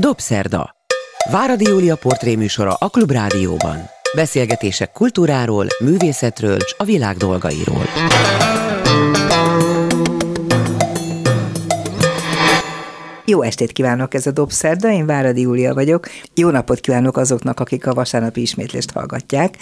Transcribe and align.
Dobszerda. 0.00 0.70
Váradi 1.30 1.64
Júlia 1.68 1.96
portréműsora 1.96 2.74
a 2.74 2.88
Klubrádióban. 2.88 3.76
Beszélgetések 4.14 4.92
kultúráról, 4.92 5.66
művészetről 5.84 6.56
és 6.56 6.74
a 6.76 6.84
világ 6.84 7.16
dolgairól. 7.16 7.82
Jó 13.24 13.42
estét 13.42 13.72
kívánok, 13.72 14.14
ez 14.14 14.26
a 14.26 14.30
Dobszerda, 14.30 14.90
én 14.90 15.06
Váradi 15.06 15.40
Júlia 15.40 15.74
vagyok. 15.74 16.08
Jó 16.34 16.50
napot 16.50 16.80
kívánok 16.80 17.16
azoknak, 17.16 17.60
akik 17.60 17.86
a 17.86 17.94
vasárnapi 17.94 18.40
ismétlést 18.40 18.90
hallgatják. 18.90 19.56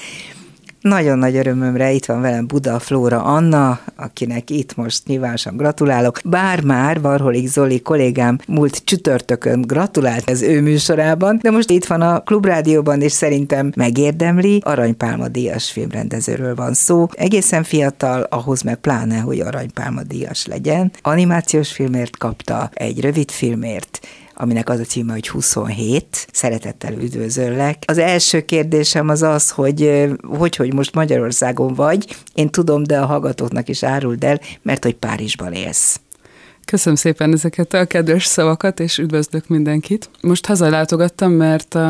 Nagyon 0.87 1.18
nagy 1.18 1.37
örömömre 1.37 1.93
itt 1.93 2.05
van 2.05 2.21
velem 2.21 2.46
Buda 2.46 2.79
Flóra 2.79 3.23
Anna, 3.23 3.80
akinek 3.96 4.50
itt 4.50 4.77
most 4.77 5.07
nyilvánosan 5.07 5.57
gratulálok. 5.57 6.21
Bár 6.25 6.62
már 6.62 7.00
Varholik 7.00 7.48
Zoli 7.48 7.80
kollégám 7.80 8.39
múlt 8.46 8.85
csütörtökön 8.85 9.61
gratulált 9.61 10.30
az 10.30 10.43
ő 10.43 10.61
műsorában, 10.61 11.39
de 11.43 11.50
most 11.50 11.71
itt 11.71 11.85
van 11.85 12.00
a 12.00 12.21
Klubrádióban, 12.21 13.00
és 13.00 13.13
szerintem 13.13 13.72
megérdemli. 13.77 14.61
Aranypálma 14.64 15.29
díjas 15.29 15.71
filmrendezőről 15.71 16.54
van 16.54 16.75
szó. 16.75 17.08
Egészen 17.13 17.63
fiatal, 17.63 18.22
ahhoz 18.22 18.63
meg 18.63 18.77
pláne, 18.77 19.18
hogy 19.18 19.41
aranypálma 19.41 20.03
díjas 20.03 20.46
legyen. 20.46 20.93
Animációs 21.03 21.72
filmért 21.72 22.16
kapta, 22.16 22.71
egy 22.75 23.00
rövid 23.00 23.30
filmért, 23.30 24.00
aminek 24.39 24.68
az 24.68 24.79
a 24.81 24.85
címe, 24.85 25.13
hogy 25.13 25.29
27. 25.29 26.26
Szeretettel 26.32 26.93
üdvözöllek. 26.93 27.82
Az 27.86 27.99
első 27.99 28.44
kérdésem 28.44 29.08
az 29.08 29.22
az, 29.22 29.50
hogy 29.50 30.11
hogy, 30.39 30.57
hogy 30.57 30.75
most 30.75 30.94
Magyarországon 30.94 31.75
vagy. 31.75 32.17
Én 32.34 32.50
tudom, 32.50 32.83
de 32.83 32.98
a 32.98 33.06
hallgatóknak 33.06 33.69
is 33.69 33.83
áruld 33.83 34.25
el, 34.25 34.41
mert 34.62 34.84
hogy 34.84 34.94
Párizsban 34.94 35.53
élsz. 35.53 36.00
Köszönöm 36.64 36.98
szépen 36.98 37.33
ezeket 37.33 37.75
a 37.75 37.84
kedves 37.84 38.25
szavakat, 38.25 38.80
és 38.80 38.98
üdvözlök 38.98 39.48
mindenkit. 39.48 40.11
Most 40.20 40.47
hazalátogattam, 40.47 41.33
mert 41.33 41.75
a, 41.75 41.80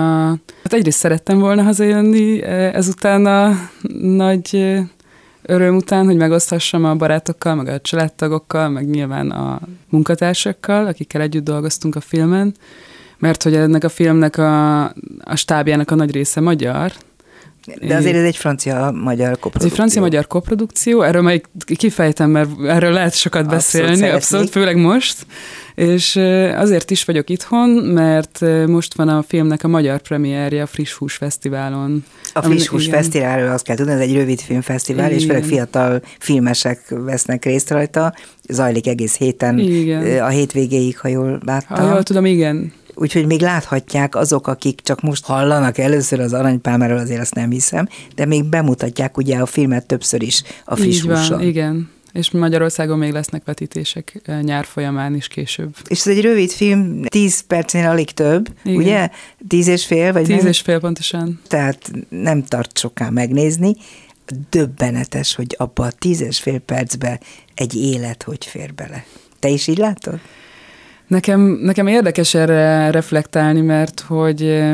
hát 0.63 0.73
egyrészt 0.73 0.99
szerettem 0.99 1.39
volna 1.39 1.63
hazajönni, 1.63 2.43
ezután 2.43 3.27
a 3.27 3.71
nagy 4.01 4.79
öröm 5.47 5.77
után, 5.77 6.05
hogy 6.05 6.17
megoszthassam 6.17 6.85
a 6.85 6.95
barátokkal, 6.95 7.55
meg 7.55 7.69
a 7.69 7.81
családtagokkal, 7.81 8.69
meg 8.69 8.89
nyilván 8.91 9.31
a 9.31 9.61
munkatársakkal, 9.89 10.87
akikkel 10.87 11.21
együtt 11.21 11.45
dolgoztunk 11.45 11.97
a 11.97 12.01
filmen, 12.01 12.55
mert 13.19 13.43
hogy 13.43 13.55
ennek 13.55 13.85
a 13.85 13.89
filmnek 13.89 14.39
a, 14.39 14.85
a 15.21 15.35
stábjának 15.35 15.91
a 15.91 15.95
nagy 15.95 16.13
része 16.13 16.41
magyar, 16.41 16.93
de 17.81 17.97
azért 17.97 18.17
ez 18.17 18.25
egy 18.25 18.37
francia-magyar 18.37 19.31
koprodukció. 19.31 19.61
Ez 19.61 19.65
egy 19.65 19.73
francia-magyar 19.73 20.27
koprodukció, 20.27 21.03
erről 21.03 21.23
majd 21.23 21.41
kifejtem, 21.77 22.31
mert 22.31 22.51
erről 22.67 22.93
lehet 22.93 23.15
sokat 23.15 23.49
beszélni, 23.49 23.91
abszolút, 23.91 24.15
abszolút 24.15 24.51
főleg 24.51 24.77
most. 24.77 25.27
És 25.77 26.17
azért 26.55 26.91
is 26.91 27.05
vagyok 27.05 27.31
itthon, 27.31 27.69
mert 27.71 28.41
most 28.67 28.95
van 28.95 29.09
a 29.09 29.23
filmnek 29.23 29.65
a 29.65 29.69
magyar 29.69 30.01
premierje 30.01 30.63
a 30.63 30.67
Friss 30.67 30.93
Hús 30.93 31.15
Fesztiválon. 31.15 32.05
A 32.33 32.43
Friss 32.43 32.67
Hús 32.67 32.87
Fesztiválról 32.87 33.51
azt 33.51 33.65
kell 33.65 33.77
tudni, 33.77 33.93
ez 33.93 34.01
egy 34.01 34.15
rövid 34.15 34.41
filmfesztivál, 34.41 35.07
igen. 35.07 35.19
és 35.19 35.25
főleg 35.25 35.45
fiatal 35.45 36.03
filmesek 36.19 36.83
vesznek 36.89 37.45
részt 37.45 37.71
rajta. 37.71 38.15
Zajlik 38.49 38.87
egész 38.87 39.17
héten, 39.17 39.59
igen. 39.59 40.23
a 40.23 40.29
hétvégéig, 40.29 40.99
ha 40.99 41.09
jól 41.09 41.41
láttam. 41.45 41.87
Ha 41.87 41.93
jól 41.93 42.03
tudom, 42.03 42.25
igen 42.25 42.73
úgyhogy 42.97 43.27
még 43.27 43.41
láthatják 43.41 44.17
azok, 44.17 44.47
akik 44.47 44.81
csak 44.81 45.01
most 45.01 45.25
hallanak 45.25 45.79
először 45.79 46.21
az 46.21 46.33
aranypálmáról, 46.33 46.99
azért 46.99 47.21
azt 47.21 47.35
nem 47.35 47.51
hiszem, 47.51 47.89
de 48.15 48.25
még 48.25 48.45
bemutatják 48.45 49.17
ugye 49.17 49.37
a 49.37 49.47
filmet 49.47 49.87
többször 49.87 50.23
is 50.23 50.43
a 50.65 50.77
friss 50.77 50.97
Így 50.97 51.07
van, 51.07 51.41
igen. 51.41 51.91
És 52.17 52.31
Magyarországon 52.31 52.99
még 52.99 53.13
lesznek 53.13 53.45
vetítések 53.45 54.21
nyár 54.43 54.65
folyamán 54.65 55.15
is 55.15 55.29
később. 55.29 55.77
És 55.89 55.99
ez 55.99 56.07
egy 56.07 56.21
rövid 56.21 56.51
film, 56.51 57.03
tíz 57.03 57.41
percnél 57.41 57.89
alig 57.89 58.11
több, 58.11 58.49
Igen. 58.65 58.77
ugye? 58.77 59.11
Tíz 59.49 59.67
és 59.67 59.87
fél? 59.87 60.13
Vagy 60.13 60.25
tíz 60.25 60.37
nem? 60.37 60.47
és 60.47 60.61
fél 60.61 60.81
pontosan. 60.81 61.41
Tehát 61.49 61.91
nem 62.09 62.43
tart 62.45 62.79
soká 62.79 63.11
megnézni. 63.11 63.75
Döbbenetes, 64.51 65.35
hogy 65.35 65.55
abba 65.59 65.85
a 65.85 65.91
tíz 65.91 66.21
és 66.21 66.39
fél 66.39 66.59
percbe 66.59 67.21
egy 67.55 67.75
élet 67.75 68.23
hogy 68.23 68.45
fér 68.45 68.75
bele. 68.75 69.05
Te 69.39 69.49
is 69.49 69.67
így 69.67 69.79
látod? 69.79 70.19
Nekem, 71.07 71.41
nekem 71.41 71.87
érdekes 71.87 72.35
erre 72.35 72.91
reflektálni, 72.91 73.61
mert 73.61 74.01
hogy 74.01 74.65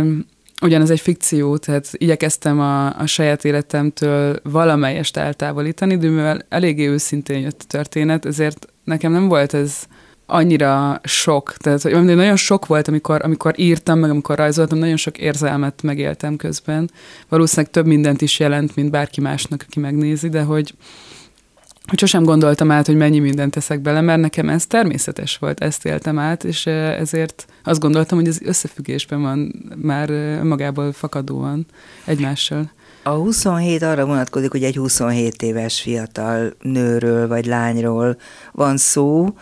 ugyanez 0.62 0.91
egy 0.91 1.00
fikció, 1.00 1.56
tehát 1.56 1.89
igyekeztem 1.93 2.61
a, 2.61 2.99
a 2.99 3.06
saját 3.06 3.45
életemtől 3.45 4.41
valamelyest 4.43 5.17
eltávolítani, 5.17 5.97
de 5.97 6.09
mivel 6.09 6.47
eléggé 6.49 6.89
őszintén 6.89 7.41
jött 7.41 7.61
a 7.62 7.67
történet, 7.69 8.27
ezért 8.27 8.67
nekem 8.84 9.12
nem 9.12 9.28
volt 9.28 9.55
ez 9.55 9.87
annyira 10.27 11.00
sok, 11.05 11.55
tehát 11.56 11.83
hogy 11.83 12.05
nagyon 12.05 12.37
sok 12.37 12.67
volt, 12.67 12.89
amikor, 12.89 13.21
amikor 13.25 13.55
írtam, 13.59 13.99
meg 13.99 14.11
amikor 14.11 14.37
rajzoltam, 14.37 14.78
nagyon 14.78 14.97
sok 14.97 15.19
érzelmet 15.19 15.83
megéltem 15.83 16.37
közben. 16.37 16.91
Valószínűleg 17.29 17.71
több 17.71 17.87
mindent 17.87 18.23
is 18.23 18.39
jelent, 18.39 18.77
mint 18.77 18.91
bárki 18.91 19.21
másnak, 19.21 19.65
aki 19.69 19.81
megnézi, 19.81 20.29
de 20.29 20.43
hogy, 20.43 20.75
hogy 21.88 21.98
sosem 21.98 22.25
gondoltam 22.25 22.70
át, 22.70 22.87
hogy 22.87 22.97
mennyi 22.97 23.19
mindent 23.19 23.53
teszek 23.53 23.81
bele, 23.81 24.00
mert 24.00 24.20
nekem 24.20 24.48
ez 24.48 24.66
természetes 24.66 25.37
volt, 25.37 25.60
ezt 25.60 25.87
éltem 25.87 26.19
át, 26.19 26.44
és 26.44 26.66
ezért 26.66 27.47
azt 27.65 27.81
gondoltam, 27.81 28.19
hogy 28.19 28.28
ez 28.28 28.43
összefüggésben 28.43 29.22
van 29.22 29.53
már 29.82 30.10
magából 30.43 30.93
fakadóan 30.93 31.66
egymással. 32.04 32.70
A 33.03 33.10
27 33.10 33.82
arra 33.82 34.06
vonatkozik, 34.06 34.50
hogy 34.50 34.65
egy 34.65 34.76
27 34.76 35.43
éves 35.43 35.81
fiatal 35.81 36.54
nőről 36.60 37.28
vagy 37.28 37.47
lányról 37.47 38.16
van 38.53 38.76
szó, 38.76 39.34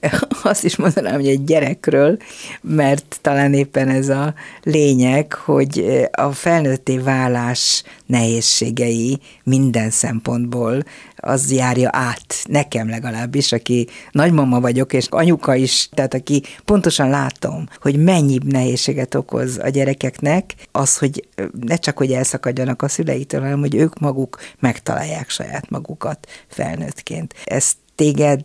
azt 0.42 0.64
is 0.64 0.76
mondanám, 0.76 1.14
hogy 1.14 1.28
egy 1.28 1.44
gyerekről, 1.44 2.16
mert 2.60 3.18
talán 3.20 3.54
éppen 3.54 3.88
ez 3.88 4.08
a 4.08 4.34
lényeg, 4.62 5.32
hogy 5.32 6.00
a 6.12 6.32
felnőtté 6.32 6.98
válás 6.98 7.82
nehézségei 8.06 9.18
minden 9.44 9.90
szempontból 9.90 10.82
az 11.16 11.52
járja 11.52 11.88
át, 11.92 12.34
nekem 12.48 12.88
legalábbis, 12.88 13.52
aki 13.52 13.88
nagymama 14.10 14.60
vagyok, 14.60 14.92
és 14.92 15.06
anyuka 15.10 15.54
is, 15.54 15.88
tehát 15.92 16.14
aki 16.14 16.42
pontosan 16.64 17.08
látom, 17.08 17.68
hogy 17.80 17.96
mennyi 17.96 18.38
nehézséget 18.44 19.14
okoz 19.14 19.58
a 19.62 19.68
gyerekeknek, 19.68 20.54
az, 20.72 20.98
hogy 20.98 21.28
ne 21.60 21.76
csak, 21.76 21.98
hogy 21.98 22.12
elszakadjanak 22.12 22.82
a 22.82 22.88
szüleitől, 22.88 23.40
hanem, 23.40 23.60
hogy 23.60 23.74
ők 23.74 23.98
maguk 23.98 24.38
megtalálják 24.58 25.30
saját 25.30 25.70
magukat 25.70 26.28
felnőttként. 26.48 27.34
Ez 27.44 27.72
téged 27.94 28.40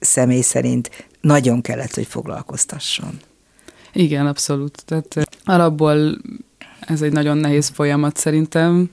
személy 0.00 0.40
szerint 0.40 0.90
nagyon 1.20 1.60
kellett, 1.60 1.94
hogy 1.94 2.06
foglalkoztasson. 2.06 3.20
Igen, 3.92 4.26
abszolút. 4.26 4.82
Tehát 4.84 5.16
eh, 5.16 5.22
alapból 5.44 6.18
ez 6.80 7.02
egy 7.02 7.12
nagyon 7.12 7.36
nehéz 7.36 7.68
folyamat 7.68 8.16
szerintem, 8.16 8.88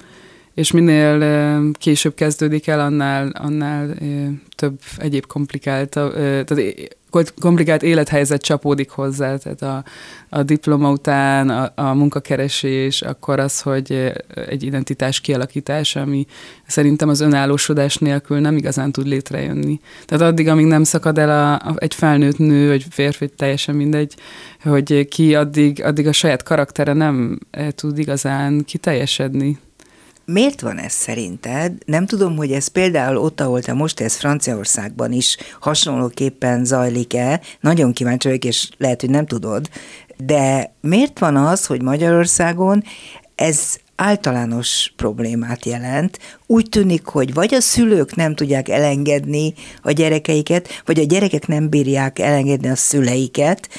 és 0.56 0.72
minél 0.72 1.22
eh, 1.24 1.60
később 1.74 2.14
kezdődik 2.14 2.68
el, 2.68 2.80
annál, 2.80 3.32
annál 3.34 3.92
eh, 3.92 4.28
több 4.56 4.80
egyéb 4.98 5.26
komplikált, 5.26 5.90
tehát 5.90 6.94
komplikált 7.40 7.84
élethelyzet 7.84 8.42
csapódik 8.42 8.90
hozzá, 8.90 9.38
tehát 9.38 9.62
a, 9.62 9.84
a 10.30 10.44
diploma 10.44 10.92
után 10.92 11.50
a, 11.50 11.72
a 11.76 11.94
munkakeresés, 11.94 13.02
akkor 13.02 13.40
az, 13.40 13.62
hogy 13.62 14.14
egy 14.50 14.64
identitás 14.64 15.22
kialakítás, 15.22 15.96
ami 15.96 16.26
szerintem 16.68 17.10
az 17.10 17.22
önállósodás 17.22 17.98
nélkül 17.98 18.40
nem 18.40 18.58
igazán 18.58 18.92
tud 18.92 19.08
létrejönni. 19.08 19.80
Tehát 20.06 20.32
addig, 20.32 20.48
amíg 20.48 20.66
nem 20.66 20.84
szakad 20.84 21.18
el 21.18 21.30
a, 21.30 21.54
a, 21.54 21.76
egy 21.78 21.94
felnőtt 21.94 22.38
nő, 22.38 22.68
vagy 22.68 22.86
férfi, 22.90 23.28
teljesen 23.28 23.76
mindegy, 23.76 24.16
hogy 24.64 25.08
ki 25.08 25.36
addig, 25.36 25.84
addig 25.84 26.08
a 26.08 26.12
saját 26.12 26.44
karaktere 26.44 26.94
nem 26.94 27.40
tud 27.76 27.98
igazán 27.98 28.64
kiteljesedni. 28.66 29.58
Miért 30.25 30.62
van 30.62 30.78
ez 30.78 30.91
szerinted? 30.94 31.74
Nem 31.86 32.06
tudom, 32.06 32.36
hogy 32.36 32.52
ez 32.52 32.68
például 32.68 33.18
ott, 33.18 33.41
ahol 33.41 33.62
te 33.62 33.74
most 33.74 34.00
ez 34.00 34.16
Franciaországban 34.16 35.12
is 35.12 35.38
hasonlóképpen 35.59 36.66
zajlik-e. 36.66 37.41
Nagyon 37.59 37.94
kíváncsi 37.94 38.28
vagyok, 38.28 38.44
és 38.44 38.69
lehet, 38.78 39.02
hogy 39.02 39.09
nem 39.09 39.25
tudod. 39.25 39.69
De 40.18 40.74
miért 40.81 41.19
van 41.19 41.36
az, 41.36 41.66
hogy 41.66 41.81
Magyarországon 41.81 42.83
ez 43.36 43.77
általános 43.95 44.94
problémát 44.95 45.66
jelent. 45.66 46.19
Úgy 46.45 46.69
tűnik, 46.69 47.06
hogy 47.06 47.33
vagy 47.33 47.54
a 47.54 47.62
szülők 47.62 48.16
nem 48.16 48.36
tudják 48.36 48.69
elengedni 48.69 49.54
a 49.81 49.92
gyerekeiket, 49.92 50.68
vagy 50.86 51.00
a 51.00 51.04
gyerekek 51.04 51.48
nem 51.48 51.69
bírják 51.69 52.19
elengedni 52.19 52.69
a 52.69 52.75
szüleiket, 52.75 53.69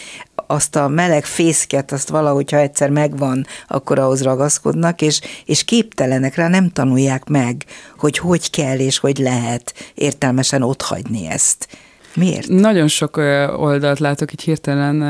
azt 0.46 0.76
a 0.76 0.88
meleg 0.88 1.24
fészket, 1.24 1.92
azt 1.92 2.08
valahogy, 2.08 2.50
ha 2.50 2.58
egyszer 2.58 2.90
megvan, 2.90 3.46
akkor 3.68 3.98
ahhoz 3.98 4.22
ragaszkodnak, 4.22 5.02
és, 5.02 5.20
és 5.44 5.64
képtelenek 5.64 6.34
rá, 6.34 6.48
nem 6.48 6.70
tanulják 6.70 7.24
meg, 7.24 7.64
hogy 7.98 8.18
hogy 8.18 8.50
kell 8.50 8.78
és 8.78 8.98
hogy 8.98 9.18
lehet 9.18 9.74
értelmesen 9.94 10.62
otthagyni 10.62 11.26
ezt. 11.26 11.68
Miért? 12.14 12.48
Nagyon 12.48 12.88
sok 12.88 13.16
oldalt 13.56 13.98
látok 13.98 14.32
így 14.32 14.42
hirtelen 14.42 15.02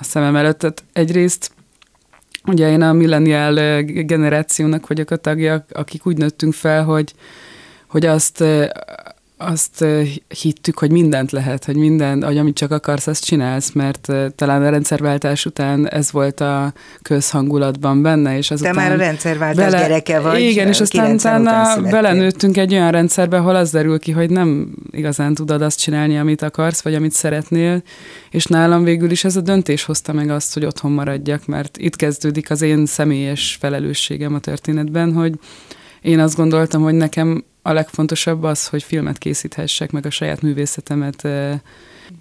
a 0.00 0.04
szemem 0.04 0.36
előtt. 0.36 0.58
Tehát 0.58 0.84
egyrészt 0.92 1.52
Ugye 2.46 2.70
én 2.70 2.82
a 2.82 2.92
millenial 2.92 3.82
generációnak 3.82 4.86
vagyok 4.86 5.10
a 5.10 5.16
tagja, 5.16 5.64
akik 5.72 6.06
úgy 6.06 6.16
nőttünk 6.16 6.54
fel, 6.54 6.84
hogy, 6.84 7.14
hogy 7.86 8.06
azt 8.06 8.44
azt 9.46 9.84
hittük, 10.40 10.78
hogy 10.78 10.90
mindent 10.90 11.32
lehet, 11.32 11.64
hogy 11.64 11.76
minden, 11.76 12.22
hogy 12.22 12.38
amit 12.38 12.56
csak 12.56 12.70
akarsz, 12.70 13.06
azt 13.06 13.24
csinálsz, 13.24 13.72
mert 13.72 14.12
talán 14.34 14.62
a 14.62 14.68
rendszerváltás 14.68 15.46
után 15.46 15.88
ez 15.88 16.12
volt 16.12 16.40
a 16.40 16.72
közhangulatban 17.02 18.02
benne, 18.02 18.36
és 18.36 18.50
azután... 18.50 18.72
Te 18.72 18.80
már 18.80 18.92
a 18.92 18.96
rendszerváltás 18.96 19.64
bele, 19.64 19.78
gyereke 19.78 20.20
vagy. 20.20 20.40
Igen, 20.40 20.68
és 20.68 20.80
aztán 20.80 21.14
utána 21.14 21.80
belenőttünk 21.90 22.56
egy 22.56 22.72
olyan 22.72 22.90
rendszerbe, 22.90 23.36
ahol 23.36 23.54
az 23.56 23.70
derül 23.70 23.98
ki, 23.98 24.12
hogy 24.12 24.30
nem 24.30 24.74
igazán 24.90 25.34
tudod 25.34 25.62
azt 25.62 25.80
csinálni, 25.80 26.18
amit 26.18 26.42
akarsz, 26.42 26.82
vagy 26.82 26.94
amit 26.94 27.12
szeretnél, 27.12 27.82
és 28.30 28.44
nálam 28.46 28.84
végül 28.84 29.10
is 29.10 29.24
ez 29.24 29.36
a 29.36 29.40
döntés 29.40 29.84
hozta 29.84 30.12
meg 30.12 30.30
azt, 30.30 30.54
hogy 30.54 30.64
otthon 30.64 30.92
maradjak, 30.92 31.46
mert 31.46 31.76
itt 31.78 31.96
kezdődik 31.96 32.50
az 32.50 32.62
én 32.62 32.86
személyes 32.86 33.56
felelősségem 33.60 34.34
a 34.34 34.38
történetben, 34.38 35.12
hogy 35.12 35.34
én 36.00 36.18
azt 36.18 36.36
gondoltam, 36.36 36.82
hogy 36.82 36.94
nekem 36.94 37.44
a 37.66 37.72
legfontosabb 37.72 38.42
az, 38.42 38.66
hogy 38.66 38.82
filmet 38.82 39.18
készíthessek, 39.18 39.90
meg 39.90 40.06
a 40.06 40.10
saját 40.10 40.42
művészetemet 40.42 41.28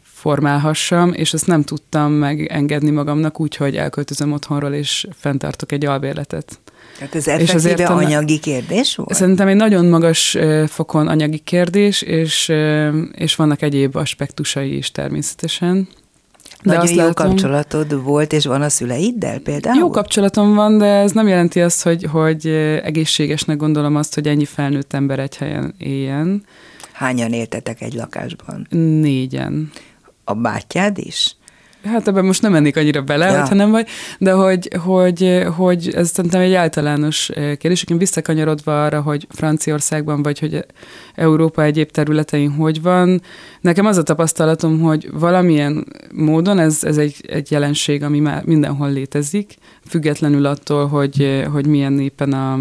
formálhassam, 0.04 1.14
és 1.14 1.34
ezt 1.34 1.48
nem 1.48 1.64
tudtam 1.64 2.12
megengedni 2.12 2.90
magamnak 2.90 3.40
úgy, 3.40 3.56
hogy 3.56 3.76
elköltözöm 3.76 4.32
otthonról, 4.32 4.74
és 4.74 5.08
fenntartok 5.20 5.72
egy 5.72 5.86
albérletet. 5.86 6.60
Tehát 6.98 7.16
ez 7.16 7.28
és 7.28 7.54
azért 7.54 7.80
anyagi 7.80 8.40
kérdés 8.40 8.96
volt? 8.96 9.14
Szerintem 9.14 9.48
egy 9.48 9.56
nagyon 9.56 9.86
magas 9.86 10.38
fokon 10.68 11.08
anyagi 11.08 11.38
kérdés, 11.38 12.02
és, 12.02 12.52
és 13.12 13.36
vannak 13.36 13.62
egyéb 13.62 13.96
aspektusai 13.96 14.78
is 14.78 14.92
természetesen. 14.92 15.88
De 16.64 16.76
Nagyon 16.76 16.94
jó 16.94 16.96
látom, 16.96 17.14
kapcsolatod 17.14 18.04
volt, 18.04 18.34
és 18.34 18.46
van 18.46 18.62
a 18.62 18.70
szüleiddel 18.70 19.40
például? 19.40 19.78
Jó 19.78 19.90
kapcsolatom 19.90 20.54
van, 20.54 20.78
de 20.78 20.86
ez 20.86 21.12
nem 21.12 21.28
jelenti 21.28 21.62
azt, 21.62 21.84
hogy, 21.84 22.04
hogy 22.04 22.48
egészségesnek 22.84 23.58
gondolom 23.58 23.96
azt, 23.96 24.14
hogy 24.14 24.28
ennyi 24.28 24.46
felnőtt 24.46 24.94
ember 24.94 25.20
egy 25.20 25.38
helyen 25.38 25.74
éljen. 25.78 26.44
Hányan 26.92 27.34
éltetek 27.34 27.82
egy 27.82 27.94
lakásban? 27.94 28.68
Négyen. 29.02 29.72
A 30.24 30.34
bátyád 30.34 30.98
is? 30.98 31.36
Hát 31.84 32.08
ebben 32.08 32.26
most 32.26 32.42
nem 32.42 32.52
mennék 32.52 32.78
annyira 32.78 33.02
bele, 33.02 33.32
ja. 33.32 33.40
hogyha 33.40 33.56
nem 33.56 33.72
vagy, 33.72 33.88
de 34.20 34.32
hogy, 34.32 34.70
hogy, 34.84 35.44
hogy 35.56 35.90
ez 35.96 36.10
szerintem 36.10 36.42
egy 36.42 36.54
általános 36.54 37.30
eh, 37.30 37.56
kérdés. 37.56 37.84
Én 37.84 37.98
visszakanyarodva 37.98 38.86
arra, 38.86 39.02
hogy 39.02 39.28
Franciaországban, 39.30 40.24
vagy 40.24 40.40
hogy 40.40 40.66
Európa 41.16 41.64
egyéb 41.64 41.92
területein 41.92 42.52
hogy 42.52 42.82
van, 42.82 43.22
nekem 43.62 43.86
az 43.86 43.98
a 43.98 44.04
tapasztalatom, 44.04 44.80
hogy 44.80 45.10
valamilyen 45.14 45.86
módon 46.14 46.60
ez, 46.60 46.84
ez 46.84 46.98
egy, 46.98 47.16
egy 47.28 47.52
jelenség, 47.52 48.04
ami 48.04 48.20
már 48.20 48.44
mindenhol 48.46 48.92
létezik, 48.92 49.56
függetlenül 49.88 50.46
attól, 50.46 50.88
hogy, 50.88 51.44
hogy 51.52 51.68
milyen 51.68 52.00
éppen 52.00 52.34
a 52.34 52.60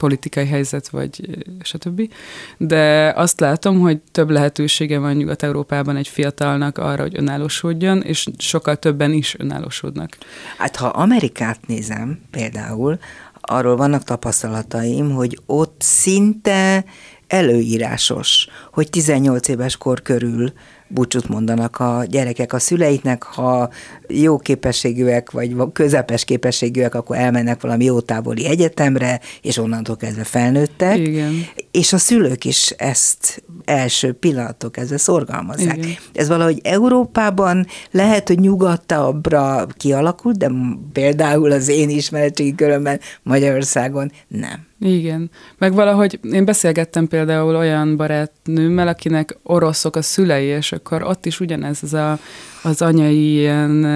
politikai 0.00 0.46
helyzet, 0.46 0.88
vagy 0.88 1.44
stb. 1.62 2.12
De 2.56 3.12
azt 3.16 3.40
látom, 3.40 3.80
hogy 3.80 4.00
több 4.12 4.30
lehetősége 4.30 4.98
van 4.98 5.14
Nyugat-Európában 5.16 5.96
egy 5.96 6.08
fiatalnak 6.08 6.78
arra, 6.78 7.02
hogy 7.02 7.16
önállósodjon, 7.16 8.02
és 8.02 8.26
sokkal 8.38 8.76
többen 8.76 9.12
is 9.12 9.34
önállósodnak. 9.38 10.16
Hát 10.58 10.76
ha 10.76 10.86
Amerikát 10.86 11.66
nézem 11.66 12.20
például, 12.30 12.98
arról 13.40 13.76
vannak 13.76 14.04
tapasztalataim, 14.04 15.10
hogy 15.10 15.38
ott 15.46 15.76
szinte 15.78 16.84
előírásos, 17.26 18.48
hogy 18.72 18.90
18 18.90 19.48
éves 19.48 19.76
kor 19.76 20.02
körül 20.02 20.52
búcsút 20.90 21.28
mondanak 21.28 21.78
a 21.78 22.04
gyerekek 22.08 22.52
a 22.52 22.58
szüleiknek, 22.58 23.22
ha 23.22 23.70
jó 24.08 24.38
képességűek, 24.38 25.30
vagy 25.30 25.56
közepes 25.72 26.24
képességűek, 26.24 26.94
akkor 26.94 27.16
elmennek 27.16 27.60
valami 27.60 27.84
jó 27.84 28.00
távoli 28.00 28.46
egyetemre, 28.46 29.20
és 29.42 29.56
onnantól 29.56 29.96
kezdve 29.96 30.24
felnőttek. 30.24 30.98
Igen. 30.98 31.32
És 31.70 31.92
a 31.92 31.98
szülők 31.98 32.44
is 32.44 32.70
ezt 32.70 33.42
első 33.64 34.12
pillanatok 34.12 34.72
kezdve 34.72 34.96
szorgalmazzák. 34.96 35.76
Igen. 35.76 35.96
Ez 36.12 36.28
valahogy 36.28 36.60
Európában 36.62 37.66
lehet, 37.90 38.28
hogy 38.28 38.38
nyugodtabbra 38.38 39.66
kialakult, 39.76 40.36
de 40.36 40.50
például 40.92 41.52
az 41.52 41.68
én 41.68 41.88
ismeretségi 41.88 42.54
körömben 42.54 43.00
Magyarországon 43.22 44.12
nem. 44.28 44.68
Igen. 44.80 45.30
Meg 45.58 45.74
valahogy 45.74 46.18
én 46.22 46.44
beszélgettem 46.44 47.08
például 47.08 47.56
olyan 47.56 47.96
barátnőmmel, 47.96 48.88
akinek 48.88 49.38
oroszok 49.42 49.96
a 49.96 50.02
szülei, 50.02 50.46
és 50.46 50.72
akkor 50.72 51.02
ott 51.02 51.26
is 51.26 51.40
ugyanez 51.40 51.82
az 51.82 51.94
a, 51.94 52.18
az 52.62 52.82
anyai 52.82 53.32
ilyen 53.34 53.86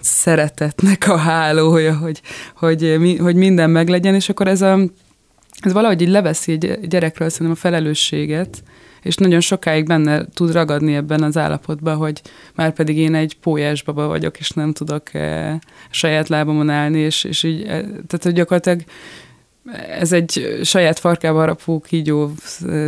szeretetnek 0.00 1.08
a 1.08 1.16
hálója, 1.16 1.96
hogy, 1.96 2.20
hogy, 2.54 2.96
hogy 3.18 3.36
minden 3.36 3.70
meglegyen, 3.70 4.14
és 4.14 4.28
akkor 4.28 4.48
ez, 4.48 4.62
a, 4.62 4.78
ez 5.60 5.72
valahogy 5.72 6.02
így 6.02 6.08
leveszi 6.08 6.52
egy 6.52 6.88
gyerekről 6.88 7.28
szerintem 7.28 7.56
a 7.56 7.60
felelősséget, 7.60 8.62
és 9.02 9.14
nagyon 9.14 9.40
sokáig 9.40 9.86
benne 9.86 10.24
tud 10.34 10.52
ragadni 10.52 10.94
ebben 10.94 11.22
az 11.22 11.36
állapotban, 11.36 11.96
hogy 11.96 12.22
már 12.54 12.72
pedig 12.72 12.96
én 12.96 13.14
egy 13.14 13.36
pólyásbaba 13.40 14.06
vagyok, 14.06 14.38
és 14.38 14.50
nem 14.50 14.72
tudok 14.72 15.14
e, 15.14 15.58
saját 15.90 16.28
lábamon 16.28 16.70
állni, 16.70 16.98
és, 16.98 17.24
és 17.24 17.42
így, 17.42 17.62
e, 17.62 17.80
tehát 17.80 18.20
hogy 18.22 18.32
gyakorlatilag 18.32 18.82
ez 20.00 20.12
egy 20.12 20.60
saját 20.62 20.98
farkába 20.98 21.38
harapó 21.38 21.80
kígyó 21.80 22.32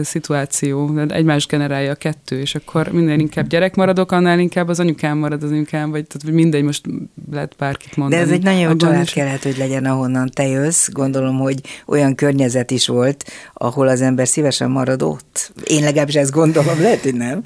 szituáció, 0.02 0.98
egymás 1.08 1.46
generálja 1.46 1.90
a 1.90 1.94
kettő, 1.94 2.40
és 2.40 2.54
akkor 2.54 2.88
minden 2.88 3.20
inkább 3.20 3.46
gyerek 3.46 3.74
maradok, 3.74 4.12
annál 4.12 4.38
inkább 4.38 4.68
az 4.68 4.80
anyukám 4.80 5.18
marad 5.18 5.42
az 5.42 5.50
anyukám, 5.50 5.90
vagy 5.90 6.06
tehát 6.06 6.36
mindegy, 6.36 6.62
most 6.62 6.86
lehet 7.30 7.54
bárkit 7.58 7.96
mondani. 7.96 8.22
De 8.22 8.28
ez 8.28 8.34
egy 8.34 8.42
nagyon 8.42 8.60
jó 8.60 8.76
család 8.76 9.02
is... 9.02 9.12
kellett, 9.12 9.42
hogy 9.42 9.56
legyen, 9.58 9.84
ahonnan 9.84 10.30
te 10.34 10.46
jössz. 10.46 10.88
Gondolom, 10.88 11.38
hogy 11.38 11.60
olyan 11.86 12.14
környezet 12.14 12.70
is 12.70 12.86
volt, 12.86 13.24
ahol 13.54 13.88
az 13.88 14.00
ember 14.00 14.28
szívesen 14.28 14.70
marad 14.70 15.02
ott. 15.02 15.52
Én 15.64 15.82
legalábbis 15.82 16.14
ezt 16.14 16.30
gondolom, 16.30 16.80
lehet, 16.80 17.02
hogy 17.02 17.14
nem. 17.14 17.42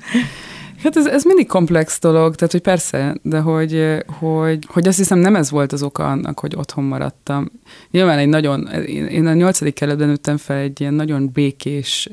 Hát 0.85 0.97
ez, 0.97 1.07
ez 1.07 1.25
mindig 1.25 1.47
komplex 1.47 2.01
dolog, 2.01 2.35
tehát 2.35 2.53
hogy 2.53 2.61
persze, 2.61 3.17
de 3.23 3.39
hogy, 3.39 4.03
hogy, 4.19 4.67
hogy 4.67 4.89
azt 4.89 4.97
hiszem 4.97 5.19
nem 5.19 5.37
ez 5.37 5.51
volt 5.51 5.73
az 5.73 5.83
oka 5.83 6.11
annak, 6.11 6.39
hogy 6.39 6.55
otthon 6.57 6.85
maradtam. 6.85 7.51
Nyilván 7.91 8.19
egy 8.19 8.29
nagyon, 8.29 8.69
én 8.87 9.27
a 9.27 9.35
nyolcadik 9.35 9.75
kerületben 9.75 10.09
nőttem 10.09 10.37
fel 10.37 10.57
egy 10.57 10.81
ilyen 10.81 10.95
nagyon 10.95 11.31
békés, 11.33 12.09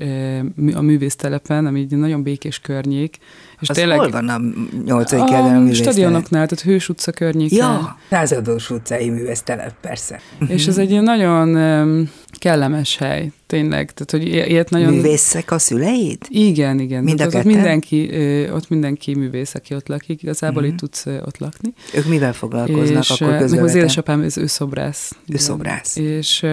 a 0.73 0.81
művésztelepen, 0.81 1.65
ami 1.65 1.79
egy 1.79 1.97
nagyon 1.97 2.23
békés 2.23 2.59
környék, 2.59 3.17
és 3.61 3.69
az 3.69 3.75
tényleg, 3.75 3.97
hol 3.97 4.09
van 4.09 4.29
a 4.29 4.39
nyolcadik 4.85 5.25
kerületben 5.25 5.67
a 5.67 5.73
stadionoknál, 5.73 6.47
tehát 6.47 6.63
Hős 6.63 6.89
utca 6.89 7.11
környéken. 7.11 7.57
Ja, 7.57 7.97
Századós 8.09 8.69
utcai 8.69 9.09
művésztelep, 9.09 9.73
persze. 9.81 10.19
És 10.47 10.67
ez 10.67 10.77
egy 10.77 10.91
ilyen 10.91 11.03
nagyon 11.03 12.09
kellemes 12.39 12.97
hely, 12.97 13.31
tényleg. 13.47 13.91
Tehát, 13.93 14.11
hogy 14.11 14.35
ilyet 14.49 14.69
nagyon... 14.69 14.93
Művészek 14.93 15.51
a 15.51 15.59
szüleid? 15.59 16.17
Igen, 16.27 16.79
igen. 16.79 17.03
Mind 17.03 17.21
ott, 17.21 17.35
ott, 17.35 17.43
mindenki, 17.43 18.09
ott 18.53 18.69
mindenki 18.69 19.15
művész, 19.15 19.55
aki 19.55 19.75
ott 19.75 19.87
lakik, 19.87 20.23
igazából 20.23 20.61
uh-huh. 20.61 20.71
itt 20.71 20.79
tudsz 20.79 21.05
ott 21.05 21.37
lakni. 21.37 21.73
Ők 21.93 22.07
mivel 22.07 22.33
foglalkoznak 22.33 23.03
és, 23.03 23.09
akkor 23.09 23.37
közben? 23.37 23.63
Az 23.63 23.75
édesapám, 23.75 24.21
ő 24.21 24.45
szobrász. 24.45 25.15
Ő 25.27 25.37
szobrász. 25.37 25.95
És 25.95 26.45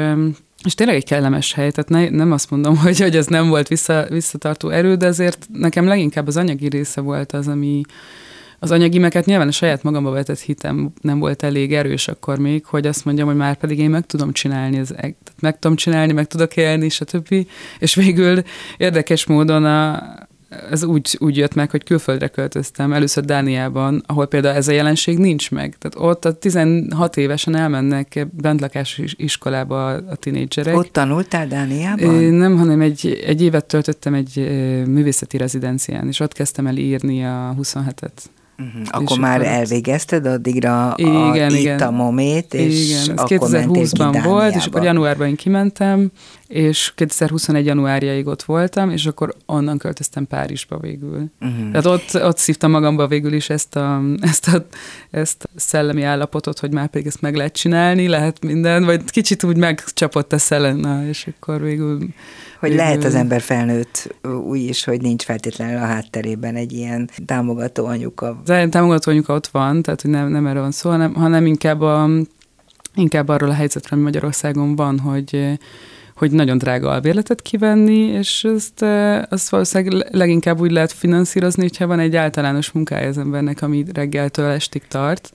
és 0.64 0.74
tényleg 0.74 0.96
egy 0.96 1.04
kellemes 1.04 1.52
hely, 1.52 1.70
tehát 1.70 1.88
ne, 1.90 2.16
nem 2.16 2.32
azt 2.32 2.50
mondom, 2.50 2.76
hogy, 2.84 3.00
hogy 3.00 3.16
ez 3.16 3.26
nem 3.26 3.48
volt 3.48 3.68
vissza, 3.68 4.06
visszatartó 4.10 4.68
erő, 4.68 4.94
de 4.94 5.06
azért 5.06 5.48
nekem 5.52 5.86
leginkább 5.86 6.26
az 6.26 6.36
anyagi 6.36 6.68
része 6.68 7.00
volt 7.00 7.32
az, 7.32 7.48
ami 7.48 7.82
az 8.58 8.70
anyagi 8.70 8.98
meket 8.98 9.24
nyilván 9.24 9.48
a 9.48 9.52
saját 9.52 9.82
magamba 9.82 10.10
vetett 10.10 10.40
hitem 10.40 10.92
nem 11.00 11.18
volt 11.18 11.42
elég 11.42 11.74
erős 11.74 12.08
akkor 12.08 12.38
még, 12.38 12.64
hogy 12.64 12.86
azt 12.86 13.04
mondjam, 13.04 13.26
hogy 13.26 13.36
már 13.36 13.56
pedig 13.56 13.78
én 13.78 13.90
meg 13.90 14.06
tudom 14.06 14.32
csinálni, 14.32 14.78
ez, 14.78 14.94
meg 15.40 15.58
tudom 15.58 15.76
csinálni, 15.76 16.12
meg 16.12 16.26
tudok 16.26 16.56
élni, 16.56 16.88
stb. 16.88 17.46
És 17.78 17.94
végül 17.94 18.42
érdekes 18.76 19.26
módon 19.26 19.64
a, 19.64 20.02
ez 20.70 20.84
úgy, 20.84 21.16
úgy 21.20 21.36
jött 21.36 21.54
meg, 21.54 21.70
hogy 21.70 21.84
külföldre 21.84 22.28
költöztem, 22.28 22.92
először 22.92 23.24
Dániában, 23.24 24.02
ahol 24.06 24.26
például 24.26 24.56
ez 24.56 24.68
a 24.68 24.72
jelenség 24.72 25.18
nincs 25.18 25.50
meg. 25.50 25.76
Tehát 25.78 26.10
ott 26.10 26.24
a 26.24 26.32
16 26.32 27.16
évesen 27.16 27.56
elmennek 27.56 28.26
bentlakás 28.30 29.00
iskolába 29.16 29.86
a 29.86 30.14
tinédzserek. 30.14 30.76
Ott 30.76 30.92
tanultál 30.92 31.46
Dániában? 31.46 32.14
Nem, 32.14 32.56
hanem 32.56 32.80
egy, 32.80 33.22
egy 33.26 33.42
évet 33.42 33.64
töltöttem 33.64 34.14
egy 34.14 34.36
művészeti 34.86 35.36
rezidencián, 35.36 36.08
és 36.08 36.20
ott 36.20 36.32
kezdtem 36.32 36.66
el 36.66 36.76
írni 36.76 37.24
a 37.24 37.54
27-et. 37.62 38.12
Uh-huh. 38.58 38.82
Akkor 38.90 39.18
már 39.18 39.42
elvégezted 39.42 40.26
addigra 40.26 40.92
a, 40.92 40.94
igen, 41.34 41.50
itt 41.50 41.58
igen. 41.58 41.78
a 41.80 41.90
momét, 41.90 42.54
és 42.54 42.84
igen, 42.84 43.00
ez 43.00 43.08
akkor 43.08 43.48
2020-ban 43.50 44.20
volt, 44.24 44.54
és 44.54 44.66
akkor 44.66 44.82
januárban 44.82 45.26
én 45.26 45.36
kimentem, 45.36 46.10
és 46.48 46.92
2021 46.94 47.66
januárjáig 47.66 48.26
ott 48.26 48.42
voltam, 48.42 48.90
és 48.90 49.06
akkor 49.06 49.34
onnan 49.46 49.78
költöztem 49.78 50.26
Párizsba 50.26 50.78
végül. 50.78 51.30
Uh-huh. 51.40 51.70
Tehát 51.70 51.86
ott, 51.86 52.22
ott 52.22 52.38
szívtam 52.38 52.70
magamba 52.70 53.06
végül 53.06 53.32
is 53.32 53.50
ezt 53.50 53.76
a, 53.76 54.02
ezt, 54.20 54.48
a, 54.48 54.66
ezt 55.10 55.44
a 55.44 55.48
szellemi 55.56 56.02
állapotot, 56.02 56.58
hogy 56.58 56.72
már 56.72 56.88
pedig 56.88 57.06
ezt 57.06 57.20
meg 57.20 57.36
lehet 57.36 57.52
csinálni, 57.52 58.08
lehet 58.08 58.44
minden, 58.44 58.84
vagy 58.84 59.10
kicsit 59.10 59.44
úgy 59.44 59.56
megcsapott 59.56 60.32
a 60.32 60.38
szellem, 60.38 61.06
és 61.08 61.26
akkor 61.26 61.60
végül 61.60 61.98
hogy 62.60 62.74
lehet 62.74 63.04
az 63.04 63.14
ember 63.14 63.40
felnőtt 63.40 64.14
úgy 64.44 64.60
is, 64.60 64.84
hogy 64.84 65.00
nincs 65.00 65.24
feltétlenül 65.24 65.76
a 65.76 65.86
hátterében 65.86 66.54
egy 66.54 66.72
ilyen 66.72 67.10
támogató 67.26 67.86
anyuka. 67.86 68.40
Az 68.44 68.68
támogató 68.70 69.10
anyuka 69.10 69.34
ott 69.34 69.46
van, 69.46 69.82
tehát 69.82 70.00
hogy 70.00 70.10
nem, 70.10 70.28
nem 70.28 70.46
erről 70.46 70.62
van 70.62 70.70
szó, 70.70 70.90
hanem, 70.90 71.14
hanem 71.14 71.46
inkább, 71.46 71.80
a, 71.80 72.08
inkább 72.94 73.28
arról 73.28 73.50
a 73.50 73.54
helyzetről, 73.54 73.98
ami 73.98 74.02
Magyarországon 74.02 74.76
van, 74.76 74.98
hogy 74.98 75.58
hogy 76.18 76.30
nagyon 76.30 76.58
drága 76.58 76.90
albérletet 76.90 77.42
kivenni, 77.42 77.98
és 77.98 78.44
ezt, 78.44 78.82
azt 79.28 79.48
valószínűleg 79.48 80.06
leginkább 80.10 80.60
úgy 80.60 80.70
lehet 80.70 80.92
finanszírozni, 80.92 81.62
hogyha 81.62 81.86
van 81.86 81.98
egy 81.98 82.16
általános 82.16 82.72
munkája 82.72 83.08
az 83.08 83.18
embernek, 83.18 83.62
ami 83.62 83.84
reggeltől 83.92 84.50
estig 84.50 84.82
tart. 84.88 85.32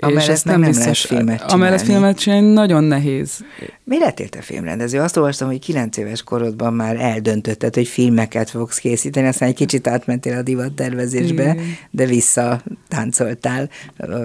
Amellett 0.00 0.28
és 0.28 0.42
nem, 0.42 0.60
nem 0.60 0.68
biztos, 0.68 0.84
lehet 0.84 0.98
filmet 0.98 1.38
csinálni. 1.38 1.52
Amellett 1.52 1.80
filmet 1.80 2.18
csinálni 2.18 2.52
nagyon 2.52 2.84
nehéz. 2.84 3.44
Mi 3.84 3.98
lettél 3.98 4.28
te 4.28 4.40
filmrendező? 4.40 5.00
Azt 5.00 5.16
olvastam, 5.16 5.48
hogy 5.48 5.58
kilenc 5.58 5.96
éves 5.96 6.22
korodban 6.22 6.74
már 6.74 6.96
eldöntötted, 7.00 7.74
hogy 7.74 7.88
filmeket 7.88 8.50
fogsz 8.50 8.78
készíteni, 8.78 9.26
aztán 9.26 9.48
egy 9.48 9.54
kicsit 9.54 9.86
átmentél 9.86 10.36
a 10.36 10.42
divat 10.42 10.72
tervezésbe, 10.72 11.56
de 11.90 12.06
vissza 12.06 12.62
táncoltál 12.88 13.68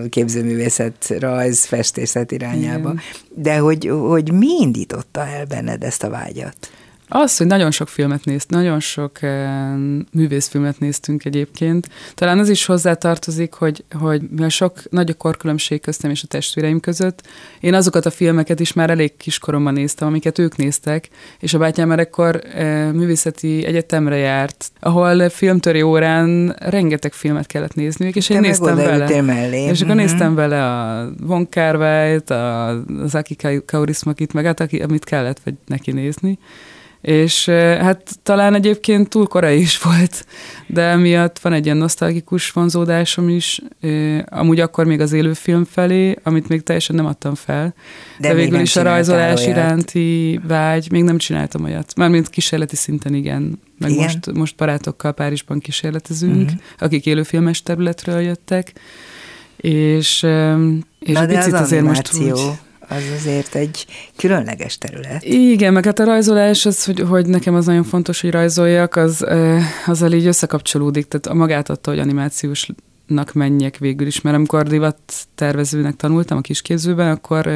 képzőművészet, 0.09 1.15
rajz, 1.19 1.65
festészet 1.65 2.31
irányába. 2.31 2.89
Igen. 2.89 3.01
De 3.35 3.57
hogy, 3.57 3.87
hogy 3.87 4.31
mi 4.31 4.47
indította 4.59 5.27
el 5.27 5.45
benned 5.45 5.83
ezt 5.83 6.03
a 6.03 6.09
vágyat? 6.09 6.71
Az, 7.15 7.37
hogy 7.37 7.47
nagyon 7.47 7.71
sok 7.71 7.87
filmet 7.87 8.25
nézt, 8.25 8.49
nagyon 8.49 8.79
sok 8.79 9.11
uh, 9.21 9.29
művészfilmet 10.11 10.79
néztünk 10.79 11.25
egyébként. 11.25 11.89
Talán 12.13 12.39
az 12.39 12.49
is 12.49 12.65
hozzátartozik, 12.65 13.53
hogy, 13.53 13.83
hogy 13.99 14.21
mivel 14.29 14.49
sok 14.49 14.79
nagy 14.89 15.09
a 15.09 15.13
korkülönbség 15.13 15.81
köztem 15.81 16.11
és 16.11 16.23
a 16.23 16.27
testvéreim 16.27 16.79
között, 16.79 17.21
én 17.59 17.73
azokat 17.73 18.05
a 18.05 18.09
filmeket 18.09 18.59
is 18.59 18.73
már 18.73 18.89
elég 18.89 19.17
kiskoromban 19.17 19.73
néztem, 19.73 20.07
amiket 20.07 20.39
ők 20.39 20.55
néztek, 20.55 21.09
és 21.39 21.53
a 21.53 21.57
bátyám 21.57 21.87
már 21.87 21.99
ekkor 21.99 22.41
uh, 22.45 22.91
művészeti 22.91 23.65
egyetemre 23.65 24.17
járt, 24.17 24.71
ahol 24.79 25.29
filmtöri 25.29 25.81
órán 25.81 26.55
rengeteg 26.59 27.13
filmet 27.13 27.47
kellett 27.47 27.75
nézni, 27.75 28.11
és 28.13 28.29
én 28.29 28.41
Te 28.41 28.47
néztem 28.47 28.75
vele. 28.75 29.21
Mellé. 29.21 29.61
És 29.61 29.81
akkor 29.81 29.95
uh-huh. 29.95 30.09
néztem 30.09 30.35
vele 30.35 30.65
a 30.65 31.09
Von 31.19 31.49
kar 31.49 31.75
az 33.01 33.15
Aki 33.15 33.37
Kaurismakit, 33.65 34.33
meg 34.33 34.45
hát 34.45 34.59
amit 34.83 35.03
kellett 35.03 35.39
vagy 35.43 35.53
neki 35.67 35.91
nézni. 35.91 36.39
És 37.03 37.45
hát 37.79 38.09
talán 38.23 38.53
egyébként 38.53 39.09
túl 39.09 39.27
korai 39.27 39.59
is 39.59 39.81
volt, 39.81 40.25
de 40.67 40.95
miatt 40.95 41.39
van 41.39 41.53
egy 41.53 41.65
ilyen 41.65 41.77
nosztalgikus 41.77 42.51
vonzódásom 42.51 43.29
is, 43.29 43.61
amúgy 44.25 44.59
akkor 44.59 44.85
még 44.85 44.99
az 44.99 45.11
élőfilm 45.11 45.65
felé, 45.65 46.15
amit 46.23 46.47
még 46.47 46.63
teljesen 46.63 46.95
nem 46.95 47.05
adtam 47.05 47.35
fel, 47.35 47.73
de, 48.17 48.27
de 48.27 48.33
végül 48.33 48.59
is 48.59 48.75
a 48.75 48.81
rajzolás 48.81 49.41
olyat. 49.41 49.57
iránti 49.57 50.39
vágy, 50.47 50.91
még 50.91 51.03
nem 51.03 51.17
csináltam 51.17 51.63
olyat. 51.63 51.95
Mármint 51.95 52.29
kísérleti 52.29 52.75
szinten 52.75 53.13
igen. 53.13 53.59
Meg 53.77 53.91
igen? 53.91 54.03
Most, 54.03 54.31
most 54.33 54.55
barátokkal 54.55 55.11
Párizsban 55.11 55.59
kísérletezünk, 55.59 56.41
uh-huh. 56.41 56.59
akik 56.79 57.05
élőfilmes 57.05 57.61
területről 57.61 58.21
jöttek, 58.21 58.73
és, 59.57 60.25
és 60.99 61.13
Na 61.13 61.25
picit 61.25 61.53
az 61.53 61.61
azért 61.61 61.83
most 61.83 62.13
úgy 62.13 62.33
az 62.87 63.03
azért 63.15 63.55
egy 63.55 63.85
különleges 64.15 64.77
terület. 64.77 65.23
Igen, 65.23 65.73
meg 65.73 65.85
hát 65.85 65.99
a 65.99 66.03
rajzolás, 66.03 66.65
az, 66.65 66.85
hogy, 66.85 66.99
hogy 66.99 67.25
nekem 67.25 67.55
az 67.55 67.65
nagyon 67.65 67.83
fontos, 67.83 68.21
hogy 68.21 68.31
rajzoljak, 68.31 68.95
az, 68.95 69.25
azzal 69.85 70.11
így 70.11 70.25
összekapcsolódik, 70.25 71.07
tehát 71.07 71.25
a 71.25 71.33
magát 71.33 71.69
adta, 71.69 71.89
hogy 71.89 71.99
animációs 71.99 72.67
menjek 73.33 73.77
végül 73.77 74.07
is, 74.07 74.21
mert 74.21 74.35
amikor 74.35 74.67
divat 74.67 74.97
tervezőnek 75.35 75.95
tanultam 75.95 76.37
a 76.37 76.41
kisképzőben, 76.41 77.11
akkor, 77.11 77.47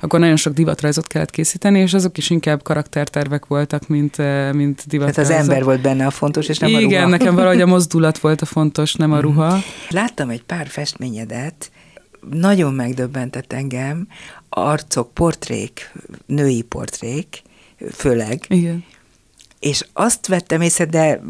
akkor 0.00 0.20
nagyon 0.20 0.36
sok 0.36 0.52
divatrajzot 0.52 1.06
kellett 1.06 1.30
készíteni, 1.30 1.78
és 1.78 1.94
azok 1.94 2.18
is 2.18 2.30
inkább 2.30 2.62
karaktertervek 2.62 3.46
voltak, 3.46 3.88
mint, 3.88 4.16
mint 4.52 4.82
divatrajzok. 4.86 5.24
Tehát 5.24 5.42
az 5.42 5.48
ember 5.48 5.64
volt 5.64 5.80
benne 5.80 6.06
a 6.06 6.10
fontos, 6.10 6.48
és 6.48 6.58
nem 6.58 6.68
Igen, 6.68 6.80
a 6.80 6.84
ruha. 6.84 6.96
Igen, 6.96 7.08
nekem 7.08 7.34
valahogy 7.34 7.60
a 7.60 7.66
mozdulat 7.66 8.18
volt 8.18 8.40
a 8.40 8.46
fontos, 8.46 8.94
nem 8.94 9.12
a 9.12 9.16
mhm. 9.16 9.24
ruha. 9.24 9.58
Láttam 9.88 10.28
egy 10.28 10.42
pár 10.42 10.66
festményedet, 10.66 11.70
nagyon 12.30 12.74
megdöbbentett 12.74 13.52
engem, 13.52 14.08
arcok, 14.48 15.14
portrék, 15.14 15.92
női 16.26 16.62
portrék, 16.62 17.42
főleg. 17.92 18.44
Igen. 18.48 18.84
És 19.60 19.86
azt 19.92 20.26
vettem 20.26 20.60
észre, 20.60 20.84
de 20.84 21.22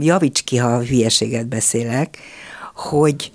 javíts 0.00 0.42
ki, 0.42 0.56
ha 0.56 0.84
hülyeséget 0.84 1.46
beszélek, 1.46 2.18
hogy 2.74 3.32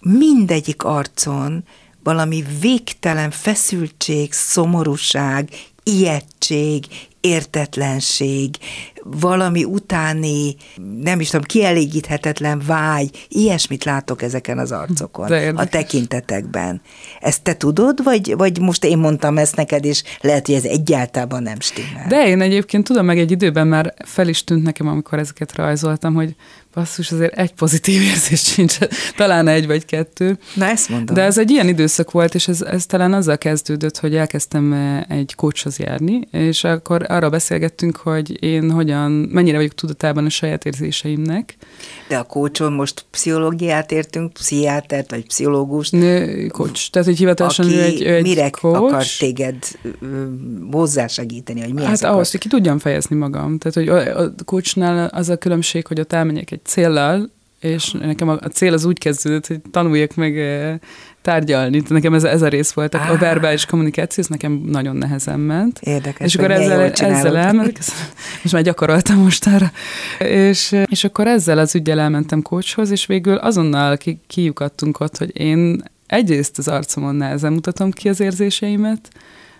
mindegyik 0.00 0.84
arcon 0.84 1.64
valami 2.02 2.44
végtelen 2.60 3.30
feszültség, 3.30 4.32
szomorúság, 4.32 5.50
ijegység, 5.82 6.86
értetlenség, 7.20 8.56
valami 9.04 9.64
utáni, 9.64 10.56
nem 11.02 11.20
is 11.20 11.28
tudom, 11.28 11.44
kielégíthetetlen 11.44 12.62
vágy, 12.66 13.26
ilyesmit 13.28 13.84
látok 13.84 14.22
ezeken 14.22 14.58
az 14.58 14.72
arcokon, 14.72 15.56
a 15.56 15.64
tekintetekben. 15.64 16.80
Ezt 17.20 17.42
te 17.42 17.56
tudod, 17.56 18.04
vagy, 18.04 18.34
vagy 18.36 18.60
most 18.60 18.84
én 18.84 18.98
mondtam 18.98 19.38
ezt 19.38 19.56
neked, 19.56 19.84
és 19.84 20.02
lehet, 20.20 20.46
hogy 20.46 20.54
ez 20.54 20.64
egyáltalán 20.64 21.42
nem 21.42 21.60
stimmel? 21.60 22.06
De 22.08 22.26
én 22.26 22.40
egyébként 22.40 22.84
tudom, 22.84 23.04
meg 23.04 23.18
egy 23.18 23.30
időben 23.30 23.66
már 23.66 23.94
fel 24.04 24.28
is 24.28 24.44
tűnt 24.44 24.62
nekem, 24.62 24.88
amikor 24.88 25.18
ezeket 25.18 25.54
rajzoltam, 25.54 26.14
hogy 26.14 26.34
basszus, 26.74 27.12
azért 27.12 27.38
egy 27.38 27.52
pozitív 27.52 28.02
érzés 28.02 28.42
sincs, 28.42 28.78
talán 29.16 29.48
egy 29.48 29.66
vagy 29.66 29.84
kettő. 29.84 30.38
Na 30.54 30.66
ezt 30.66 30.88
mondom. 30.88 31.14
De 31.14 31.22
ez 31.22 31.38
egy 31.38 31.50
ilyen 31.50 31.68
időszak 31.68 32.10
volt, 32.10 32.34
és 32.34 32.48
ez, 32.48 32.62
ez 32.62 32.86
talán 32.86 33.12
azzal 33.12 33.38
kezdődött, 33.38 33.98
hogy 33.98 34.16
elkezdtem 34.16 34.72
eh, 34.72 35.00
egy 35.08 35.34
coachhoz 35.34 35.78
járni, 35.78 36.20
és 36.30 36.64
akkor 36.64 37.04
arra 37.08 37.30
beszélgettünk, 37.30 37.96
hogy 37.96 38.42
én 38.42 38.70
hogyan, 38.90 39.10
mennyire 39.10 39.56
vagyok 39.56 39.74
tudatában 39.74 40.24
a 40.24 40.28
saját 40.28 40.64
érzéseimnek. 40.64 41.56
De 42.08 42.16
a 42.16 42.22
coachon 42.22 42.72
most 42.72 43.04
pszichológiát 43.10 43.92
értünk, 43.92 44.32
pszichiátert 44.32 45.10
vagy 45.10 45.26
pszichológust. 45.26 45.92
Nő, 45.92 46.46
coach, 46.46 46.90
tehát 46.90 47.08
hogy 47.08 47.18
hivatalosan 47.18 47.66
aki 47.66 47.78
egy, 47.78 48.02
egy 48.02 48.22
mire 48.22 48.50
coach. 48.50 48.82
akar 48.82 49.04
téged 49.18 49.56
hozzásegíteni, 50.70 51.60
hogy 51.60 51.74
mi 51.74 51.82
Hát 51.82 52.02
ahhoz, 52.02 52.30
hogy 52.30 52.40
ki 52.40 52.48
tudjam 52.48 52.78
fejezni 52.78 53.16
magam. 53.16 53.58
Tehát, 53.58 53.74
hogy 53.74 53.88
a 53.88 54.34
coachnál 54.44 55.06
az 55.06 55.28
a 55.28 55.36
különbség, 55.36 55.86
hogy 55.86 56.00
ott 56.00 56.12
elmenjek 56.12 56.50
egy 56.50 56.64
céllal, 56.64 57.30
és 57.60 57.90
nekem 57.90 58.28
a, 58.28 58.32
a 58.40 58.48
cél 58.48 58.72
az 58.72 58.84
úgy 58.84 58.98
kezdődött, 58.98 59.46
hogy 59.46 59.60
tanuljak 59.70 60.14
meg 60.14 60.34
tárgyalni. 61.22 61.82
Nekem 61.88 62.14
ez, 62.14 62.24
ez 62.24 62.42
a 62.42 62.48
rész 62.48 62.72
volt. 62.72 62.94
A, 62.94 63.10
a 63.10 63.16
verbális 63.16 63.66
kommunikáció, 63.66 64.22
ez 64.22 64.28
nekem 64.28 64.62
nagyon 64.66 64.96
nehezen 64.96 65.40
ment. 65.40 65.78
Érdekes. 65.82 66.26
És 66.26 66.34
akkor 66.34 66.50
ezzel, 66.50 66.80
ezzel 66.80 67.36
elmentek, 67.36 67.82
most 68.42 68.52
már 68.52 68.62
gyakoroltam 68.62 69.18
mostanra. 69.18 69.72
És, 70.18 70.76
és 70.84 71.04
akkor 71.04 71.26
ezzel 71.26 71.58
az 71.58 71.74
ügyel 71.74 72.00
elmentem 72.00 72.42
kócshoz, 72.42 72.90
és 72.90 73.06
végül 73.06 73.34
azonnal 73.34 73.96
ki, 73.96 74.20
kiukadtunk 74.26 75.00
ott, 75.00 75.16
hogy 75.16 75.30
én 75.40 75.82
egyrészt 76.06 76.58
az 76.58 76.68
arcomon 76.68 77.14
nehezen 77.14 77.52
mutatom 77.52 77.90
ki 77.90 78.08
az 78.08 78.20
érzéseimet, 78.20 79.08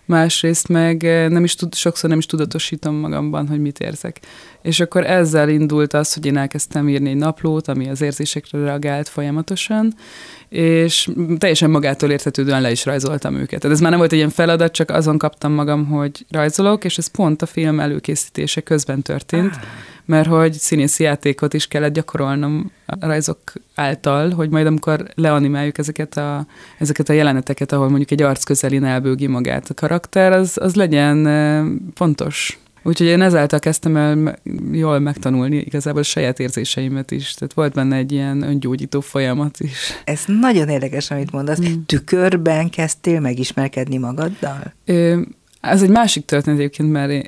másrészt 0.05 0.69
meg 0.69 1.03
nem 1.29 1.45
is 1.45 1.55
tud, 1.55 1.75
sokszor 1.75 2.11
nem 2.11 2.19
is 2.19 2.27
tudatosítom 2.27 2.95
magamban, 2.95 3.49
hogy 3.49 3.61
mit 3.61 3.79
érzek. 3.79 4.21
És 4.63 4.81
akkor 4.81 5.07
ezzel 5.07 5.49
indult 5.49 5.93
az, 5.93 6.15
hogy 6.15 6.27
én 6.27 6.37
elkezdtem 6.37 6.89
írni 6.89 7.11
egy 7.11 7.17
naplót, 7.17 7.69
ami 7.69 7.89
az 7.89 8.01
érzésekre 8.01 8.65
reagált 8.65 9.09
folyamatosan, 9.09 9.95
és 10.49 11.09
teljesen 11.39 11.71
magától 11.71 12.11
értetődően 12.11 12.61
le 12.61 12.71
is 12.71 12.85
rajzoltam 12.85 13.35
őket. 13.35 13.61
Tehát 13.61 13.77
ez 13.77 13.83
már 13.83 13.91
nem 13.91 13.99
volt 13.99 14.13
egy 14.13 14.19
ilyen 14.19 14.31
feladat, 14.31 14.73
csak 14.73 14.91
azon 14.91 15.19
kaptam 15.19 15.53
magam, 15.53 15.87
hogy 15.87 16.27
rajzolok, 16.31 16.85
és 16.85 16.99
ez 16.99 17.07
pont 17.07 17.43
a 17.43 17.47
film 17.47 17.81
előkészítése 17.81 18.61
közben 18.61 19.03
történt, 19.03 19.55
ah. 19.55 19.61
Mert 20.05 20.29
hogy 20.29 20.53
színészi 20.53 21.03
játékot 21.03 21.55
is 21.55 21.67
kellett 21.67 21.93
gyakorolnom 21.93 22.71
a 22.87 23.07
rajzok 23.07 23.39
által, 23.75 24.31
hogy 24.31 24.51
majd 24.51 24.67
amikor 24.67 25.09
leanimáljuk 25.15 25.79
ezeket 25.79 26.17
a, 26.17 26.47
ezeket 26.79 27.09
a 27.09 27.13
jeleneteket, 27.13 27.73
ahol 27.73 27.89
mondjuk 27.89 28.11
egy 28.11 28.23
arc 28.23 28.45
közelin 28.45 28.85
elbőgi 28.85 29.27
magát 29.27 29.71
a 29.71 29.75
karakter, 29.75 30.33
az, 30.33 30.57
az 30.61 30.75
legyen 30.75 31.29
pontos. 31.95 32.59
Úgyhogy 32.83 33.07
én 33.07 33.23
ezáltal 33.23 33.59
kezdtem 33.59 33.97
el 33.97 34.39
jól 34.73 34.99
megtanulni 34.99 35.57
igazából 35.57 36.01
a 36.01 36.05
saját 36.05 36.39
érzéseimet 36.39 37.11
is. 37.11 37.35
Tehát 37.35 37.53
volt 37.53 37.73
benne 37.73 37.97
egy 37.97 38.13
ilyen 38.13 38.43
öngyógyító 38.43 39.01
folyamat 39.01 39.61
is. 39.61 40.03
Ez 40.05 40.23
nagyon 40.27 40.69
érdekes, 40.69 41.11
amit 41.11 41.33
mondasz. 41.33 41.61
Mm. 41.61 41.73
Tükörben 41.87 42.71
kezdtél 42.71 43.21
megismerkedni 43.21 43.99
magaddal? 43.99 44.73
Ö, 44.85 45.21
ez 45.61 45.83
egy 45.83 45.91
másik 45.91 46.25
történet 46.25 46.59
egyébként, 46.59 46.93
mert 46.93 47.11
én, 47.11 47.25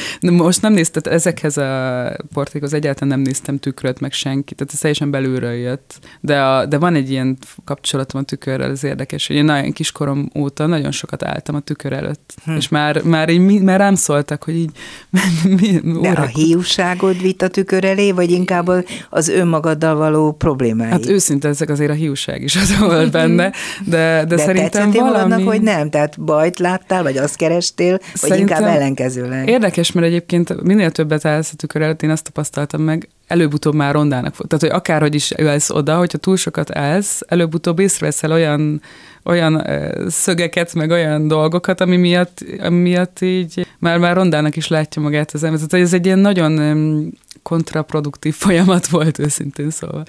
most 0.30 0.62
nem 0.62 0.72
néztem, 0.72 1.12
ezekhez 1.12 1.56
a 1.56 2.16
portrékhoz 2.32 2.72
egyáltalán 2.72 3.08
nem 3.08 3.20
néztem 3.20 3.58
tükröt, 3.58 4.00
meg 4.00 4.12
senki, 4.12 4.54
tehát 4.54 4.72
ez 4.72 4.78
teljesen 4.78 5.10
belülről 5.10 5.52
jött. 5.52 5.98
De, 6.20 6.40
a, 6.42 6.66
de 6.66 6.78
van 6.78 6.94
egy 6.94 7.10
ilyen 7.10 7.38
kapcsolatom 7.64 8.20
a 8.20 8.24
tükörrel, 8.24 8.70
ez 8.70 8.84
érdekes, 8.84 9.26
hogy 9.26 9.36
én 9.36 9.44
nagyon 9.44 9.72
kiskorom 9.72 10.30
óta 10.38 10.66
nagyon 10.66 10.90
sokat 10.90 11.22
álltam 11.24 11.54
a 11.54 11.60
tükör 11.60 11.92
előtt, 11.92 12.34
hm. 12.44 12.56
és 12.56 12.68
már, 12.68 13.02
már, 13.02 13.28
így, 13.28 13.62
már 13.62 13.78
rám 13.78 13.94
szóltak, 13.94 14.42
hogy 14.42 14.56
így 14.56 14.70
mi, 15.60 15.80
mi, 15.82 16.00
De 16.00 16.10
a 16.10 16.24
hiúságod 16.24 17.20
vitt 17.20 17.42
a 17.42 17.48
tükör 17.48 17.84
elé, 17.84 18.12
vagy 18.12 18.30
inkább 18.30 18.70
az 19.10 19.28
önmagaddal 19.28 19.94
való 19.94 20.32
problémáid? 20.32 20.90
Hát 20.90 21.08
őszinte 21.08 21.48
ezek 21.48 21.68
azért 21.68 21.90
a 21.90 21.94
hiúság 21.94 22.42
is 22.42 22.56
az 22.62 22.78
volt 22.78 23.10
benne, 23.10 23.52
de, 23.84 24.24
de, 24.24 24.24
de 24.24 24.36
szerintem 24.36 24.90
valami... 24.90 25.10
magadnak, 25.10 25.48
hogy 25.48 25.62
nem? 25.62 25.90
Tehát 25.90 26.20
bajt 26.20 26.58
láttál, 26.58 27.02
vagy 27.02 27.16
azt 27.16 27.36
kerestél, 27.36 27.90
vagy 27.90 28.00
Szerintem 28.14 28.40
inkább 28.40 28.76
ellenkezőleg? 28.76 29.48
Érdekes, 29.48 29.81
mert 29.90 30.06
egyébként 30.06 30.62
minél 30.62 30.90
többet 30.90 31.24
állsz 31.24 31.52
a 31.52 31.56
tükör 31.56 31.82
előtt, 31.82 32.02
én 32.02 32.10
azt 32.10 32.24
tapasztaltam 32.24 32.82
meg, 32.82 33.08
előbb-utóbb 33.26 33.74
már 33.74 33.94
rondának 33.94 34.34
fog. 34.34 34.46
Tehát, 34.46 34.64
hogy 34.64 34.74
akárhogy 34.80 35.14
is 35.14 35.32
ülsz 35.38 35.70
oda, 35.70 35.96
hogyha 35.96 36.18
túl 36.18 36.36
sokat 36.36 36.76
állsz, 36.76 37.20
előbb-utóbb 37.28 37.78
észreveszel 37.78 38.32
olyan 38.32 38.82
olyan 39.24 39.66
szögeket, 40.08 40.74
meg 40.74 40.90
olyan 40.90 41.28
dolgokat, 41.28 41.80
ami 41.80 41.96
miatt, 41.96 42.44
ami 42.60 42.78
miatt 42.78 43.20
így 43.20 43.66
már, 43.78 43.98
már 43.98 44.14
rondának 44.14 44.56
is 44.56 44.68
látja 44.68 45.02
magát 45.02 45.30
az 45.30 45.44
ember. 45.44 45.60
Tehát 45.68 45.86
ez 45.86 45.92
egy 45.92 46.06
ilyen 46.06 46.18
nagyon 46.18 47.12
kontraproduktív 47.42 48.34
folyamat 48.34 48.86
volt 48.86 49.18
őszintén 49.18 49.70
szóval. 49.70 50.04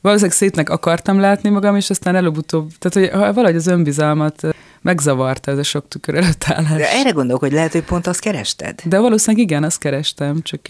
Valószínűleg 0.00 0.36
szétnek 0.36 0.70
akartam 0.70 1.20
látni 1.20 1.48
magam, 1.48 1.76
és 1.76 1.90
aztán 1.90 2.16
előbb-utóbb, 2.16 2.70
tehát 2.78 3.10
hogy 3.10 3.34
valahogy 3.34 3.56
az 3.56 3.66
önbizalmat 3.66 4.46
megzavarta 4.82 5.50
ez 5.50 5.58
a 5.58 5.62
sok 5.62 5.88
tükör 5.88 6.14
előtt 6.14 6.44
állás. 6.46 6.78
De 6.78 6.92
erre 6.92 7.10
gondolok, 7.10 7.40
hogy 7.40 7.52
lehet, 7.52 7.72
hogy 7.72 7.82
pont 7.84 8.06
azt 8.06 8.20
kerested. 8.20 8.80
De 8.84 8.98
valószínűleg 8.98 9.46
igen, 9.46 9.62
azt 9.62 9.78
kerestem, 9.78 10.42
csak, 10.42 10.60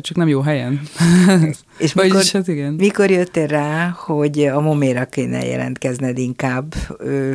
csak 0.00 0.16
nem 0.16 0.28
jó 0.28 0.40
helyen. 0.40 0.80
És 1.78 1.92
mikor, 1.94 2.10
Vagyis, 2.12 2.32
hát 2.32 2.48
igen. 2.48 2.72
mikor 2.72 3.10
jöttél 3.10 3.46
rá, 3.46 3.96
hogy 3.98 4.44
a 4.44 4.60
moméra 4.60 5.04
kéne 5.04 5.44
jelentkezned 5.44 6.18
inkább, 6.18 6.74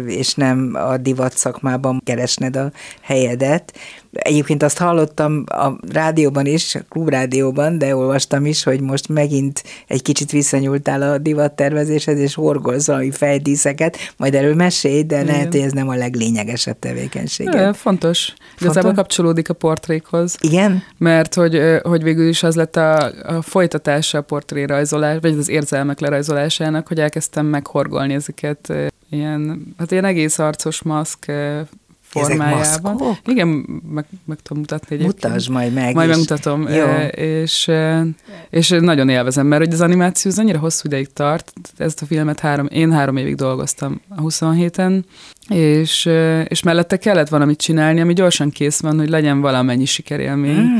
és 0.05 0.33
nem 0.33 0.71
a 0.73 0.97
divat 0.97 1.37
szakmában 1.37 2.01
keresned 2.05 2.55
a 2.55 2.71
helyedet? 3.01 3.73
Egyébként 4.17 4.63
azt 4.63 4.77
hallottam 4.77 5.43
a 5.45 5.71
rádióban 5.91 6.45
is, 6.45 6.75
a 6.75 6.79
klubrádióban, 6.89 7.77
de 7.77 7.95
olvastam 7.95 8.45
is, 8.45 8.63
hogy 8.63 8.81
most 8.81 9.09
megint 9.09 9.63
egy 9.87 10.01
kicsit 10.01 10.31
visszanyúltál 10.31 11.01
a 11.01 11.17
divattervezéshez, 11.17 12.19
és 12.19 12.33
horgolsz 12.33 12.87
valami 12.87 13.11
fejdíszeket, 13.11 13.97
majd 14.17 14.35
erről 14.35 14.55
mesélj, 14.55 15.03
de 15.03 15.15
Igen. 15.15 15.25
lehet, 15.25 15.51
hogy 15.51 15.61
ez 15.61 15.71
nem 15.71 15.89
a 15.89 15.95
leglényegesebb 15.95 16.79
tevékenység. 16.79 17.47
fontos. 17.47 17.77
fontos. 17.77 18.33
Igazából 18.59 18.93
kapcsolódik 18.93 19.49
a 19.49 19.53
portrékhoz. 19.53 20.35
Igen? 20.39 20.83
Mert 20.97 21.33
hogy, 21.33 21.61
hogy 21.81 22.03
végül 22.03 22.27
is 22.27 22.43
az 22.43 22.55
lett 22.55 22.75
a, 22.75 23.11
a 23.23 23.41
folytatása 23.41 24.17
a 24.17 24.21
portrérajzolás, 24.21 25.17
vagy 25.21 25.37
az 25.37 25.49
érzelmek 25.49 25.99
lerajzolásának, 25.99 26.87
hogy 26.87 26.99
elkezdtem 26.99 27.45
meghorgolni 27.45 28.13
ezeket 28.13 28.73
ilyen, 29.09 29.73
hát 29.77 29.91
ilyen 29.91 30.05
egész 30.05 30.39
arcos 30.39 30.81
maszk 30.81 31.31
formájában. 32.07 33.17
Igen, 33.25 33.47
meg, 33.89 34.05
meg 34.25 34.37
tudom 34.41 34.57
mutatni 34.57 34.95
egyébként. 34.95 35.23
Mutasd 35.23 35.49
majd 35.49 35.73
meg. 35.73 35.93
Majd 35.93 36.09
megmutatom. 36.09 36.67
Jó. 36.67 36.85
És, 37.11 37.71
és 38.49 38.69
nagyon 38.69 39.09
élvezem, 39.09 39.47
mert 39.47 39.63
hogy 39.63 39.73
az 39.73 39.81
animáció 39.81 40.31
az 40.31 40.39
annyira 40.39 40.59
hosszú 40.59 40.81
ideig 40.85 41.13
tart. 41.13 41.53
Ezt 41.77 42.01
a 42.01 42.05
filmet 42.05 42.39
három, 42.39 42.67
én 42.71 42.91
három 42.91 43.17
évig 43.17 43.35
dolgoztam 43.35 44.01
a 44.09 44.21
27-en, 44.21 45.03
és, 45.49 46.09
és 46.47 46.63
mellette 46.63 46.97
kellett 46.97 47.29
valamit 47.29 47.59
csinálni, 47.59 48.01
ami 48.01 48.13
gyorsan 48.13 48.49
kész 48.49 48.79
van, 48.79 48.97
hogy 48.97 49.09
legyen 49.09 49.41
valamennyi 49.41 49.85
sikerélmény, 49.85 50.55
mm-hmm. 50.55 50.77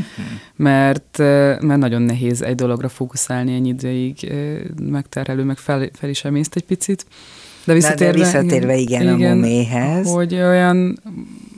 mert, 0.56 1.18
mert 1.62 1.78
nagyon 1.78 2.02
nehéz 2.02 2.42
egy 2.42 2.56
dologra 2.56 2.90
fókuszálni 2.90 3.54
ennyi 3.54 3.70
ideig, 3.70 4.34
megterhelő, 4.82 5.44
meg 5.44 5.58
fel, 5.58 5.90
fel 5.94 6.10
is 6.10 6.24
emészt 6.24 6.56
egy 6.56 6.66
picit. 6.66 7.06
De 7.68 7.74
visszatérve, 7.74 8.12
de 8.12 8.24
visszatérve 8.24 8.76
igen, 8.76 9.02
igen, 9.02 9.32
a 9.32 9.36
moméhez. 9.36 10.12
Hogy 10.12 10.34
olyan, 10.34 11.00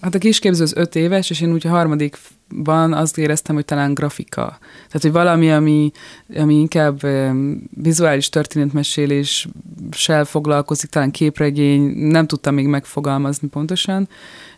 hát 0.01 0.15
a 0.15 0.17
kisképző 0.17 0.63
az 0.63 0.75
öt 0.75 0.95
éves, 0.95 1.29
és 1.29 1.41
én 1.41 1.53
úgy 1.53 1.67
a 1.67 1.69
harmadikban 1.69 2.93
azt 2.93 3.17
éreztem, 3.17 3.55
hogy 3.55 3.65
talán 3.65 3.93
grafika. 3.93 4.57
Tehát, 4.87 5.01
hogy 5.01 5.11
valami, 5.11 5.51
ami, 5.51 5.91
ami 6.35 6.55
inkább 6.55 6.99
vizuális 7.69 8.29
történetmeséléssel 8.29 10.25
foglalkozik, 10.25 10.89
talán 10.89 11.11
képregény, 11.11 11.81
nem 11.95 12.27
tudtam 12.27 12.53
még 12.53 12.67
megfogalmazni 12.67 13.47
pontosan, 13.47 14.09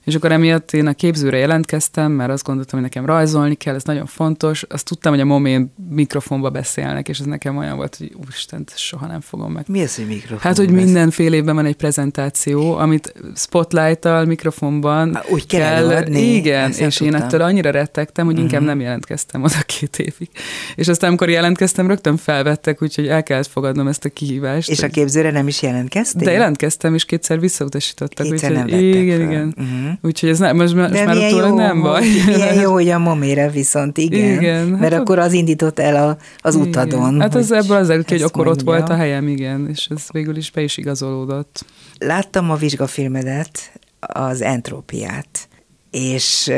és 0.03 0.15
akkor 0.15 0.31
emiatt 0.31 0.72
én 0.72 0.88
a 0.88 0.93
képzőre 0.93 1.38
jelentkeztem, 1.38 2.12
mert 2.12 2.31
azt 2.31 2.43
gondoltam, 2.43 2.79
hogy 2.79 2.89
nekem 2.89 3.05
rajzolni 3.05 3.55
kell, 3.55 3.75
ez 3.75 3.84
nagyon 3.84 4.05
fontos. 4.05 4.63
Azt 4.70 4.86
tudtam, 4.86 5.12
hogy 5.12 5.22
a 5.22 5.25
momén 5.25 5.74
mikrofonba 5.89 6.50
beszélnek, 6.50 7.08
és 7.08 7.20
ez 7.20 7.25
nekem 7.25 7.58
olyan 7.58 7.75
volt, 7.75 7.96
hogy 7.96 8.15
úristen, 8.22 8.63
soha 8.75 9.08
nem 9.08 9.22
fogom 9.22 9.51
meg. 9.51 9.63
Mi 9.67 9.81
az, 9.81 9.96
hogy 9.96 10.08
mikrofon? 10.08 10.39
Hát, 10.39 10.58
hogy 10.58 10.70
mindenféle 10.70 11.36
évben 11.36 11.55
van 11.55 11.65
egy 11.65 11.75
prezentáció, 11.75 12.75
amit 12.75 13.13
spotlight-tal, 13.36 14.25
mikrofonban 14.25 15.15
Há, 15.15 15.24
úgy 15.29 15.48
kell, 15.48 15.60
kell 15.60 15.74
előadni. 15.74 16.20
Igen, 16.20 16.70
Ezt 16.70 16.79
és 16.79 17.00
én 17.00 17.15
ettől 17.15 17.41
annyira 17.41 17.72
rettegtem, 17.72 18.25
hogy 18.25 18.34
uh-huh. 18.34 18.51
inkább 18.51 18.67
nem 18.67 18.79
jelentkeztem 18.79 19.43
oda 19.43 19.62
két 19.65 20.00
évig. 20.00 20.29
És 20.75 20.88
aztán, 20.88 21.10
amikor 21.10 21.29
jelentkeztem, 21.29 21.88
rögtön 21.88 22.17
felvettek, 22.17 22.81
úgyhogy 22.81 23.08
el 23.08 23.24
kellett 23.24 23.48
fogadnom 23.48 23.88
ezt 23.88 24.05
a 24.05 24.10
kihívást. 24.10 24.70
És 24.70 24.84
a 24.84 24.88
képzőre 24.88 25.31
nem 25.31 25.48
is 25.48 25.62
jelentkeztél? 25.62 26.24
De 26.24 26.31
jelentkeztem, 26.31 26.93
és 26.93 27.05
kétszer 27.05 27.39
visszautasítottak. 27.39 28.27
Kétszer 28.27 28.51
úgyhogy, 28.51 28.72
nem 28.72 28.79
igen, 28.79 29.17
fel. 29.17 29.29
igen. 29.29 29.53
Uh-huh. 29.58 29.90
Úgyhogy 30.01 30.29
ez 30.29 30.39
nem, 30.39 30.55
most, 30.55 30.75
most 30.75 31.05
már 31.05 31.29
jó, 31.29 31.55
nem 31.55 31.81
baj. 31.81 32.06
Milyen 32.25 32.62
jó, 32.62 32.71
hogy 32.71 32.89
a 32.89 32.99
momére 32.99 33.49
viszont 33.49 33.97
igen. 33.97 34.41
igen 34.41 34.67
mert 34.67 34.93
hát 34.93 35.01
akkor 35.01 35.19
az 35.19 35.34
indított 35.34 35.80
el 35.80 36.10
a, 36.10 36.17
az 36.41 36.56
igen. 36.56 36.67
utadon. 36.67 37.21
Hát 37.21 37.36
az 37.36 37.51
ebből 37.51 37.77
az 37.77 37.89
előtt, 37.89 38.10
hogy 38.10 38.21
akkor 38.21 38.45
mondja. 38.45 38.63
ott 38.63 38.77
volt 38.77 38.89
a 38.89 38.95
helyem, 38.95 39.27
igen, 39.27 39.67
és 39.69 39.88
ez 39.95 40.06
végül 40.12 40.38
is 40.38 40.51
be 40.51 40.62
is 40.62 40.77
igazolódott. 40.77 41.65
Láttam 41.99 42.51
a 42.51 42.56
vizsgafilmedet, 42.56 43.71
az 43.99 44.41
entrópiát, 44.41 45.47
és 45.91 46.51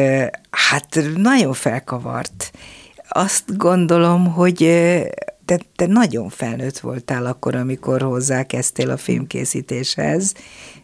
hát 0.50 1.00
nagyon 1.16 1.54
felkavart. 1.54 2.52
Azt 3.08 3.58
gondolom, 3.58 4.26
hogy 4.26 4.62
te, 5.46 5.60
te 5.76 5.86
nagyon 5.86 6.30
felnőtt 6.30 6.80
voltál 6.80 7.26
akkor, 7.26 7.56
amikor 7.56 8.02
hozzákezdtél 8.02 8.90
a 8.90 8.98
filmkészítéshez, 8.98 10.34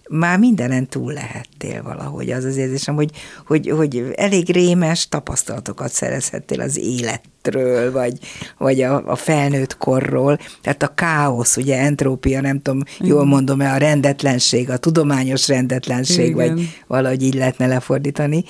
már 0.09 0.39
mindenen 0.39 0.87
túl 0.87 1.13
lehettél 1.13 1.83
valahogy. 1.83 2.31
Az 2.31 2.43
az 2.43 2.57
érzésem, 2.57 2.95
hogy, 2.95 3.11
hogy, 3.47 3.69
hogy 3.69 4.13
elég 4.15 4.51
rémes 4.51 5.07
tapasztalatokat 5.07 5.91
szerezhettél 5.91 6.61
az 6.61 6.77
életről, 6.77 7.91
vagy, 7.91 8.19
vagy 8.57 8.81
a, 8.81 9.07
a 9.07 9.15
felnőtt 9.15 9.77
korról. 9.77 10.39
Tehát 10.61 10.83
a 10.83 10.93
káosz, 10.93 11.57
ugye 11.57 11.77
entrópia, 11.77 12.41
nem 12.41 12.61
tudom, 12.61 12.83
jól 12.99 13.25
mondom-e, 13.25 13.73
a 13.73 13.77
rendetlenség, 13.77 14.69
a 14.69 14.77
tudományos 14.77 15.47
rendetlenség, 15.47 16.29
Igen. 16.29 16.35
vagy 16.35 16.79
valahogy 16.87 17.23
így 17.23 17.35
lehetne 17.35 17.67
lefordítani, 17.67 18.43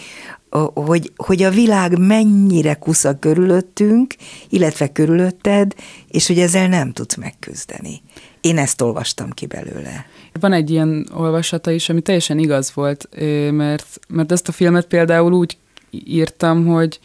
hogy, 0.73 1.11
hogy 1.15 1.43
a 1.43 1.49
világ 1.49 1.97
mennyire 1.97 2.73
kusza 2.73 3.19
körülöttünk, 3.19 4.13
illetve 4.49 4.91
körülötted, 4.91 5.73
és 6.07 6.27
hogy 6.27 6.39
ezzel 6.39 6.67
nem 6.67 6.91
tudsz 6.91 7.15
megküzdeni. 7.15 8.01
Én 8.41 8.57
ezt 8.57 8.81
olvastam 8.81 9.29
ki 9.29 9.45
belőle. 9.45 10.05
Van 10.39 10.53
egy 10.53 10.69
ilyen 10.69 11.09
olvasata 11.13 11.71
is, 11.71 11.89
ami 11.89 12.01
teljesen 12.01 12.39
igaz 12.39 12.73
volt, 12.73 13.09
mert, 13.51 13.99
mert 14.07 14.31
ezt 14.31 14.47
a 14.47 14.51
filmet 14.51 14.85
például 14.85 15.33
úgy 15.33 15.57
írtam, 15.91 16.65
hogy 16.65 16.99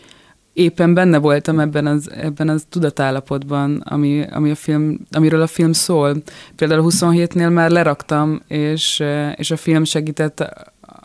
éppen 0.53 0.95
benne 0.95 1.19
voltam 1.19 1.61
ebben 1.61 1.87
az, 1.87 2.11
ebben 2.11 2.49
az 2.49 2.65
tudatállapotban, 2.69 3.77
ami, 3.77 4.25
ami 4.31 4.51
a 4.51 4.55
film, 4.55 4.99
amiről 5.11 5.43
a 5.43 5.47
film 5.47 5.73
szól. 5.73 6.23
Például 6.57 6.81
a 6.81 6.91
27-nél 6.91 7.53
már 7.53 7.71
leraktam, 7.71 8.43
és, 8.49 9.03
és 9.37 9.51
a 9.51 9.57
film 9.57 9.85
segített 9.85 10.45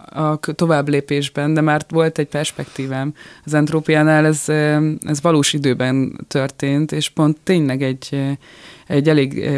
a 0.10 0.40
tovább 0.56 0.90
lépésben, 0.90 1.54
de 1.54 1.62
már 1.62 1.86
volt 1.90 2.18
egy 2.18 2.28
perspektívám. 2.28 3.14
Az 3.46 3.54
entrópiánál 3.54 4.26
ez, 4.26 4.50
ez 5.00 5.22
valós 5.22 5.54
időben 5.54 6.26
történt, 6.28 6.92
és 6.92 7.10
pont 7.10 7.38
tényleg 7.44 7.82
egy, 7.82 8.38
egy 8.90 9.10
elég 9.10 9.50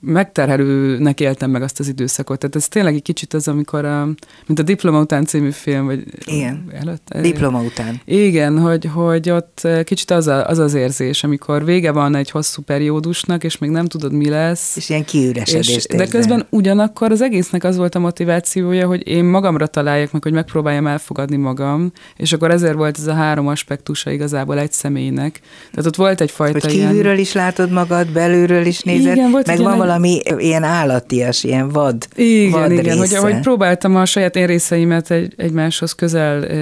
megterhelőnek 0.00 1.20
éltem 1.20 1.50
meg 1.50 1.62
azt 1.62 1.80
az 1.80 1.88
időszakot. 1.88 2.38
Tehát 2.38 2.56
ez 2.56 2.68
tényleg 2.68 2.94
egy 2.94 3.02
kicsit 3.02 3.34
az, 3.34 3.48
amikor, 3.48 3.84
a, 3.84 4.04
mint 4.46 4.58
a 4.58 4.62
Diploma 4.62 5.00
után 5.00 5.24
című 5.24 5.50
film, 5.50 5.86
vagy 5.86 6.04
igen. 6.24 6.64
előtt. 6.72 7.14
Diploma 7.20 7.62
után. 7.62 8.00
Igen, 8.04 8.58
hogy, 8.58 8.88
hogy 8.94 9.30
ott 9.30 9.68
kicsit 9.84 10.10
az, 10.10 10.26
a, 10.26 10.46
az 10.46 10.58
az 10.58 10.74
érzés, 10.74 11.24
amikor 11.24 11.64
vége 11.64 11.92
van 11.92 12.14
egy 12.14 12.30
hosszú 12.30 12.62
periódusnak, 12.62 13.44
és 13.44 13.58
még 13.58 13.70
nem 13.70 13.86
tudod, 13.86 14.12
mi 14.12 14.28
lesz. 14.28 14.76
És 14.76 14.88
ilyen 14.88 15.04
kiüresedést 15.04 15.96
De 15.96 16.06
közben 16.06 16.46
ugyanakkor 16.50 17.10
az 17.10 17.22
egésznek 17.22 17.64
az 17.64 17.76
volt 17.76 17.94
a 17.94 17.98
motivációja, 17.98 18.86
hogy 18.86 19.08
én 19.08 19.24
magamra 19.24 19.66
találjak 19.66 20.12
meg, 20.12 20.22
hogy 20.22 20.32
megpróbáljam 20.32 20.86
elfogadni 20.86 21.36
magam, 21.36 21.92
és 22.16 22.32
akkor 22.32 22.50
ezért 22.50 22.74
volt 22.74 22.98
ez 22.98 23.06
a 23.06 23.14
három 23.14 23.46
aspektusa 23.46 24.10
igazából 24.10 24.58
egy 24.58 24.72
személynek. 24.72 25.40
Tehát 25.70 25.86
ott 25.86 25.96
volt 25.96 26.20
egyfajta 26.20 26.58
hogy 26.60 26.76
kívülről 26.76 27.02
ilyen... 27.02 27.18
is 27.18 27.32
látod 27.32 27.70
magad, 27.70 28.12
belülről 28.12 28.66
is 28.66 28.76
is 28.78 28.84
nézed, 28.84 29.16
igen, 29.16 29.30
volt 29.30 29.46
meg 29.46 29.58
van 29.58 29.72
egy... 29.72 29.78
valami 29.78 30.20
ilyen 30.38 30.62
állatias, 30.62 31.44
ilyen 31.44 31.68
vad, 31.68 32.06
igen, 32.14 32.50
vad 32.50 32.70
igen, 32.70 32.98
része. 32.98 33.18
hogy, 33.18 33.32
hogy 33.32 33.40
próbáltam 33.40 33.96
a 33.96 34.04
saját 34.04 34.36
én 34.36 34.46
részeimet 34.46 35.10
egy, 35.10 35.34
egymáshoz 35.36 35.92
közel 35.92 36.44
e, 36.44 36.56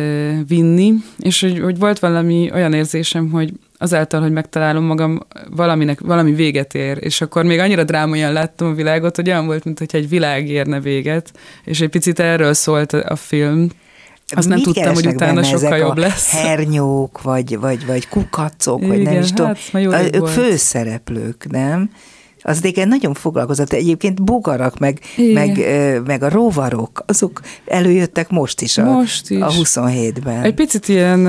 vinni, 0.49 0.93
és 1.19 1.41
hogy, 1.41 1.61
hogy 1.61 1.79
volt 1.79 1.99
valami 1.99 2.51
olyan 2.53 2.73
érzésem, 2.73 3.31
hogy 3.31 3.53
azáltal, 3.79 4.21
hogy 4.21 4.33
megtalálom 4.33 4.85
magam, 4.85 5.21
valaminek, 5.51 6.01
valami 6.01 6.33
véget 6.33 6.75
ér, 6.75 6.99
és 7.01 7.21
akkor 7.21 7.45
még 7.45 7.59
annyira 7.59 7.85
drámaian 7.85 8.33
láttam 8.33 8.69
a 8.69 8.75
világot, 8.75 9.17
hogy 9.17 9.29
olyan 9.29 9.47
volt, 9.47 9.65
mint 9.65 9.79
hogy 9.79 9.89
egy 9.93 10.09
világ 10.09 10.49
érne 10.49 10.81
véget, 10.81 11.31
és 11.65 11.81
egy 11.81 11.89
picit 11.89 12.21
erről 12.21 12.53
szólt 12.53 12.93
a 12.93 13.17
film, 13.17 13.69
azt 14.35 14.49
nem 14.49 14.61
tudtam, 14.61 14.95
hogy 14.95 15.07
utána 15.07 15.43
sokkal 15.43 15.77
jobb 15.77 15.97
lesz. 15.97 16.31
hernyók, 16.31 17.23
vagy, 17.23 17.59
vagy, 17.59 17.87
vagy 17.87 18.09
kukacok, 18.09 18.79
Igen, 18.79 18.89
vagy 18.89 19.03
nem 19.03 19.19
is 19.19 19.31
hát, 19.31 19.59
tudom. 19.73 19.93
Ők 19.93 20.19
volt. 20.19 20.33
főszereplők, 20.33 21.47
nem? 21.51 21.91
Az 22.47 22.65
igen 22.65 22.89
nagyon 22.89 23.15
foglalkozott. 23.15 23.73
Egyébként 23.73 24.23
bogarak, 24.23 24.79
meg, 24.79 25.01
meg, 25.33 25.67
meg 26.07 26.23
a 26.23 26.29
rovarok, 26.29 27.03
azok 27.07 27.41
előjöttek 27.67 28.31
most 28.31 28.61
is 28.61 28.79
a, 28.79 28.85
most 28.85 29.31
is. 29.31 29.41
a 29.41 29.49
27-ben. 29.49 30.43
Egy 30.43 30.55
picit 30.55 30.89
ilyen, 30.89 31.27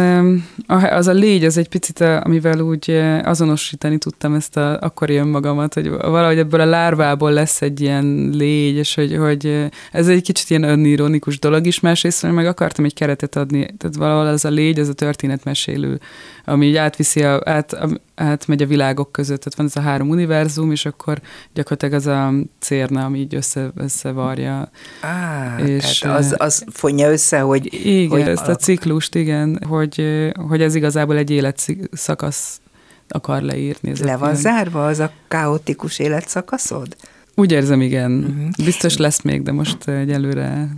az 0.68 1.08
a 1.08 1.12
légy, 1.12 1.46
az 1.46 1.58
egy 1.58 1.70
picit, 1.70 2.00
amivel 2.00 2.60
úgy 2.60 2.92
azonosítani 3.24 3.98
tudtam 3.98 4.34
ezt 4.34 4.58
a 4.58 4.80
akkori 4.80 5.16
önmagamat, 5.16 5.74
hogy 5.74 5.90
valahogy 5.90 6.38
ebből 6.38 6.62
a 6.62 6.66
lárvából 6.66 7.32
lesz 7.32 7.62
egy 7.62 7.82
ilyen 7.82 8.30
légy, 8.34 8.76
és 8.76 8.96
hogy, 8.96 9.16
hogy 9.16 9.70
ez 9.92 10.08
egy 10.08 10.22
kicsit 10.22 10.50
ilyen 10.50 10.64
önironikus 10.64 11.40
dolog 11.40 11.66
is, 11.66 11.80
másrészt 11.80 12.32
meg 12.32 12.46
akartam 12.46 12.86
egy 12.86 12.94
keretet 12.94 13.36
adni, 13.36 13.68
tehát 13.78 13.96
valahol 13.96 14.28
az 14.28 14.46
a 14.46 14.50
légy, 14.50 14.80
ez 14.80 14.90
a 14.90 14.94
történetmesélő, 14.94 16.00
ami 16.46 16.66
így 16.66 16.76
átviszi, 16.76 17.24
a, 17.24 17.42
át, 17.44 17.78
átmegy 18.16 18.62
a 18.62 18.66
világok 18.66 19.12
között, 19.12 19.40
tehát 19.40 19.58
van 19.58 19.66
ez 19.66 19.76
a 19.76 19.90
három 19.90 20.10
univerzum, 20.10 20.72
és 20.72 20.86
akkor 20.86 21.07
gyakorlatilag 21.54 21.94
az 21.94 22.08
a 22.08 22.34
cérna, 22.60 23.06
ami 23.06 23.20
így 23.20 23.36
össze, 23.36 23.72
összevarja. 23.76 24.70
Á, 25.02 25.60
és 25.60 26.02
az, 26.02 26.36
az 26.38 26.66
fonja 26.72 27.12
össze, 27.12 27.40
hogy... 27.40 27.74
Igen, 27.86 28.10
hogy 28.10 28.22
ezt 28.22 28.48
a 28.48 28.56
ciklust, 28.56 29.16
igen, 29.16 29.60
hogy, 29.68 30.32
hogy 30.48 30.62
ez 30.62 30.76
igazából 30.76 31.18
egy 31.18 31.30
életszakasz 31.30 32.60
akar 33.08 33.42
leírni. 33.42 33.90
Ez 33.90 34.00
Le 34.00 34.18
van 34.18 34.36
zárva 34.36 34.86
az 34.86 35.00
a 35.00 35.12
kaotikus 35.28 36.00
életszakaszod? 36.00 36.96
Úgy 37.36 37.52
érzem, 37.52 37.82
igen. 37.82 38.12
Uh-huh. 38.12 38.66
Biztos 38.66 38.98
lesz 38.98 39.22
még, 39.22 39.44
de 39.44 39.52
most 39.52 39.88
egyelőre 39.88 40.70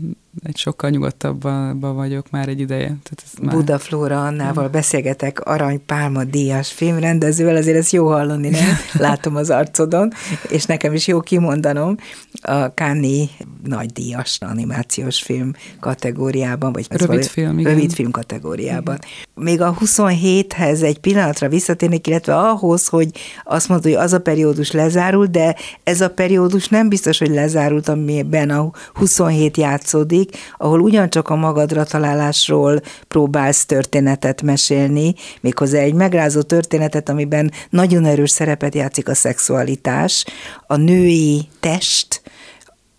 egy 0.43 0.57
sokkal 0.57 0.89
nyugodtabban 0.89 1.95
vagyok 1.95 2.29
már 2.29 2.47
egy 2.47 2.59
ideje. 2.59 2.85
Tehát 2.85 3.23
ez 3.25 3.31
már... 3.41 3.55
Buda 3.55 3.79
Flóra 3.79 4.25
Annával 4.25 4.67
mm. 4.67 4.71
beszélgetek, 4.71 5.39
Arany 5.39 5.85
Pálma 5.85 6.23
díjas 6.23 6.71
filmrendezővel, 6.71 7.55
azért 7.55 7.77
ez 7.77 7.91
jó 7.91 8.07
hallani, 8.07 8.49
nem? 8.49 8.77
Látom 9.07 9.35
az 9.35 9.49
arcodon, 9.49 10.11
és 10.49 10.65
nekem 10.65 10.93
is 10.93 11.07
jó 11.07 11.19
kimondanom 11.19 11.95
a 12.41 12.73
Káni 12.73 13.29
nagy 13.63 13.91
díjas 13.91 14.37
animációs 14.39 15.21
film 15.21 15.53
kategóriában, 15.79 16.73
vagy 16.73 16.87
rövid 16.89 17.25
film, 17.25 17.59
igen. 17.59 17.73
rövid 17.73 17.93
film 17.93 18.11
kategóriában. 18.11 18.95
Igen. 18.95 19.45
Még 19.45 19.61
a 19.61 19.75
27-hez 19.79 20.83
egy 20.83 20.99
pillanatra 20.99 21.49
visszatérnék, 21.49 22.07
illetve 22.07 22.35
ahhoz, 22.35 22.87
hogy 22.87 23.11
azt 23.43 23.67
mondod, 23.67 23.85
hogy 23.85 24.03
az 24.03 24.13
a 24.13 24.19
periódus 24.19 24.71
lezárult, 24.71 25.31
de 25.31 25.55
ez 25.83 26.01
a 26.01 26.09
periódus 26.09 26.67
nem 26.67 26.89
biztos, 26.89 27.17
hogy 27.17 27.29
lezárult, 27.29 27.89
amiben 27.89 28.49
a 28.49 28.71
27 28.93 29.57
játszódik, 29.57 30.18
második, 30.19 30.37
ahol 30.57 30.79
ugyancsak 30.79 31.29
a 31.29 31.35
magadra 31.35 31.83
találásról 31.83 32.81
próbálsz 33.07 33.65
történetet 33.65 34.41
mesélni, 34.41 35.15
méghozzá 35.41 35.79
egy 35.79 35.93
megrázó 35.93 36.41
történetet, 36.41 37.09
amiben 37.09 37.51
nagyon 37.69 38.05
erős 38.05 38.31
szerepet 38.31 38.75
játszik 38.75 39.09
a 39.09 39.15
szexualitás, 39.15 40.25
a 40.67 40.75
női 40.75 41.47
test, 41.59 42.21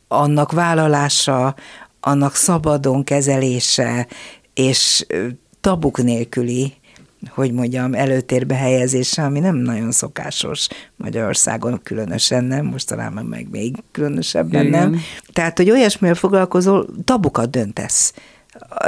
annak 0.08 0.52
vállalása, 0.52 1.54
annak 2.00 2.34
szabadon 2.34 3.04
kezelése, 3.04 4.06
és 4.54 5.06
tabuk 5.60 6.02
nélküli 6.02 6.74
hogy 7.28 7.52
mondjam, 7.52 7.94
előtérbe 7.94 8.54
helyezése, 8.54 9.22
ami 9.22 9.40
nem 9.40 9.56
nagyon 9.56 9.90
szokásos 9.90 10.68
Magyarországon, 10.96 11.80
különösen 11.82 12.44
nem, 12.44 12.66
mostanában 12.66 13.24
meg 13.24 13.48
még 13.50 13.76
különösebben 13.92 14.66
Igen. 14.66 14.90
nem. 14.90 15.00
Tehát, 15.32 15.56
hogy 15.56 15.70
olyasmivel 15.70 16.14
foglalkozol, 16.14 16.86
tabukat 17.04 17.50
döntesz. 17.50 18.14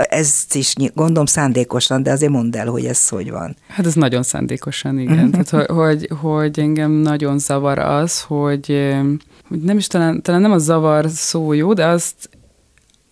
Ez 0.08 0.46
is 0.52 0.74
gondolom 0.94 1.26
szándékosan, 1.26 2.02
de 2.02 2.10
azért 2.10 2.32
mondd 2.32 2.56
el, 2.56 2.66
hogy 2.66 2.84
ez 2.84 3.08
hogy 3.08 3.30
van. 3.30 3.56
Hát 3.68 3.86
ez 3.86 3.94
nagyon 3.94 4.22
szándékosan, 4.22 4.98
igen. 4.98 5.30
Tehát, 5.30 5.50
hogy, 5.50 5.66
hogy, 5.66 6.08
hogy 6.20 6.58
engem 6.58 6.90
nagyon 6.90 7.38
zavar 7.38 7.78
az, 7.78 8.20
hogy, 8.20 8.96
hogy 9.48 9.60
nem 9.60 9.76
is 9.76 9.86
talán, 9.86 10.22
talán 10.22 10.40
nem 10.40 10.52
a 10.52 10.58
zavar 10.58 11.08
szó 11.08 11.52
jó, 11.52 11.72
de 11.72 11.86
azt 11.86 12.30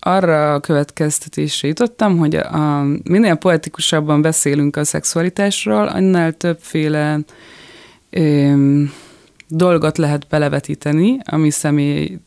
arra 0.00 0.54
a 0.54 0.60
következtetésre 0.60 1.68
jutottam, 1.68 2.18
hogy 2.18 2.34
a, 2.34 2.82
minél 3.04 3.34
poetikusabban 3.34 4.22
beszélünk 4.22 4.76
a 4.76 4.84
szexualitásról, 4.84 5.86
annál 5.86 6.32
többféle 6.32 7.18
ö, 8.10 8.82
dolgot 9.48 9.98
lehet 9.98 10.26
belevetíteni, 10.28 11.18
ami 11.24 11.50
személyre, 11.50 12.18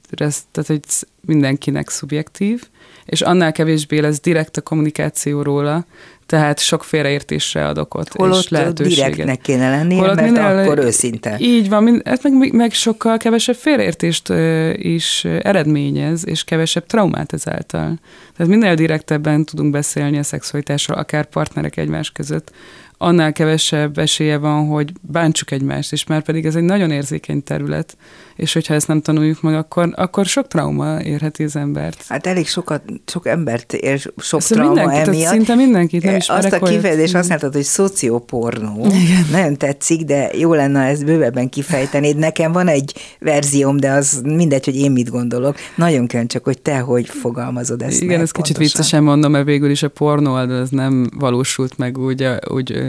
tehát 0.51 0.67
hogy 0.67 0.79
mindenkinek 1.21 1.89
szubjektív, 1.89 2.67
és 3.05 3.21
annál 3.21 3.51
kevésbé 3.51 3.99
lesz 3.99 4.21
direkt 4.21 4.57
a 4.57 4.61
kommunikáció 4.61 5.41
róla, 5.41 5.85
tehát 6.33 6.59
sok 6.59 6.83
félreértésre 6.83 7.67
ad 7.67 7.77
okot, 7.77 8.13
Holott 8.13 8.43
és 8.43 8.49
lehetőséget. 8.49 9.11
direktnek 9.11 9.41
kéne 9.41 9.69
lennie, 9.69 9.99
Holott 9.99 10.15
mert 10.15 10.31
minél, 10.31 10.45
akkor 10.45 10.77
őszinte. 10.77 11.35
Így 11.39 11.69
van, 11.69 12.01
ez 12.03 12.19
meg, 12.23 12.53
meg 12.53 12.71
sokkal 12.71 13.17
kevesebb 13.17 13.55
félreértést 13.55 14.29
is 14.73 15.25
eredményez, 15.25 16.27
és 16.27 16.43
kevesebb 16.43 16.85
traumát 16.85 17.33
ezáltal. 17.33 17.99
Tehát 18.37 18.51
minél 18.51 18.75
direktebben 18.75 19.45
tudunk 19.45 19.71
beszélni 19.71 20.17
a 20.17 20.23
szexualitásról, 20.23 20.97
akár 20.97 21.25
partnerek 21.25 21.77
egymás 21.77 22.11
között, 22.11 22.51
annál 22.97 23.31
kevesebb 23.33 23.97
esélye 23.97 24.37
van, 24.37 24.67
hogy 24.67 24.91
bántsuk 25.01 25.51
egymást, 25.51 25.91
és 25.91 26.05
már 26.05 26.23
pedig 26.23 26.45
ez 26.45 26.55
egy 26.55 26.63
nagyon 26.63 26.91
érzékeny 26.91 27.43
terület, 27.43 27.97
és 28.35 28.53
hogyha 28.53 28.73
ezt 28.73 28.87
nem 28.87 29.01
tanuljuk 29.01 29.41
meg, 29.41 29.55
akkor, 29.55 29.89
akkor 29.95 30.25
sok 30.25 30.47
trauma 30.47 31.01
érheti 31.01 31.43
az 31.43 31.55
embert. 31.55 32.05
Hát 32.07 32.27
elég 32.27 32.47
sokat, 32.47 32.81
sok 33.05 33.27
embert 33.27 33.73
ér 33.73 34.11
sok 34.17 34.39
ezt 34.39 34.53
trauma 34.53 34.73
mindenkit, 34.73 35.07
emiatt. 35.07 35.33
Szinte 35.33 35.55
mindenkit 35.55 36.03
nem 36.03 36.15
ismerek. 36.15 36.53
Azt 36.53 36.61
a 36.61 36.65
kifejezést 36.65 37.13
használtad, 37.13 37.53
hogy 37.53 37.63
szociopornó. 37.63 38.85
Igen. 38.85 39.25
Nagyon 39.31 39.57
tetszik, 39.57 40.01
de 40.01 40.29
jó 40.37 40.53
lenne 40.53 40.81
ezt 40.81 41.05
bővebben 41.05 41.49
kifejtenéd. 41.49 42.17
Nekem 42.17 42.51
van 42.51 42.67
egy 42.67 42.93
verzióm, 43.19 43.77
de 43.77 43.91
az 43.91 44.21
mindegy, 44.23 44.65
hogy 44.65 44.75
én 44.75 44.91
mit 44.91 45.09
gondolok. 45.09 45.55
Nagyon 45.75 46.07
kell 46.07 46.25
csak, 46.25 46.43
hogy 46.43 46.61
te 46.61 46.79
hogy 46.79 47.07
fogalmazod 47.09 47.81
ezt 47.81 48.01
Igen, 48.01 48.21
ezt 48.21 48.33
kicsit 48.33 48.57
viccesen 48.57 49.03
mondom, 49.03 49.31
mert 49.31 49.45
végül 49.45 49.69
is 49.69 49.83
a 49.83 49.89
pornó 49.89 50.33
az 50.33 50.69
nem 50.69 51.09
valósult 51.19 51.77
meg 51.77 51.97
úgy, 51.97 52.29
úgy 52.49 52.83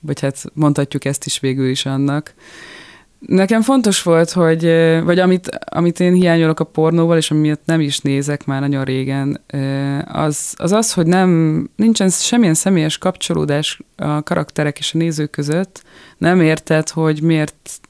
vagy 0.00 0.20
hát 0.20 0.44
mondhatjuk 0.52 1.04
ezt 1.04 1.24
is 1.24 1.40
végül 1.40 1.68
is 1.68 1.86
annak. 1.86 2.34
Nekem 3.18 3.62
fontos 3.62 4.02
volt, 4.02 4.30
hogy, 4.30 4.62
vagy 5.04 5.18
amit, 5.18 5.58
amit 5.64 6.00
én 6.00 6.12
hiányolok 6.12 6.60
a 6.60 6.64
pornóval, 6.64 7.16
és 7.16 7.30
amiatt 7.30 7.62
nem 7.64 7.80
is 7.80 7.98
nézek 7.98 8.44
már 8.44 8.60
nagyon 8.60 8.84
régen, 8.84 9.40
az 10.04 10.54
az, 10.56 10.72
az 10.72 10.92
hogy 10.92 11.06
nem, 11.06 11.70
nincsen 11.76 12.10
semmilyen 12.10 12.54
személyes 12.54 12.98
kapcsolódás 12.98 13.80
a 13.96 14.22
karakterek 14.22 14.78
és 14.78 14.94
a 14.94 14.98
nézők 14.98 15.30
között. 15.30 15.82
Nem 16.18 16.40
érted, 16.40 16.88
hogy 16.88 17.22
miért 17.22 17.80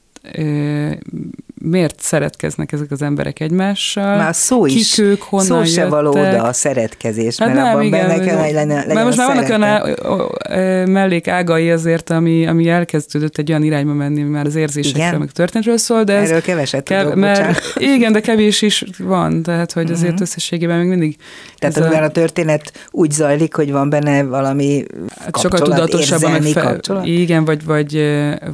miért 1.70 2.00
szeretkeznek 2.00 2.72
ezek 2.72 2.90
az 2.90 3.02
emberek 3.02 3.40
egymással. 3.40 4.16
Már 4.16 4.34
szó 4.34 4.66
is, 4.66 4.94
kik 4.94 5.04
ők, 5.04 5.22
honnan 5.22 5.46
szó 5.46 5.72
se 5.72 5.86
való 5.86 6.10
oda 6.10 6.42
a 6.42 6.52
szeretkezés, 6.52 7.38
hát 7.38 7.48
mert 7.48 7.60
nem, 7.60 7.68
abban 7.68 7.82
igen, 7.82 8.06
benne 8.06 8.24
kell, 8.24 8.36
hogy 8.36 8.52
legyen, 8.52 8.76
legyen 8.76 8.94
Mert 8.94 9.06
most 9.06 9.16
már 9.18 9.34
vannak 9.34 9.48
olyan 9.48 10.90
mellékágai 10.90 11.70
azért, 11.70 12.10
ami, 12.10 12.46
ami 12.46 12.68
elkezdődött 12.68 13.38
egy 13.38 13.50
olyan 13.50 13.62
irányba 13.62 13.92
menni, 13.92 14.22
már 14.22 14.46
az 14.46 14.54
érzésekről, 14.54 15.18
meg 15.18 15.30
történetről 15.30 15.76
szól, 15.76 16.04
de 16.04 16.12
ez... 16.12 16.28
Erről 16.28 16.42
keveset 16.42 16.82
kev, 16.82 17.02
tudok, 17.02 17.14
mert, 17.14 17.62
Igen, 17.94 18.12
de 18.12 18.20
kevés 18.20 18.62
is 18.62 18.84
van, 18.98 19.42
tehát 19.42 19.72
hogy 19.72 19.90
azért 19.90 20.02
uh-huh. 20.02 20.20
összességében 20.20 20.78
még 20.78 20.88
mindig... 20.88 21.16
Tehát 21.58 21.76
amivel 21.76 22.02
a... 22.02 22.06
a 22.06 22.10
történet 22.10 22.72
úgy 22.90 23.10
zajlik, 23.10 23.54
hogy 23.54 23.72
van 23.72 23.90
benne 23.90 24.22
valami 24.22 24.84
hát 25.18 25.38
sokkal 25.38 25.60
tudatosabban 25.60 26.30
meg 26.32 26.42
fel, 26.42 26.80
Igen, 27.04 27.44
vagy, 27.44 27.64
vagy, 27.64 28.02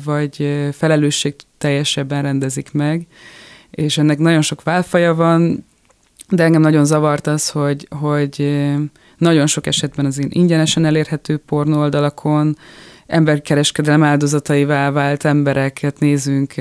vagy 0.04 0.48
felelősség 0.72 1.34
teljesebben 1.62 2.22
rendezik 2.22 2.72
meg, 2.72 3.06
és 3.70 3.98
ennek 3.98 4.18
nagyon 4.18 4.42
sok 4.42 4.62
válfaja 4.62 5.14
van, 5.14 5.64
de 6.28 6.42
engem 6.42 6.60
nagyon 6.60 6.84
zavart 6.84 7.26
az, 7.26 7.50
hogy, 7.50 7.86
hogy 7.90 8.64
nagyon 9.18 9.46
sok 9.46 9.66
esetben 9.66 10.06
az 10.06 10.20
ingyenesen 10.28 10.84
elérhető 10.84 11.36
pornóoldalakon 11.36 12.56
emberkereskedelem 13.06 14.02
áldozataivá 14.02 14.90
vált 14.90 15.24
embereket 15.24 15.98
nézünk 15.98 16.54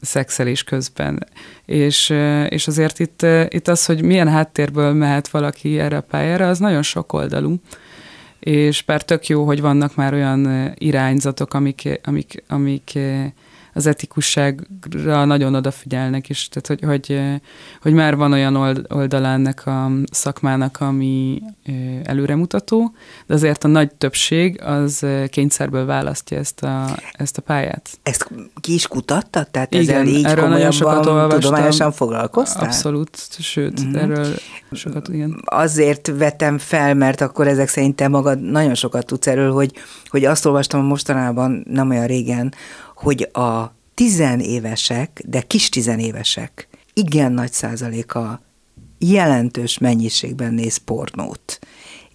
szexelés 0.00 0.64
közben. 0.64 1.26
És, 1.64 2.14
és 2.48 2.66
azért 2.66 2.98
itt, 2.98 3.26
itt 3.48 3.68
az, 3.68 3.86
hogy 3.86 4.02
milyen 4.02 4.28
háttérből 4.28 4.92
mehet 4.92 5.28
valaki 5.28 5.78
erre 5.78 5.96
a 5.96 6.00
pályára, 6.10 6.48
az 6.48 6.58
nagyon 6.58 6.82
sok 6.82 7.12
oldalú. 7.12 7.54
És 8.40 8.82
bár 8.82 9.02
tök 9.02 9.26
jó, 9.26 9.44
hogy 9.44 9.60
vannak 9.60 9.94
már 9.94 10.14
olyan 10.14 10.72
irányzatok, 10.78 11.54
amik, 11.54 12.00
amik, 12.04 12.42
amik 12.48 12.98
az 13.72 13.86
etikusságra 13.86 15.24
nagyon 15.24 15.54
odafigyelnek, 15.54 16.28
és 16.28 16.48
tehát, 16.48 16.66
hogy, 16.66 16.88
hogy, 16.88 17.20
hogy 17.82 17.92
már 17.92 18.16
van 18.16 18.32
olyan 18.32 18.56
oldala 18.88 19.28
ennek 19.28 19.66
a 19.66 19.90
szakmának, 20.10 20.80
ami 20.80 21.42
előremutató, 22.02 22.92
de 23.26 23.34
azért 23.34 23.64
a 23.64 23.68
nagy 23.68 23.94
többség 23.94 24.62
az 24.62 25.06
kényszerből 25.28 25.86
választja 25.86 26.38
ezt 26.38 26.62
a, 26.62 26.84
ezt 27.12 27.38
a 27.38 27.42
pályát. 27.42 27.98
Ezt 28.02 28.30
ki 28.60 28.74
is 28.74 28.86
kutattad? 28.86 29.50
Tehát 29.50 29.74
Igen, 29.74 29.82
ezzel 29.82 30.06
így 30.06 30.24
erről 30.24 30.48
nagyon 30.48 30.70
sokat 30.70 31.06
olvastam. 31.06 31.40
tudományosan 31.40 31.92
foglalkoztál? 31.92 32.64
Abszolút, 32.64 33.18
sőt, 33.38 33.84
mm-hmm. 33.84 33.94
erről 33.94 34.34
sokat, 34.72 35.08
igen. 35.08 35.42
Azért 35.44 36.12
vetem 36.16 36.58
fel, 36.58 36.94
mert 36.94 37.20
akkor 37.20 37.46
ezek 37.48 37.68
szerint 37.68 37.96
te 37.96 38.08
magad 38.08 38.40
nagyon 38.40 38.74
sokat 38.74 39.06
tudsz 39.06 39.26
erről, 39.26 39.52
hogy, 39.52 39.72
hogy 40.08 40.24
azt 40.24 40.46
olvastam 40.46 40.84
mostanában, 40.84 41.64
nem 41.68 41.90
olyan 41.90 42.06
régen, 42.06 42.54
hogy 43.00 43.28
a 43.32 43.74
tizenévesek, 43.94 45.22
de 45.26 45.40
kis 45.40 45.68
tizenévesek 45.68 46.68
igen 46.94 47.32
nagy 47.32 47.52
százaléka 47.52 48.40
jelentős 48.98 49.78
mennyiségben 49.78 50.54
néz 50.54 50.76
pornót. 50.76 51.58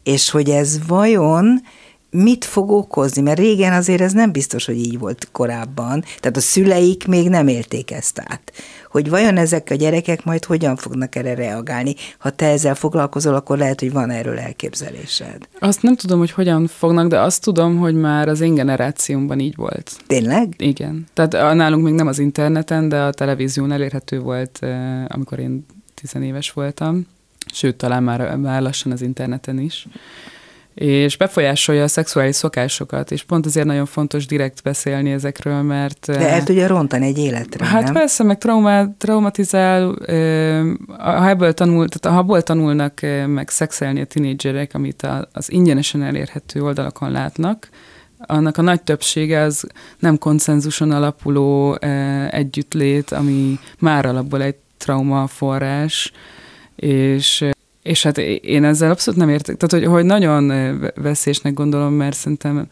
És 0.03 0.29
hogy 0.29 0.49
ez 0.49 0.87
vajon 0.87 1.61
mit 2.09 2.45
fog 2.45 2.71
okozni, 2.71 3.21
mert 3.21 3.39
régen 3.39 3.73
azért 3.73 4.01
ez 4.01 4.13
nem 4.13 4.31
biztos, 4.31 4.65
hogy 4.65 4.77
így 4.77 4.99
volt 4.99 5.27
korábban, 5.31 6.03
tehát 6.19 6.37
a 6.37 6.41
szüleik 6.41 7.07
még 7.07 7.29
nem 7.29 7.47
élték 7.47 7.91
ezt 7.91 8.19
át. 8.25 8.51
Hogy 8.95 9.09
vajon 9.09 9.37
ezek 9.37 9.69
a 9.71 9.75
gyerekek 9.75 10.23
majd 10.23 10.45
hogyan 10.45 10.75
fognak 10.75 11.15
erre 11.15 11.35
reagálni? 11.35 11.95
Ha 12.17 12.29
te 12.29 12.45
ezzel 12.45 12.75
foglalkozol, 12.75 13.35
akkor 13.35 13.57
lehet, 13.57 13.79
hogy 13.79 13.91
van 13.91 14.09
erről 14.09 14.39
elképzelésed. 14.39 15.47
Azt 15.59 15.81
nem 15.81 15.95
tudom, 15.95 16.19
hogy 16.19 16.31
hogyan 16.31 16.67
fognak, 16.67 17.07
de 17.07 17.19
azt 17.19 17.41
tudom, 17.41 17.77
hogy 17.77 17.95
már 17.95 18.27
az 18.27 18.41
én 18.41 18.55
generációmban 18.55 19.39
így 19.39 19.55
volt. 19.55 19.91
Tényleg? 20.07 20.53
Igen. 20.57 21.05
Tehát 21.13 21.55
nálunk 21.55 21.83
még 21.83 21.93
nem 21.93 22.07
az 22.07 22.19
interneten, 22.19 22.89
de 22.89 23.01
a 23.01 23.11
televízión 23.11 23.71
elérhető 23.71 24.19
volt, 24.19 24.59
amikor 25.07 25.39
én 25.39 25.65
tizenéves 25.93 26.51
voltam. 26.51 27.07
Sőt, 27.53 27.75
talán 27.75 28.03
már, 28.03 28.35
már 28.35 28.61
lassan 28.61 28.91
az 28.91 29.01
interneten 29.01 29.59
is 29.59 29.87
és 30.75 31.17
befolyásolja 31.17 31.83
a 31.83 31.87
szexuális 31.87 32.35
szokásokat, 32.35 33.11
és 33.11 33.23
pont 33.23 33.45
azért 33.45 33.65
nagyon 33.65 33.85
fontos 33.85 34.25
direkt 34.25 34.63
beszélni 34.63 35.11
ezekről, 35.11 35.61
mert... 35.61 36.05
De 36.05 36.29
el 36.29 36.43
tudja 36.43 36.67
rontani 36.67 37.05
egy 37.05 37.17
életre, 37.17 37.65
Hát 37.65 37.83
nem? 37.83 37.93
persze, 37.93 38.23
meg 38.23 38.37
traumát, 38.37 38.89
traumatizál, 38.89 39.95
ha 40.97 41.29
ebből, 41.29 41.53
tanul, 41.53 41.87
tehát 41.89 42.17
ha 42.17 42.23
abból 42.23 42.41
tanulnak 42.41 42.99
meg 43.27 43.49
szexelni 43.49 44.01
a 44.01 44.05
tinédzserek, 44.05 44.73
amit 44.73 45.07
az 45.31 45.51
ingyenesen 45.51 46.03
elérhető 46.03 46.61
oldalakon 46.61 47.11
látnak, 47.11 47.69
annak 48.17 48.57
a 48.57 48.61
nagy 48.61 48.81
többsége 48.81 49.41
az 49.41 49.67
nem 49.99 50.17
konszenzuson 50.17 50.91
alapuló 50.91 51.77
együttlét, 52.29 53.11
ami 53.11 53.59
már 53.79 54.05
alapból 54.05 54.41
egy 54.41 54.55
trauma 54.77 55.27
forrás, 55.27 56.11
és 56.75 57.45
és 57.85 58.03
hát 58.03 58.17
én 58.17 58.63
ezzel 58.63 58.91
abszolút 58.91 59.19
nem 59.19 59.29
értek. 59.29 59.57
Tehát, 59.57 59.85
hogy, 59.85 59.93
hogy 59.93 60.05
nagyon 60.05 60.51
veszélyesnek 60.95 61.53
gondolom, 61.53 61.93
mert 61.93 62.15
szerintem 62.15 62.67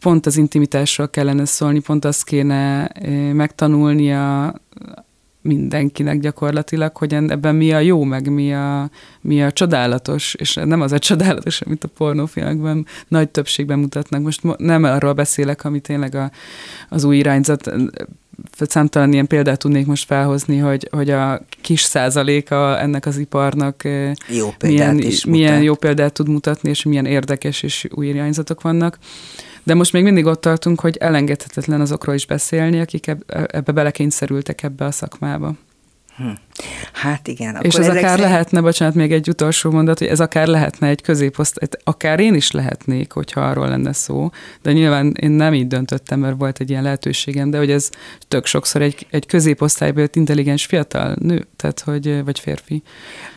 pont 0.00 0.26
az 0.26 0.36
intimitásról 0.36 1.08
kellene 1.08 1.44
szólni, 1.44 1.80
pont 1.80 2.04
azt 2.04 2.24
kéne 2.24 2.92
megtanulnia 3.32 4.54
mindenkinek 5.40 6.20
gyakorlatilag, 6.20 6.96
hogy 6.96 7.14
ebben 7.14 7.54
mi 7.54 7.72
a 7.72 7.78
jó, 7.78 8.04
meg 8.04 8.32
mi 8.32 8.54
a, 8.54 8.90
mi 9.20 9.42
a 9.42 9.52
csodálatos, 9.52 10.34
és 10.34 10.54
nem 10.54 10.80
az 10.80 10.92
a 10.92 10.98
csodálatos, 10.98 11.60
amit 11.60 11.84
a 11.84 11.88
pornófilmekben 11.88 12.86
nagy 13.08 13.28
többségben 13.28 13.78
mutatnak. 13.78 14.22
Most 14.22 14.58
nem 14.58 14.84
arról 14.84 15.12
beszélek, 15.12 15.64
ami 15.64 15.80
tényleg 15.80 16.14
a, 16.14 16.30
az 16.88 17.04
új 17.04 17.16
irányzat 17.16 17.72
számtalan 18.58 19.12
ilyen 19.12 19.26
példát 19.26 19.58
tudnék 19.58 19.86
most 19.86 20.06
felhozni, 20.06 20.58
hogy, 20.58 20.88
hogy 20.90 21.10
a 21.10 21.40
kis 21.60 21.80
százaléka 21.80 22.78
ennek 22.78 23.06
az 23.06 23.16
iparnak 23.16 23.82
jó 24.28 24.54
milyen, 24.62 24.98
is 24.98 25.24
milyen 25.24 25.62
jó 25.62 25.74
példát 25.74 26.12
tud 26.12 26.28
mutatni, 26.28 26.70
és 26.70 26.82
milyen 26.82 27.06
érdekes 27.06 27.62
és 27.62 27.86
új 27.90 28.06
irányzatok 28.06 28.62
vannak. 28.62 28.98
De 29.62 29.74
most 29.74 29.92
még 29.92 30.02
mindig 30.02 30.24
ott 30.24 30.40
tartunk, 30.40 30.80
hogy 30.80 30.96
elengedhetetlen 30.96 31.80
azokról 31.80 32.14
is 32.14 32.26
beszélni, 32.26 32.80
akik 32.80 33.16
ebbe 33.26 33.72
belekényszerültek 33.72 34.62
ebbe 34.62 34.84
a 34.84 34.90
szakmába. 34.90 35.54
Hm. 36.16 36.28
Hát 36.92 37.28
igen. 37.28 37.54
Akkor 37.54 37.66
és 37.66 37.74
ez 37.74 37.88
akár 37.88 38.02
szerint... 38.02 38.18
lehetne, 38.18 38.60
bocsánat, 38.60 38.94
még 38.94 39.12
egy 39.12 39.28
utolsó 39.28 39.70
mondat, 39.70 39.98
hogy 39.98 40.08
ez 40.08 40.20
akár 40.20 40.46
lehetne 40.46 40.88
egy 40.88 41.02
középosztály, 41.02 41.68
akár 41.84 42.20
én 42.20 42.34
is 42.34 42.50
lehetnék, 42.50 43.12
hogyha 43.12 43.40
arról 43.40 43.68
lenne 43.68 43.92
szó, 43.92 44.30
de 44.62 44.72
nyilván 44.72 45.14
én 45.20 45.30
nem 45.30 45.54
így 45.54 45.66
döntöttem, 45.66 46.20
mert 46.20 46.38
volt 46.38 46.60
egy 46.60 46.70
ilyen 46.70 46.82
lehetőségem, 46.82 47.50
de 47.50 47.58
hogy 47.58 47.70
ez 47.70 47.90
tök 48.28 48.46
sokszor 48.46 48.82
egy, 48.82 49.06
egy 49.10 49.26
középosztályból 49.26 50.08
intelligens 50.12 50.64
fiatal 50.66 51.16
nő, 51.20 51.46
tehát 51.56 51.80
hogy, 51.80 52.24
vagy 52.24 52.38
férfi. 52.38 52.82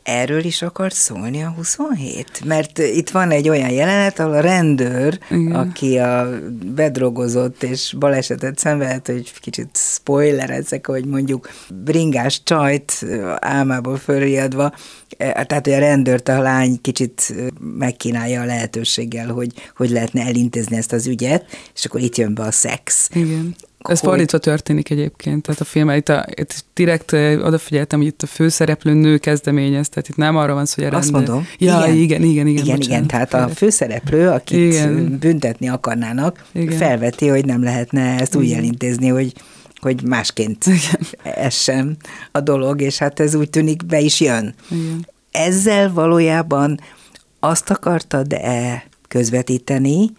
Erről 0.03 0.43
is 0.43 0.62
akart 0.62 0.95
szólni 0.95 1.43
a 1.43 1.49
27? 1.49 2.41
Mert 2.45 2.77
itt 2.77 3.10
van 3.10 3.32
egy 3.32 3.49
olyan 3.49 3.69
jelenet, 3.69 4.19
ahol 4.19 4.34
a 4.34 4.39
rendőr, 4.39 5.19
Igen. 5.30 5.56
aki 5.56 5.97
a 5.97 6.30
bedrogozott 6.75 7.63
és 7.63 7.95
balesetet 7.99 8.58
szenvedett, 8.58 9.06
hogy 9.06 9.34
kicsit 9.39 9.69
spoilerezek, 9.73 10.88
hogy 10.88 11.06
mondjuk 11.06 11.49
bringás 11.84 12.43
csajt 12.43 13.06
álmából 13.39 13.98
fölriadva, 13.98 14.74
e, 15.17 15.43
tehát, 15.46 15.65
hogy 15.65 15.74
a 15.74 15.80
rendőrt 15.80 16.30
a 16.30 16.41
lány 16.41 16.82
kicsit 16.82 17.34
megkínálja 17.78 18.41
a 18.41 18.46
lehetőséggel, 18.46 19.28
hogy, 19.28 19.52
hogy 19.76 19.89
lehetne 19.89 20.26
elintézni 20.26 20.78
ezt 20.78 20.93
az 20.93 21.08
ügyet, 21.08 21.46
és 21.76 21.86
akkor 21.86 22.02
itt 22.02 22.15
jön 22.15 22.34
be 22.34 22.43
a 22.43 22.52
szex. 22.52 23.10
Igen. 23.13 23.56
Ez 23.78 24.00
hogy... 24.00 24.10
fordítva 24.10 24.38
történik 24.38 24.89
egyébként, 24.89 25.41
tehát 25.41 25.62
a 25.62 25.63
film, 25.63 25.89
itt, 25.89 26.10
a, 26.10 26.26
itt 26.36 26.65
direkt 26.74 27.13
odafigyeltem, 27.43 28.00
hogy 28.00 28.08
itt 28.08 28.22
a 28.22 28.28
főszereplő 28.28 28.93
nő 28.93 29.17
kezdeményez, 29.17 29.89
tehát 29.89 30.10
itt 30.10 30.15
nem 30.15 30.38
arra 30.38 30.54
van 30.54 30.65
szó, 30.65 30.74
hogy 30.76 30.84
a 30.84 30.89
rendőr... 30.89 31.15
Azt 31.15 31.28
mondom. 31.28 31.48
Ja, 31.58 31.86
igen, 31.86 31.96
igen, 31.96 32.24
igen. 32.24 32.48
Igen, 32.48 32.63
igen, 32.63 32.82
igen 32.82 33.08
tehát 33.08 33.34
a 33.34 33.48
főszereplő, 33.48 34.30
akit 34.30 34.60
igen. 34.60 35.17
büntetni 35.20 35.70
akarnának, 35.70 36.46
igen. 36.54 36.78
felveti, 36.78 37.28
hogy 37.28 37.46
nem 37.46 37.63
lehetne 37.63 38.20
ezt 38.20 38.36
úgy 38.36 38.52
elintézni, 38.52 39.08
hogy 39.08 39.34
hogy 39.79 40.03
másként 40.03 40.65
essen 41.23 41.97
a 42.31 42.39
dolog, 42.39 42.81
és 42.81 42.97
hát 42.97 43.19
ez 43.19 43.35
úgy 43.35 43.49
tűnik 43.49 43.85
be 43.85 43.99
is 43.99 44.19
jön. 44.19 44.55
Igen. 44.69 45.07
Ezzel 45.31 45.93
valójában 45.93 46.79
azt 47.39 47.69
akartad-e 47.69 48.85
közvetíteni, 49.07 50.11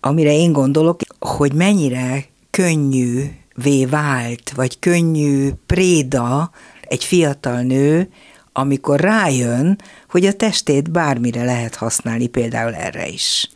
amire 0.00 0.32
én 0.32 0.52
gondolok, 0.52 1.00
hogy 1.18 1.52
mennyire 1.52 2.24
könnyű 2.50 3.24
vé 3.54 3.84
vált, 3.84 4.52
vagy 4.54 4.78
könnyű 4.78 5.50
préda 5.66 6.50
egy 6.82 7.04
fiatal 7.04 7.60
nő, 7.62 8.08
amikor 8.52 9.00
rájön, 9.00 9.78
hogy 10.10 10.26
a 10.26 10.32
testét 10.32 10.90
bármire 10.90 11.44
lehet 11.44 11.74
használni, 11.74 12.26
például 12.26 12.74
erre 12.74 13.08
is. 13.08 13.50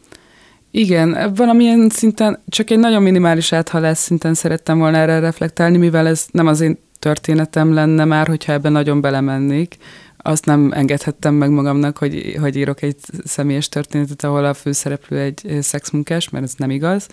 Igen, 0.78 1.34
valamilyen 1.34 1.88
szinten, 1.88 2.42
csak 2.48 2.70
egy 2.70 2.78
nagyon 2.78 3.02
minimális 3.02 3.52
áthalás 3.52 3.98
szinten 3.98 4.34
szerettem 4.34 4.78
volna 4.78 4.96
erre 4.96 5.18
reflektálni, 5.18 5.76
mivel 5.76 6.06
ez 6.06 6.26
nem 6.30 6.46
az 6.46 6.60
én 6.60 6.78
történetem 6.98 7.72
lenne 7.72 8.04
már, 8.04 8.26
hogyha 8.26 8.52
ebben 8.52 8.72
nagyon 8.72 9.00
belemennék. 9.00 9.76
Azt 10.16 10.44
nem 10.44 10.72
engedhettem 10.72 11.34
meg 11.34 11.50
magamnak, 11.50 11.98
hogy, 11.98 12.36
hogy 12.40 12.56
írok 12.56 12.82
egy 12.82 12.96
személyes 13.24 13.68
történetet, 13.68 14.24
ahol 14.24 14.44
a 14.44 14.54
főszereplő 14.54 15.18
egy 15.18 15.58
szexmunkás, 15.60 16.28
mert 16.28 16.44
ez 16.44 16.54
nem 16.56 16.70
igaz, 16.70 17.06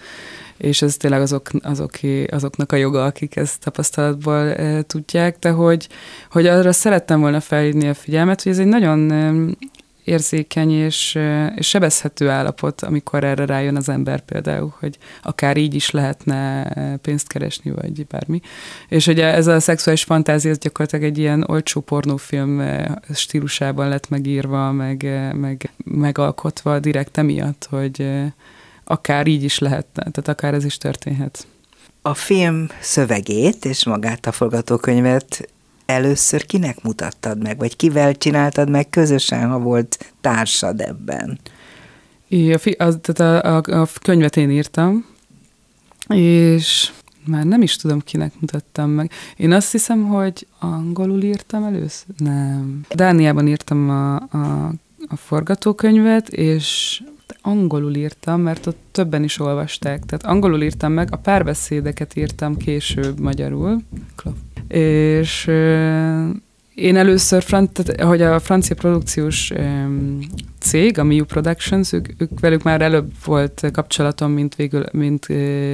és 0.58 0.82
ez 0.82 0.97
tényleg 0.97 1.21
azok, 1.21 1.49
azok, 1.62 1.91
azoknak 2.28 2.71
a 2.71 2.76
joga, 2.76 3.06
akik 3.06 3.36
ezt 3.36 3.60
tapasztalatból 3.60 4.49
e, 4.49 4.82
tudják, 4.82 5.38
de 5.39 5.49
hogy, 5.49 5.88
hogy 6.32 6.45
arra 6.47 6.71
szerettem 6.71 7.19
volna 7.19 7.39
felhívni 7.39 7.88
a 7.88 7.93
figyelmet, 7.93 8.43
hogy 8.43 8.52
ez 8.52 8.60
egy 8.60 8.65
nagyon 8.65 9.12
érzékeny 10.03 10.71
és, 10.71 11.19
és 11.55 11.67
sebezhető 11.67 12.29
állapot, 12.29 12.81
amikor 12.81 13.23
erre 13.23 13.45
rájön 13.45 13.75
az 13.75 13.89
ember 13.89 14.21
például, 14.21 14.73
hogy 14.79 14.97
akár 15.21 15.57
így 15.57 15.73
is 15.73 15.91
lehetne 15.91 16.67
pénzt 17.01 17.27
keresni, 17.27 17.71
vagy 17.71 18.05
bármi. 18.05 18.41
És 18.89 19.07
ugye 19.07 19.25
ez 19.25 19.47
a 19.47 19.59
szexuális 19.59 20.03
fantázia, 20.03 20.51
ez 20.51 20.57
gyakorlatilag 20.57 21.05
egy 21.05 21.17
ilyen 21.17 21.43
olcsó 21.47 21.81
pornófilm 21.81 22.63
stílusában 23.13 23.89
lett 23.89 24.09
megírva, 24.09 24.71
meg, 24.71 25.03
meg 25.35 25.69
megalkotva 25.83 26.79
direkt 26.79 27.17
emiatt, 27.17 27.67
hogy 27.69 28.09
akár 28.83 29.27
így 29.27 29.43
is 29.43 29.59
lehetne, 29.59 30.01
tehát 30.11 30.27
akár 30.27 30.53
ez 30.53 30.65
is 30.65 30.77
történhet. 30.77 31.47
A 32.01 32.13
film 32.13 32.67
szövegét 32.79 33.65
és 33.65 33.85
magát 33.85 34.25
a 34.25 34.31
forgatókönyvet 34.31 35.47
először 35.85 36.45
kinek 36.45 36.83
mutattad 36.83 37.41
meg, 37.41 37.57
vagy 37.57 37.75
kivel 37.75 38.15
csináltad 38.15 38.69
meg 38.69 38.89
közösen, 38.89 39.49
ha 39.49 39.59
volt 39.59 40.13
társad 40.21 40.81
ebben? 40.81 41.39
I, 42.27 42.53
a, 42.53 42.57
fi, 42.57 42.71
az, 42.71 42.97
tehát 43.01 43.45
a, 43.45 43.55
a, 43.55 43.81
a 43.81 43.87
könyvet 44.01 44.37
én 44.37 44.51
írtam, 44.51 45.05
és 46.07 46.91
már 47.25 47.45
nem 47.45 47.61
is 47.61 47.75
tudom, 47.75 47.99
kinek 47.99 48.33
mutattam 48.39 48.89
meg. 48.89 49.11
Én 49.37 49.51
azt 49.51 49.71
hiszem, 49.71 50.07
hogy 50.07 50.47
angolul 50.59 51.21
írtam 51.21 51.63
először? 51.63 52.15
Nem. 52.17 52.81
Dániában 52.89 53.47
írtam 53.47 53.89
a, 53.89 54.15
a, 54.15 54.73
a 55.07 55.15
forgatókönyvet, 55.15 56.29
és 56.29 57.01
angolul 57.41 57.95
írtam, 57.95 58.41
mert 58.41 58.65
ott 58.65 58.79
többen 58.91 59.23
is 59.23 59.39
olvasták. 59.39 60.05
Tehát 60.05 60.25
angolul 60.25 60.61
írtam 60.61 60.91
meg, 60.91 61.07
a 61.11 61.17
párbeszédeket 61.17 62.15
írtam 62.15 62.57
később 62.57 63.19
magyarul. 63.19 63.81
És 64.67 65.47
én 66.75 66.95
először, 66.95 67.43
hogy 67.97 68.21
a 68.21 68.39
francia 68.39 68.75
produkciós 68.75 69.51
cég, 70.63 70.99
a 70.99 71.04
Miu 71.04 71.26
Productions, 71.26 71.93
ők, 71.93 72.08
ők 72.17 72.39
velük 72.39 72.63
már 72.63 72.82
előbb 72.82 73.12
volt 73.26 73.69
kapcsolatom, 73.73 74.32
mint, 74.32 74.56
végül, 74.56 74.86
mint, 74.91 75.28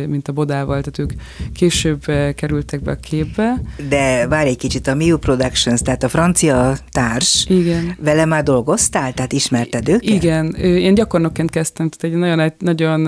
mint 0.08 0.28
a 0.28 0.32
Bodával, 0.32 0.82
tehát 0.82 1.00
ők 1.00 1.22
később 1.54 2.06
kerültek 2.36 2.82
be 2.82 2.92
a 2.92 2.96
képbe. 2.96 3.62
De 3.90 4.28
várj 4.28 4.50
egy 4.50 4.58
kicsit, 4.58 4.88
a 4.88 4.96
Miu 4.96 5.18
Productions, 5.18 5.82
tehát 5.82 6.04
a 6.04 6.10
francia 6.10 6.78
társ, 6.92 7.46
Igen. 7.50 7.96
vele 8.00 8.26
már 8.26 8.44
dolgoztál, 8.44 9.14
tehát 9.14 9.34
ismerted 9.34 9.90
őket? 9.90 10.04
Igen, 10.04 10.54
én 10.56 10.94
gyakornokként 10.94 11.50
kezdtem, 11.50 11.90
tehát 11.90 12.16
egy 12.16 12.22
nagyon, 12.22 12.54
nagyon 12.60 13.08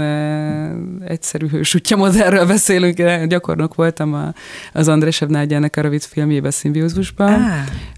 egyszerű 1.08 1.48
hősútja 1.48 1.98
modellről 1.98 2.46
beszélünk, 2.46 3.26
gyakornok 3.26 3.76
voltam 3.76 4.14
a, 4.14 4.34
az 4.74 4.88
Andrés 4.88 5.22
Evnágyának 5.22 5.76
a 5.76 5.82
rövid 5.82 6.02
filmjében 6.02 6.52
Szimbiózusban, 6.52 7.34
ah. 7.34 7.52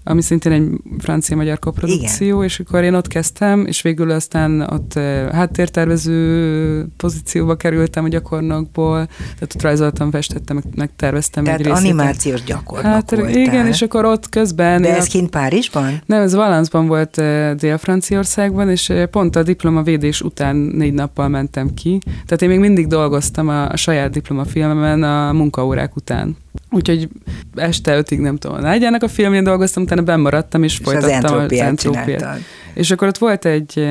ami 0.04 0.22
szintén 0.22 0.52
egy 0.52 0.68
francia-magyar 0.98 1.58
koprodukció, 1.58 2.36
Igen. 2.36 2.44
és 2.44 2.60
akkor 2.60 2.82
én 2.82 2.94
ott 2.94 3.08
kezdtem, 3.08 3.66
és 3.74 3.82
végül 3.82 4.10
aztán 4.10 4.60
ott 4.60 4.92
háttértervező 5.32 6.86
pozícióba 6.96 7.56
kerültem 7.56 8.04
a 8.04 8.08
gyakornokból, 8.08 9.06
tehát 9.16 9.54
ott 9.54 9.62
rajzoltam, 9.62 10.10
festettem, 10.10 10.62
meg 10.74 10.90
terveztem 10.96 11.44
tehát 11.44 11.58
egy 11.58 11.66
részét. 11.66 11.84
animációs 11.84 12.42
gyakornok 12.42 12.92
hát, 12.92 13.10
voltál. 13.10 13.36
Igen, 13.36 13.66
és 13.66 13.82
akkor 13.82 14.04
ott 14.04 14.28
közben... 14.28 14.82
De 14.82 14.96
ez 14.96 15.06
kint 15.06 15.30
Párizsban? 15.30 16.02
Nem, 16.06 16.22
ez 16.22 16.34
Valanszban 16.34 16.86
volt 16.86 17.22
Dél-Franciaországban, 17.56 18.70
és 18.70 18.92
pont 19.10 19.36
a 19.36 19.42
diplomavédés 19.42 20.20
után 20.20 20.56
négy 20.56 20.92
nappal 20.92 21.28
mentem 21.28 21.74
ki. 21.74 21.98
Tehát 22.04 22.42
én 22.42 22.48
még 22.48 22.58
mindig 22.58 22.86
dolgoztam 22.86 23.48
a, 23.48 23.68
a 23.68 23.76
saját 23.76 24.10
diplomafilmemen 24.10 25.02
a 25.02 25.32
munkaórák 25.32 25.96
után. 25.96 26.36
Úgyhogy 26.70 27.08
este 27.54 27.96
ötig 27.96 28.18
nem 28.18 28.36
tudom, 28.36 28.64
a 28.64 28.98
a 29.00 29.08
filmjén 29.08 29.44
dolgoztam, 29.44 29.82
utána 29.82 30.02
bemaradtam, 30.02 30.62
és, 30.62 30.78
és 30.78 30.84
folytattam 30.84 31.38
az 31.38 31.52
entrópiát. 31.52 32.38
És 32.74 32.90
akkor 32.90 33.08
ott 33.08 33.18
volt 33.18 33.44
egy, 33.44 33.88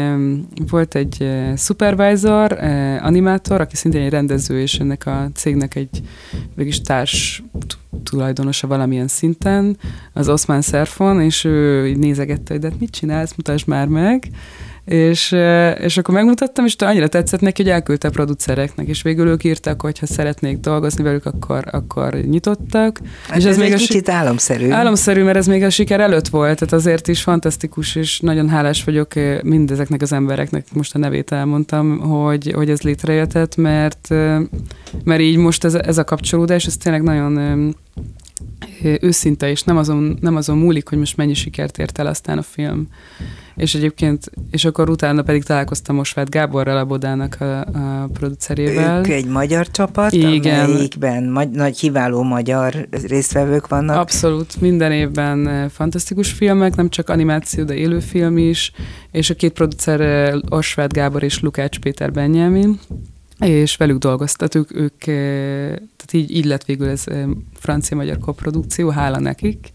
volt 0.69 0.95
egy 0.95 1.29
supervisor, 1.57 2.51
animátor, 3.01 3.61
aki 3.61 3.75
szintén 3.75 4.01
egy 4.01 4.09
rendező, 4.09 4.59
és 4.59 4.79
ennek 4.79 5.05
a 5.05 5.29
cégnek 5.33 5.75
egy 5.75 6.01
végig 6.55 6.81
társ 6.81 7.43
tulajdonosa 8.03 8.67
valamilyen 8.67 9.07
szinten, 9.07 9.77
az 10.13 10.29
Osman 10.29 10.61
Szerfon, 10.61 11.21
és 11.21 11.43
ő 11.43 11.87
így 11.87 11.97
nézegette, 11.97 12.53
hogy 12.53 12.61
de 12.61 12.69
hát 12.69 12.79
mit 12.79 12.91
csinálsz, 12.91 13.33
mutasd 13.35 13.67
már 13.67 13.87
meg 13.87 14.29
és, 14.85 15.31
és 15.79 15.97
akkor 15.97 16.13
megmutattam, 16.13 16.65
és 16.65 16.75
annyira 16.75 17.07
tetszett 17.07 17.39
neki, 17.39 17.61
hogy 17.61 17.71
elküldte 17.71 18.07
a 18.07 18.11
producereknek, 18.11 18.87
és 18.87 19.01
végül 19.01 19.27
ők 19.27 19.43
írtak, 19.43 19.81
hogy 19.81 19.99
ha 19.99 20.05
szeretnék 20.05 20.57
dolgozni 20.57 21.03
velük, 21.03 21.25
akkor, 21.25 21.63
akkor 21.71 22.13
nyitottak. 22.13 22.99
Hát 23.27 23.37
és 23.37 23.43
ez, 23.43 23.49
ez 23.49 23.57
még 23.57 23.67
egy 23.67 23.73
a 23.73 23.77
kicsit 23.77 24.09
álomszerű. 24.09 24.69
Álomszerű, 24.69 25.23
mert 25.23 25.37
ez 25.37 25.47
még 25.47 25.63
a 25.63 25.69
siker 25.69 25.99
előtt 25.99 26.27
volt, 26.27 26.59
tehát 26.59 26.73
azért 26.73 27.07
is 27.07 27.21
fantasztikus, 27.21 27.95
és 27.95 28.19
nagyon 28.19 28.49
hálás 28.49 28.83
vagyok 28.83 29.13
mindezeknek 29.43 30.01
az 30.01 30.11
embereknek, 30.11 30.65
most 30.73 30.95
a 30.95 30.97
nevét 30.97 31.31
elmondtam, 31.31 31.99
hogy, 31.99 32.51
hogy 32.55 32.69
ez 32.69 32.81
létrejöhetett, 32.81 33.55
mert, 33.55 34.07
mert 35.03 35.21
így 35.21 35.37
most 35.37 35.63
ez, 35.63 35.73
ez 35.73 35.97
a 35.97 36.03
kapcsolódás, 36.03 36.65
ez 36.65 36.77
tényleg 36.77 37.01
nagyon 37.01 37.75
őszinte, 39.01 39.49
és 39.49 39.63
nem 39.63 39.77
azon, 39.77 40.17
nem 40.21 40.35
azon 40.35 40.57
múlik, 40.57 40.89
hogy 40.89 40.97
most 40.97 41.17
mennyi 41.17 41.33
sikert 41.33 41.77
ért 41.77 41.99
el 41.99 42.07
aztán 42.07 42.37
a 42.37 42.41
film. 42.41 42.87
És 43.55 43.75
egyébként, 43.75 44.31
és 44.51 44.65
akkor 44.65 44.89
utána 44.89 45.21
pedig 45.21 45.43
találkoztam 45.43 45.95
Mosvát 45.95 46.29
Gáborral, 46.29 46.77
a 46.77 46.85
Bodának 46.85 47.37
a, 47.39 47.59
a 47.59 48.09
producerével. 48.13 48.97
Ők 48.97 49.07
egy 49.07 49.25
magyar 49.25 49.71
csapat, 49.71 50.11
Igen. 50.11 50.63
amelyikben 50.63 51.23
magy- 51.23 51.49
nagy 51.51 51.79
hiváló 51.79 52.21
magyar 52.21 52.87
résztvevők 53.07 53.67
vannak. 53.67 53.97
Abszolút, 53.97 54.61
minden 54.61 54.91
évben 54.91 55.69
fantasztikus 55.69 56.31
filmek, 56.31 56.75
nem 56.75 56.89
csak 56.89 57.09
animáció, 57.09 57.63
de 57.63 57.73
élőfilm 57.73 58.37
is, 58.37 58.71
és 59.11 59.29
a 59.29 59.33
két 59.33 59.53
producer 59.53 60.33
Osvát 60.49 60.93
Gábor 60.93 61.23
és 61.23 61.39
Lukács 61.39 61.79
Péter 61.79 62.11
Benjamin, 62.11 62.79
és 63.45 63.75
velük 63.75 63.97
dolgoztatuk, 63.97 64.75
ők, 64.75 64.97
tehát 64.97 66.13
így, 66.13 66.35
így 66.35 66.45
lett 66.45 66.65
végül 66.65 66.89
ez 66.89 67.03
francia-magyar 67.53 68.17
koprodukció, 68.17 68.89
hála 68.89 69.19
nekik. 69.19 69.71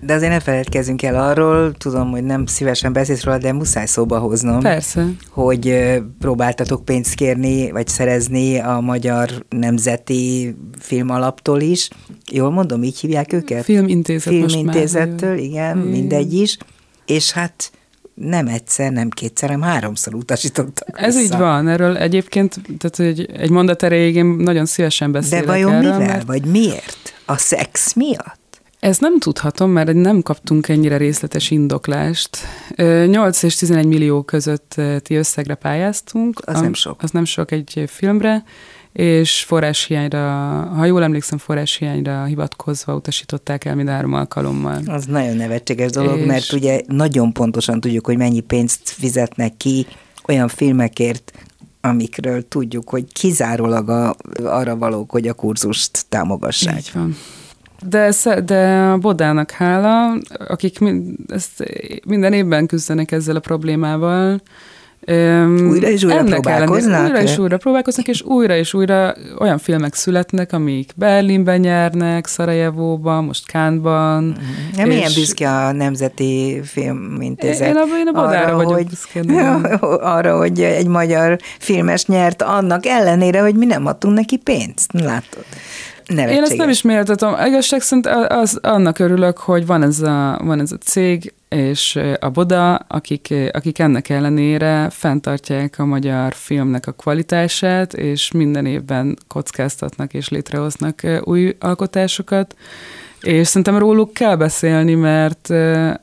De 0.00 0.14
azért 0.14 0.32
ne 0.32 0.40
feledkezzünk 0.40 1.02
el 1.02 1.28
arról, 1.28 1.72
tudom, 1.72 2.10
hogy 2.10 2.24
nem 2.24 2.46
szívesen 2.46 2.92
beszélsz 2.92 3.24
róla, 3.24 3.38
de 3.38 3.52
muszáj 3.52 3.86
szóba 3.86 4.18
hoznom. 4.18 4.60
Persze. 4.60 5.08
Hogy 5.28 5.74
próbáltatok 6.18 6.84
pénzt 6.84 7.14
kérni, 7.14 7.70
vagy 7.70 7.86
szerezni 7.86 8.58
a 8.58 8.80
Magyar 8.80 9.44
Nemzeti 9.48 10.56
Filmalaptól 10.78 11.60
is. 11.60 11.88
Jól 12.30 12.50
mondom, 12.50 12.82
így 12.82 12.98
hívják 12.98 13.32
őket? 13.32 13.64
Filmintézet 13.64 14.32
Filmintézettől, 14.32 15.38
igen, 15.38 15.76
igen, 15.76 15.78
mindegy 15.78 16.32
is. 16.32 16.58
És 17.06 17.32
hát 17.32 17.72
nem 18.14 18.46
egyszer, 18.46 18.92
nem 18.92 19.08
kétszer, 19.08 19.48
hanem 19.50 19.68
háromszor 19.68 20.14
utasítottak 20.14 21.00
Ez 21.00 21.14
vissza. 21.16 21.34
így 21.34 21.40
van, 21.40 21.68
erről 21.68 21.96
egyébként, 21.96 22.60
tehát 22.78 22.98
egy, 22.98 23.30
egy 23.32 23.50
mondat 23.50 23.82
erejéig 23.82 24.14
én 24.14 24.26
nagyon 24.26 24.66
szívesen 24.66 25.12
beszélek 25.12 25.44
De 25.44 25.50
vajon 25.50 25.72
erről, 25.72 25.92
mivel, 25.92 26.06
mert... 26.06 26.26
vagy 26.26 26.44
miért? 26.44 27.14
A 27.26 27.36
szex 27.36 27.94
miatt? 27.94 28.40
Ezt 28.80 29.00
nem 29.00 29.18
tudhatom, 29.18 29.70
mert 29.70 29.92
nem 29.92 30.22
kaptunk 30.22 30.68
ennyire 30.68 30.96
részletes 30.96 31.50
indoklást. 31.50 32.36
8 32.76 33.42
és 33.42 33.56
11 33.56 33.86
millió 33.86 34.22
közötti 34.22 35.14
összegre 35.14 35.54
pályáztunk. 35.54 36.40
Az 36.44 36.60
nem 36.60 36.74
sok. 36.74 37.02
Az 37.02 37.10
nem 37.10 37.24
sok 37.24 37.50
egy 37.50 37.84
filmre, 37.86 38.44
és 38.92 39.42
forráshiányra, 39.42 40.20
ha 40.62 40.84
jól 40.84 41.02
emlékszem, 41.02 41.38
forráshiányra 41.38 42.24
hivatkozva 42.24 42.94
utasították 42.94 43.64
el 43.64 43.74
mind 43.74 43.88
három 43.88 44.12
alkalommal. 44.12 44.80
Az 44.86 45.04
nagyon 45.04 45.36
nevetséges 45.36 45.90
dolog, 45.90 46.18
és... 46.18 46.26
mert 46.26 46.52
ugye 46.52 46.80
nagyon 46.86 47.32
pontosan 47.32 47.80
tudjuk, 47.80 48.06
hogy 48.06 48.16
mennyi 48.16 48.40
pénzt 48.40 48.80
fizetnek 48.84 49.56
ki 49.56 49.86
olyan 50.26 50.48
filmekért, 50.48 51.32
amikről 51.80 52.48
tudjuk, 52.48 52.88
hogy 52.88 53.12
kizárólag 53.12 53.88
a, 53.88 54.16
arra 54.44 54.76
valók, 54.76 55.10
hogy 55.10 55.28
a 55.28 55.32
kurzust 55.32 56.04
támogassák. 56.08 56.78
Így 56.78 56.90
van. 56.94 57.16
De, 57.88 58.12
de 58.44 58.78
a 58.78 58.98
Bodának 58.98 59.50
hála, 59.50 60.18
akik 60.48 60.78
mind, 60.78 61.16
ezt 61.28 61.64
minden 62.06 62.32
évben 62.32 62.66
küzdenek 62.66 63.12
ezzel 63.12 63.36
a 63.36 63.40
problémával, 63.40 64.42
újra 65.06 65.88
és 65.88 66.04
újra 66.04 66.22
próbálkoznak? 66.22 66.94
Ellen, 66.94 67.10
újra 67.10 67.22
és 67.22 67.38
újra 67.38 67.56
próbálkoznak, 67.56 68.08
és 68.08 68.22
újra 68.22 68.56
és 68.56 68.74
újra 68.74 69.14
olyan 69.38 69.58
filmek 69.58 69.94
születnek, 69.94 70.52
amik 70.52 70.92
Berlinben 70.96 71.60
nyernek, 71.60 72.26
Szarajevóban, 72.26 73.24
most 73.24 73.46
Kánban. 73.46 74.24
Mm. 74.24 74.76
Nem 74.76 74.90
és... 74.90 74.94
milyen 74.94 75.12
büszke 75.14 75.50
a 75.50 75.72
Nemzeti 75.72 76.60
Filmintézet. 76.64 77.68
Én, 77.68 77.74
én 77.98 78.06
a 78.06 78.12
Bodára 78.12 78.56
arra, 78.56 78.72
hogy, 78.72 78.86
büszke. 78.86 79.20
Arra, 80.16 80.36
hogy 80.36 80.60
egy 80.60 80.86
magyar 80.86 81.38
filmes 81.58 82.06
nyert, 82.06 82.42
annak 82.42 82.86
ellenére, 82.86 83.40
hogy 83.40 83.54
mi 83.54 83.64
nem 83.66 83.86
adtunk 83.86 84.14
neki 84.14 84.36
pénzt. 84.36 84.92
Látod? 84.92 85.44
Nevetséges. 86.06 86.36
Én 86.36 86.42
ezt 86.42 86.56
nem 86.56 86.68
is 86.68 86.82
méltatom. 86.82 87.34
Igazság 87.46 87.80
szerint 87.80 88.06
az, 88.28 88.58
annak 88.62 88.98
örülök, 88.98 89.38
hogy 89.38 89.66
van 89.66 89.82
ez 89.82 90.00
a, 90.00 90.40
van 90.44 90.60
ez 90.60 90.72
a 90.72 90.76
cég, 90.76 91.32
és 91.48 91.98
a 92.20 92.30
Boda, 92.30 92.74
akik, 92.74 93.34
akik 93.52 93.78
ennek 93.78 94.08
ellenére 94.08 94.90
fenntartják 94.90 95.78
a 95.78 95.84
magyar 95.84 96.34
filmnek 96.34 96.86
a 96.86 96.92
kvalitását, 96.92 97.94
és 97.94 98.30
minden 98.30 98.66
évben 98.66 99.18
kockáztatnak 99.28 100.14
és 100.14 100.28
létrehoznak 100.28 101.00
új 101.20 101.56
alkotásokat. 101.60 102.56
És 103.20 103.46
szerintem 103.46 103.78
róluk 103.78 104.12
kell 104.12 104.36
beszélni, 104.36 104.94
mert 104.94 105.48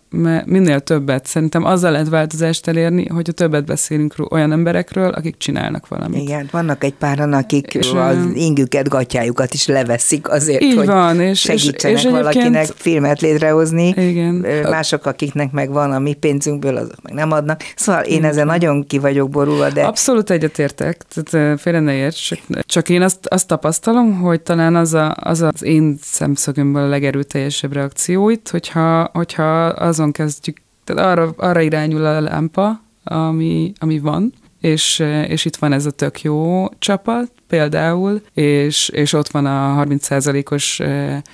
mert 0.10 0.46
minél 0.46 0.80
többet, 0.80 1.26
szerintem 1.26 1.66
azzal 1.66 1.92
lehet 1.92 2.10
változást 2.10 2.68
elérni, 2.68 3.08
hogy 3.08 3.30
a 3.30 3.32
többet 3.32 3.66
beszélünk 3.66 4.14
olyan 4.30 4.52
emberekről, 4.52 5.10
akik 5.10 5.38
csinálnak 5.38 5.88
valamit. 5.88 6.22
Igen, 6.22 6.48
vannak 6.52 6.84
egy 6.84 6.94
páran, 6.94 7.34
akik 7.34 7.74
és, 7.74 7.92
az 7.92 8.18
ingüket, 8.34 8.90
gatyájukat 8.90 9.54
is 9.54 9.68
leveszik 9.68 10.30
azért, 10.30 10.62
így 10.62 10.76
hogy 10.76 10.86
van, 10.86 11.22
és, 11.22 11.40
segítsenek 11.40 11.98
és, 11.98 12.04
és 12.04 12.12
valakinek 12.12 12.66
filmet 12.76 13.22
létrehozni. 13.22 13.88
Igen. 13.88 14.46
Mások, 14.70 15.06
akiknek 15.06 15.52
meg 15.52 15.72
van 15.72 15.92
a 15.92 16.00
mi 16.00 16.14
pénzünkből, 16.14 16.76
azok 16.76 17.02
meg 17.02 17.14
nem 17.14 17.32
adnak. 17.32 17.62
Szóval 17.76 18.04
én 18.04 18.24
ezen 18.24 18.46
nagyon 18.46 18.88
ki 18.88 18.98
vagyok 18.98 19.30
borulva, 19.30 19.70
de... 19.70 19.82
Abszolút 19.82 20.30
egyetértek, 20.30 21.06
tehát 21.14 21.60
félre 21.60 21.80
ne 21.80 21.94
érts, 21.94 22.28
csak, 22.28 22.40
csak 22.66 22.90
én 22.90 23.02
azt, 23.02 23.26
azt 23.26 23.48
tapasztalom, 23.48 24.20
hogy 24.20 24.42
talán 24.42 24.76
az, 24.76 24.94
a, 24.94 25.16
az 25.20 25.42
az 25.42 25.64
én 25.64 25.98
szemszögömből 26.02 26.84
a 26.84 26.88
legerőteljesebb 26.88 27.74
reakció 27.74 28.30
itt, 28.30 28.50
hogyha, 28.50 29.10
hogyha 29.14 29.66
az 29.66 29.99
azon 30.00 30.12
kezdjük, 30.12 30.58
tehát 30.84 31.06
arra, 31.06 31.34
arra 31.38 31.62
irányul 31.62 32.06
a 32.06 32.22
lámpa, 32.22 32.82
ami, 33.04 33.72
ami 33.80 34.00
van, 34.00 34.34
és, 34.62 35.00
és 35.28 35.46
itt 35.46 35.56
van 35.56 35.74
ez 35.74 35.86
a 35.86 35.92
tök 35.92 36.22
jó 36.22 36.66
csapat 36.80 37.32
például, 37.48 38.22
és, 38.34 38.90
és 38.90 39.14
ott 39.14 39.28
van 39.28 39.46
a 39.46 39.84
30%-os 39.84 40.82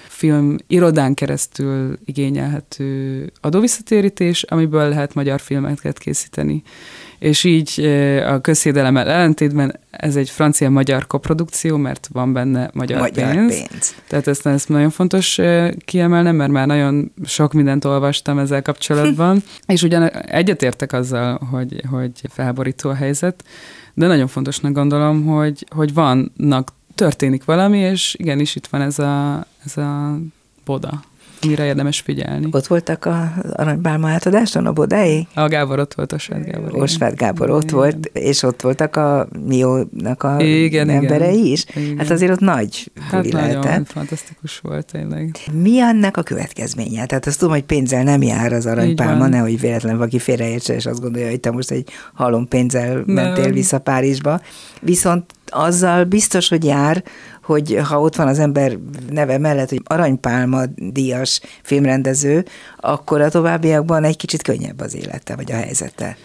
film 0.08 0.56
irodán 0.68 1.14
keresztül 1.14 1.98
igényelhető 2.06 3.32
adóvisszatérítés, 3.42 4.44
amiből 4.44 4.90
lehet 4.90 5.14
magyar 5.14 5.40
filmeket 5.40 5.98
készíteni. 5.98 6.64
És 7.26 7.44
így 7.44 7.82
a 8.28 8.42
közszédelemmel 8.42 9.10
ellentétben 9.10 9.80
ez 9.90 10.16
egy 10.16 10.30
francia-magyar 10.30 11.08
koprodukció, 11.08 11.78
mert 11.78 12.10
van 12.12 12.34
benne 12.34 12.70
magyar, 12.74 13.00
Magyar 13.00 13.32
pénz. 13.32 13.68
pénz. 13.70 13.96
Tehát 14.08 14.28
ezt, 14.28 14.46
ezt 14.46 14.70
nagyon 14.70 14.90
fontos 14.90 15.40
kiemelnem, 15.86 16.36
mert 16.36 16.52
már 16.52 16.68
nagyon 16.68 17.12
sok 17.24 17.54
mindent 17.54 17.86
olvastam 17.86 18.40
ezzel 18.40 18.62
kapcsolatban, 18.62 19.44
és 19.68 19.84
ugyan 19.84 20.10
egyetértek 20.12 20.94
azzal, 20.94 21.38
hogy, 21.52 21.82
hogy 21.90 22.12
felborító 22.30 22.90
a 22.90 22.96
helyzet, 22.96 23.44
de 23.94 24.08
nagyon 24.08 24.28
fontosnak 24.28 24.74
gondolom, 24.74 25.26
hogy, 25.26 25.66
hogy 25.70 25.94
vannak, 25.94 26.74
történik 26.96 27.44
valami, 27.44 27.78
és 27.78 28.16
igenis 28.18 28.56
itt 28.56 28.68
van 28.68 28.82
ez 28.82 29.00
a, 29.00 29.46
ez 29.66 29.78
a 29.78 30.18
boda, 30.66 31.04
mire 31.48 31.66
érdemes 31.66 32.00
figyelni. 32.00 32.48
Ott 32.52 32.68
voltak 32.68 33.06
a 33.06 33.34
aranybálma 33.54 34.10
átadáson, 34.10 34.66
a 34.66 34.72
Bodái? 34.72 35.28
A 35.34 35.48
Gábor 35.48 35.80
ott 35.80 35.94
volt, 35.94 36.12
a 36.12 36.18
Svet 36.18 36.46
Gábor. 36.46 36.82
Osváth 36.82 37.16
Gábor 37.16 37.50
ott 37.50 37.64
Igen. 37.64 37.76
volt, 37.76 38.06
és 38.14 38.44
ott 38.44 38.62
voltak 38.62 38.96
a 38.96 39.28
Miónak 39.46 40.24
a 40.24 40.42
Igen, 40.42 40.90
emberei 40.90 41.38
igen. 41.38 41.52
is. 41.52 41.66
Igen. 41.76 41.98
Hát 41.98 42.10
azért 42.10 42.32
ott 42.32 42.40
nagy 42.40 42.92
Hát 43.10 43.24
nagyon 43.24 43.42
lehetett. 43.42 43.92
fantasztikus 43.92 44.60
volt 44.60 44.86
tényleg. 44.92 45.36
Mi 45.52 45.80
annak 45.82 46.18
a 46.18 46.24
következménye? 46.24 47.06
Tehát 47.06 47.26
azt 47.26 47.40
tudom, 47.40 47.54
hogy 47.54 47.64
pénzzel 47.64 48.04
nem 48.04 48.22
jár 48.22 48.54
az 48.54 48.66
aranypálma, 48.66 49.28
nehogy 49.28 49.60
véletlen 49.60 49.98
valaki 49.98 50.20
félreértse, 50.20 50.74
és 50.76 50.86
azt 50.86 51.02
gondolja, 51.02 51.30
hogy 51.30 51.40
te 51.40 51.52
most 51.52 51.72
egy 51.72 51.90
halom 52.14 52.48
pénzzel 52.48 53.04
mentél 53.06 53.44
Nem. 53.44 53.54
vissza 53.54 53.80
Párizsba. 53.80 54.42
Viszont 54.82 55.34
azzal 55.52 56.04
biztos, 56.04 56.50
hogy 56.50 56.64
jár, 56.64 57.04
hogy 57.44 57.80
ha 57.84 58.00
ott 58.00 58.16
van 58.16 58.28
az 58.28 58.40
ember 58.40 58.78
neve 59.10 59.38
mellett, 59.38 59.70
hogy 59.70 59.82
aranypálma 59.84 60.62
díjas 60.76 61.42
filmrendező, 61.64 62.46
akkor 62.78 63.22
a 63.22 63.30
továbbiakban 63.30 64.04
egy 64.04 64.18
kicsit 64.18 64.42
könnyebb 64.42 64.80
az 64.80 64.96
élete, 64.96 65.36
vagy 65.36 65.52
a 65.52 65.56
helyzete. 65.56 66.18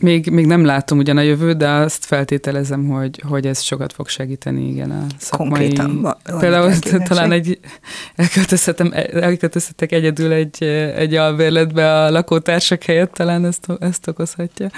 Még, 0.00 0.30
még 0.30 0.46
nem 0.46 0.64
látom 0.64 0.98
ugyan 0.98 1.16
a 1.16 1.20
jövőt, 1.20 1.56
de 1.56 1.68
azt 1.68 2.04
feltételezem, 2.04 2.88
hogy, 2.88 3.22
hogy 3.28 3.46
ez 3.46 3.60
sokat 3.60 3.92
fog 3.92 4.08
segíteni, 4.08 4.68
igen, 4.68 4.90
a 4.90 5.06
szakmai... 5.18 5.48
Konkrétan 5.48 6.00
van 6.00 6.38
Például 6.40 6.72
talán 7.08 7.32
egy, 7.32 7.58
elköltözhetem, 8.16 8.92
elköltözhetek 9.12 9.92
egyedül 9.92 10.32
egy, 10.32 10.64
egy 10.96 11.14
albérletbe 11.14 12.04
a 12.04 12.10
lakótársak 12.10 12.82
helyett, 12.82 13.12
talán 13.12 13.44
ezt, 13.44 13.66
ezt 13.80 14.08
okozhatja. 14.08 14.70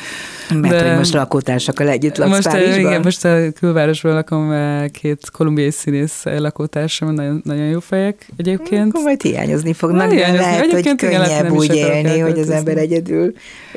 Mert 0.55 0.75
De- 0.75 0.89
hogy 0.89 0.97
most 0.97 1.12
lakótársakkal 1.12 1.89
együtt 1.89 2.16
laksz 2.16 2.31
most, 2.31 2.49
Párizsban? 2.49 2.79
igen, 2.79 3.01
most 3.03 3.25
a 3.25 3.53
külvárosban 3.53 4.14
lakom, 4.14 4.53
két 4.91 5.31
kolumbiai 5.31 5.70
színész 5.70 6.23
lakótársam, 6.25 7.14
nagyon, 7.14 7.41
nagyon 7.45 7.66
jó 7.66 7.81
fejek 7.81 8.27
egyébként. 8.37 8.89
Akkor 8.89 9.03
majd 9.03 9.23
hiányozni 9.23 9.73
fognak, 9.73 10.09
Na, 10.09 10.14
de 10.14 10.33
lehet, 10.33 10.73
hogy 10.73 10.95
könnyebb 10.95 11.51
úgy 11.51 11.75
élni, 11.75 12.18
hogy 12.18 12.39
az 12.39 12.51
ember 12.51 12.77
egyedül 12.77 13.33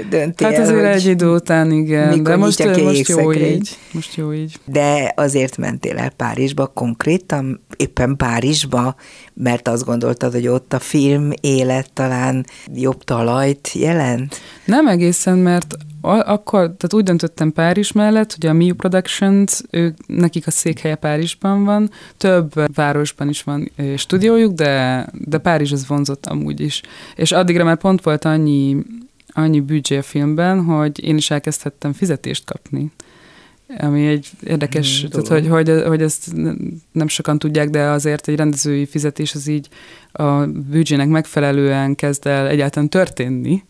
dönti 0.10 0.44
Hát 0.44 0.54
el, 0.54 0.62
azért 0.62 0.78
hogy 0.78 0.86
egy 0.86 1.06
idő 1.06 1.30
után, 1.36 1.72
igen, 1.72 2.08
mikor 2.08 2.24
de 2.24 2.36
most, 2.36 2.66
most 2.66 2.78
jó 2.78 2.92
jégszekrény. 2.92 3.54
így. 3.54 3.78
Most 3.92 4.16
jó 4.16 4.34
így. 4.34 4.56
De 4.66 5.14
azért 5.16 5.58
mentél 5.58 5.98
el 5.98 6.10
Párizsba 6.10 6.68
konkrétan, 6.68 7.62
éppen 7.78 8.16
Párizsba, 8.16 8.96
mert 9.34 9.68
azt 9.68 9.86
gondoltad, 9.86 10.32
hogy 10.32 10.48
ott 10.48 10.74
a 10.74 10.80
film 10.80 11.30
élet 11.42 11.94
talán 11.94 12.46
jobb 12.74 13.04
talajt 13.04 13.72
jelent? 13.74 14.42
Nem 14.66 14.88
egészen, 14.88 15.38
mert 15.38 15.76
akkor, 16.06 16.60
tehát 16.60 16.94
úgy 16.94 17.04
döntöttem 17.04 17.52
Párizs 17.52 17.92
mellett, 17.92 18.34
hogy 18.34 18.46
a 18.50 18.54
Miu 18.54 18.76
Productions, 18.76 19.62
ők, 19.70 19.98
nekik 20.08 20.48
a 20.48 20.52
székhelye 20.52 20.96
Párizsban 20.96 21.64
van, 21.64 21.90
több 22.18 22.76
városban 22.76 23.30
is 23.30 23.44
van 23.44 23.72
stúdiójuk, 23.98 24.54
de, 24.54 25.08
de 25.12 25.38
Párizs 25.38 25.72
az 25.72 25.88
vonzott 25.88 26.26
amúgy 26.26 26.60
is. 26.60 26.82
És 27.16 27.32
addigra 27.32 27.64
már 27.64 27.78
pont 27.78 28.04
volt 28.04 28.26
annyi, 28.26 28.78
annyi 29.36 29.60
büdzsé 29.60 29.98
a 29.98 30.02
filmben, 30.02 30.64
hogy 30.64 31.04
én 31.04 31.18
is 31.18 31.32
elkezdhettem 31.32 31.94
fizetést 31.94 32.46
kapni. 32.46 32.92
Ami 33.78 34.08
egy 34.08 34.30
érdekes, 34.44 35.00
Hmm, 35.00 35.10
tehát, 35.10 35.28
hogy, 35.28 35.48
hogy, 35.48 35.84
hogy 35.88 36.02
ezt 36.02 36.34
nem 36.92 37.08
sokan 37.08 37.40
tudják, 37.40 37.70
de 37.70 37.82
azért 37.82 38.28
egy 38.28 38.36
rendezői 38.36 38.86
fizetés 38.86 39.36
az 39.36 39.48
így 39.48 39.68
a 40.12 40.46
büdzsének 40.46 41.08
megfelelően 41.08 41.96
kezd 41.96 42.28
el 42.28 42.48
egyáltalán 42.48 42.90
történni, 42.90 43.64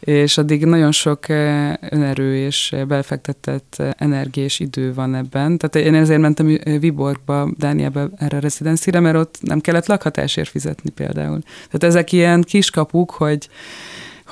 és 0.00 0.38
addig 0.38 0.64
nagyon 0.64 0.92
sok 0.92 1.28
eh, 1.28 1.72
önerő 1.90 2.36
és 2.36 2.74
belefektetett 2.88 3.74
eh, 3.78 3.90
energia 3.96 4.44
és 4.44 4.60
idő 4.60 4.94
van 4.94 5.14
ebben. 5.14 5.58
Tehát 5.58 5.88
én 5.88 5.94
ezért 5.94 6.20
mentem 6.20 6.58
eh, 6.62 6.78
Viborgba, 6.78 7.50
Dánielbe 7.58 8.08
erre 8.16 8.36
a 8.36 8.40
rezidenszire, 8.40 9.00
mert 9.00 9.16
ott 9.16 9.38
nem 9.40 9.60
kellett 9.60 9.86
lakhatásért 9.86 10.48
fizetni 10.48 10.90
például. 10.90 11.40
Tehát 11.40 11.84
ezek 11.84 12.12
ilyen 12.12 12.42
kiskapuk, 12.42 13.10
hogy 13.10 13.48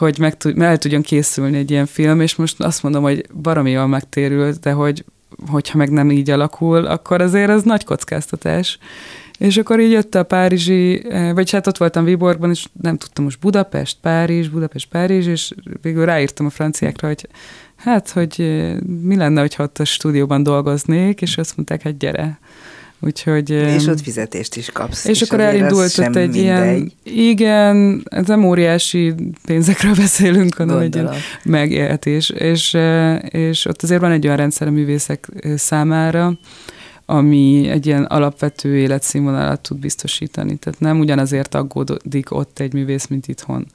hogy 0.02 0.18
meg 0.18 0.36
tud, 0.36 0.60
el 0.62 0.78
tudjon 0.78 1.02
készülni 1.02 1.58
egy 1.58 1.70
ilyen 1.70 1.86
film, 1.86 2.20
és 2.20 2.36
most 2.36 2.60
azt 2.60 2.82
mondom, 2.82 3.02
hogy 3.02 3.26
baromi 3.42 3.70
jól 3.70 3.86
megtérült, 3.86 4.60
de 4.60 4.72
hogy 4.72 5.04
hogyha 5.46 5.78
meg 5.78 5.90
nem 5.90 6.10
így 6.10 6.30
alakul, 6.30 6.86
akkor 6.86 7.20
azért 7.20 7.50
ez 7.50 7.62
nagy 7.62 7.84
kockáztatás. 7.84 8.78
És 9.38 9.56
akkor 9.56 9.80
így 9.80 9.90
jött 9.90 10.14
a 10.14 10.22
párizsi, 10.22 11.04
eh, 11.10 11.32
vagy 11.32 11.50
hát 11.50 11.66
ott 11.66 11.76
voltam 11.76 12.04
Viborgban, 12.04 12.50
és 12.50 12.66
nem 12.82 12.96
tudtam 12.96 13.24
most 13.24 13.38
Budapest, 13.38 13.96
Párizs, 14.00 14.48
Budapest, 14.48 14.88
Párizs, 14.88 15.26
és 15.26 15.52
végül 15.82 16.04
ráírtam 16.04 16.46
a 16.46 16.50
franciákra, 16.50 17.08
hogy 17.08 17.28
hát, 17.76 18.10
hogy 18.10 18.34
eh, 18.38 18.76
mi 19.02 19.16
lenne, 19.16 19.40
hogyha 19.40 19.62
ott 19.62 19.78
a 19.78 19.84
stúdióban 19.84 20.42
dolgoznék, 20.42 21.22
és 21.22 21.38
azt 21.38 21.56
mondták, 21.56 21.82
hát 21.82 21.98
gyere. 21.98 22.38
Úgyhogy... 23.04 23.50
És 23.50 23.86
ott 23.86 24.00
fizetést 24.00 24.56
is 24.56 24.70
kapsz. 24.70 25.04
és, 25.04 25.22
akkor 25.22 25.40
azért 25.40 25.54
az 25.54 25.60
elindult 25.60 25.98
ott 25.98 26.16
egy 26.16 26.36
ilyen, 26.36 26.92
igen, 27.02 28.02
ez 28.04 28.26
nem 28.26 28.44
óriási 28.44 29.14
pénzekről 29.44 29.94
beszélünk, 30.04 30.54
hanem 30.54 30.78
egy 30.78 30.94
ilyen 30.94 31.10
megélhetés, 31.44 32.30
és, 32.30 32.74
eh, 32.74 33.18
és 33.30 33.64
ott 33.64 33.82
azért 33.82 34.00
van 34.00 34.10
egy 34.10 34.24
olyan 34.24 34.36
rendszer 34.36 34.66
a 34.66 34.70
művészek 34.70 35.28
eh, 35.40 35.56
számára, 35.56 36.38
ami 37.06 37.68
egy 37.68 37.86
ilyen 37.86 38.04
alapvető 38.04 38.76
életszínvonalat 38.76 39.60
tud 39.60 39.78
biztosítani. 39.78 40.56
Tehát 40.56 40.80
nem 40.80 40.98
ugyanazért 40.98 41.54
aggódik 41.54 42.30
ott 42.30 42.58
egy 42.58 42.72
művész, 42.72 43.06
mint 43.06 43.28
itthon, 43.28 43.66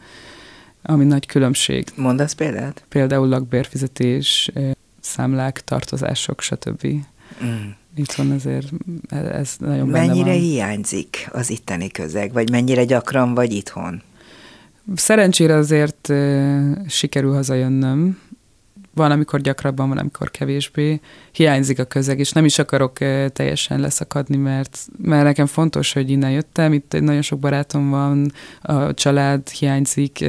ami 0.82 1.06
nagy 1.06 1.26
különbség. 1.26 1.88
Mondasz 1.96 2.34
példát? 2.34 2.84
Például 2.90 3.28
lakbérfizetés, 3.28 4.52
eh, 4.54 4.72
számlák, 5.00 5.62
tartozások, 5.64 6.42
stb. 6.42 6.88
Mm. 7.44 7.70
Itthon 7.98 8.32
azért 8.32 8.68
ez 9.10 9.56
nagyon 9.60 9.92
benne 9.92 10.06
Mennyire 10.08 10.32
hiányzik 10.32 11.30
az 11.32 11.50
itteni 11.50 11.92
közeg, 11.92 12.34
vagy 12.34 12.50
mennyire 12.52 12.86
gyakran 12.86 13.34
vagy 13.34 13.52
itthon? 13.54 14.02
Szerencsére 14.96 15.56
azért 15.56 16.14
sikerül 16.88 17.34
hazajönnöm. 17.34 18.20
Van, 18.94 19.12
amikor 19.12 19.42
gyakrabban, 19.42 19.90
van, 19.90 19.98
amikor 19.98 20.32
kevésbé. 20.32 21.00
Hiányzik 21.32 21.80
a 21.80 21.84
közeg, 21.84 22.20
és 22.20 22.32
nem 22.32 22.46
is 22.46 22.60
akarok 22.60 22.98
teljesen 23.34 23.80
leszakadni, 23.80 24.38
mert, 24.38 24.80
mert 25.02 25.24
nekem 25.24 25.46
fontos, 25.46 25.94
hogy 25.94 26.10
innen 26.10 26.32
jöttem. 26.32 26.74
Itt 26.74 27.00
nagyon 27.00 27.22
sok 27.22 27.40
barátom 27.40 27.90
van, 27.90 28.32
a 28.62 28.94
család 28.94 29.50
hiányzik, 29.50 30.26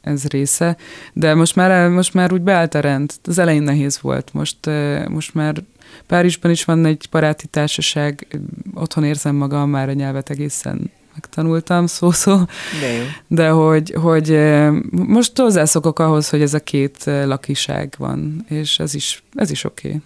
ez 0.00 0.26
része. 0.26 0.76
De 1.12 1.34
most 1.34 1.56
már, 1.56 1.88
most 1.88 2.14
már 2.14 2.32
úgy 2.32 2.42
beállt 2.42 2.74
a 2.74 2.80
rend. 2.80 3.12
Az 3.24 3.38
elején 3.38 3.62
nehéz 3.62 4.00
volt. 4.00 4.32
Most, 4.32 4.70
most 5.08 5.34
már 5.34 5.62
Párizsban 6.06 6.50
is 6.50 6.64
van 6.64 6.84
egy 6.84 7.08
baráti 7.10 7.46
társaság, 7.46 8.40
otthon 8.74 9.04
érzem 9.04 9.34
magam, 9.34 9.70
már 9.70 9.88
a 9.88 9.92
nyelvet 9.92 10.30
egészen 10.30 10.90
megtanultam 11.14 11.86
szó-szó, 11.96 12.36
De 12.80 12.92
jó. 12.92 13.04
de 13.26 13.48
hogy, 13.48 13.94
hogy 14.00 14.32
eh, 14.32 14.72
most 14.90 15.38
hozzászokok 15.38 15.98
ahhoz, 15.98 16.28
hogy 16.28 16.42
ez 16.42 16.54
a 16.54 16.60
két 16.60 17.06
eh, 17.06 17.26
lakiság 17.26 17.94
van, 17.98 18.44
és 18.48 18.78
ez 18.78 18.94
is, 18.94 19.22
ez 19.34 19.50
is 19.50 19.64
oké. 19.64 19.88
Okay. 19.88 20.00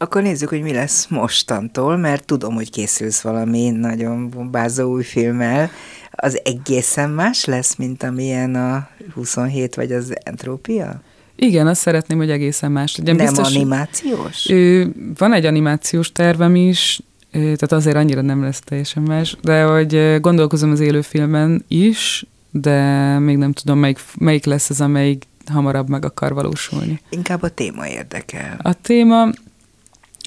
Akkor 0.00 0.22
nézzük, 0.22 0.48
hogy 0.48 0.62
mi 0.62 0.72
lesz 0.72 1.06
mostantól, 1.06 1.96
mert 1.96 2.24
tudom, 2.24 2.54
hogy 2.54 2.70
készülsz 2.70 3.20
valami 3.20 3.70
nagyon 3.70 4.30
bombázó 4.30 4.90
új 4.92 5.02
filmmel. 5.02 5.70
Az 6.10 6.40
egészen 6.44 7.10
más 7.10 7.44
lesz, 7.44 7.76
mint 7.76 8.02
amilyen 8.02 8.54
a 8.54 8.88
27 9.14 9.74
vagy 9.74 9.92
az 9.92 10.14
Entrópia? 10.22 11.00
Igen, 11.40 11.66
azt 11.66 11.80
szeretném, 11.80 12.18
hogy 12.18 12.30
egészen 12.30 12.72
más 12.72 12.96
legyen. 12.96 13.16
Nem 13.16 13.26
Biztos, 13.26 13.54
animációs? 13.54 14.48
Ő, 14.48 14.92
van 15.18 15.32
egy 15.32 15.46
animációs 15.46 16.12
tervem 16.12 16.54
is, 16.54 17.00
tehát 17.30 17.72
azért 17.72 17.96
annyira 17.96 18.20
nem 18.20 18.42
lesz 18.42 18.60
teljesen 18.60 19.02
más, 19.02 19.36
de 19.42 19.62
hogy 19.62 20.20
gondolkozom 20.20 20.70
az 20.70 20.80
élőfilmen 20.80 21.64
is, 21.68 22.26
de 22.50 23.18
még 23.18 23.36
nem 23.36 23.52
tudom, 23.52 23.78
melyik, 23.78 23.98
melyik 24.18 24.44
lesz 24.44 24.70
az, 24.70 24.80
amelyik 24.80 25.24
hamarabb 25.46 25.88
meg 25.88 26.04
akar 26.04 26.34
valósulni. 26.34 27.00
Inkább 27.08 27.42
a 27.42 27.48
téma 27.48 27.88
érdekel. 27.88 28.56
A 28.62 28.72
téma, 28.72 29.28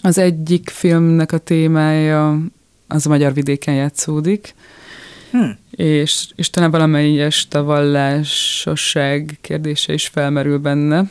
az 0.01 0.17
egyik 0.17 0.69
filmnek 0.69 1.31
a 1.31 1.37
témája 1.37 2.39
az 2.87 3.05
a 3.05 3.09
magyar 3.09 3.33
vidéken 3.33 3.73
játszódik, 3.73 4.53
Hm. 5.31 5.49
És, 5.71 6.27
és 6.35 6.49
talán 6.49 6.71
valamelyest 6.71 7.55
a 7.55 7.63
vallásosság 7.63 9.37
kérdése 9.41 9.93
is 9.93 10.07
felmerül 10.07 10.57
benne, 10.57 11.03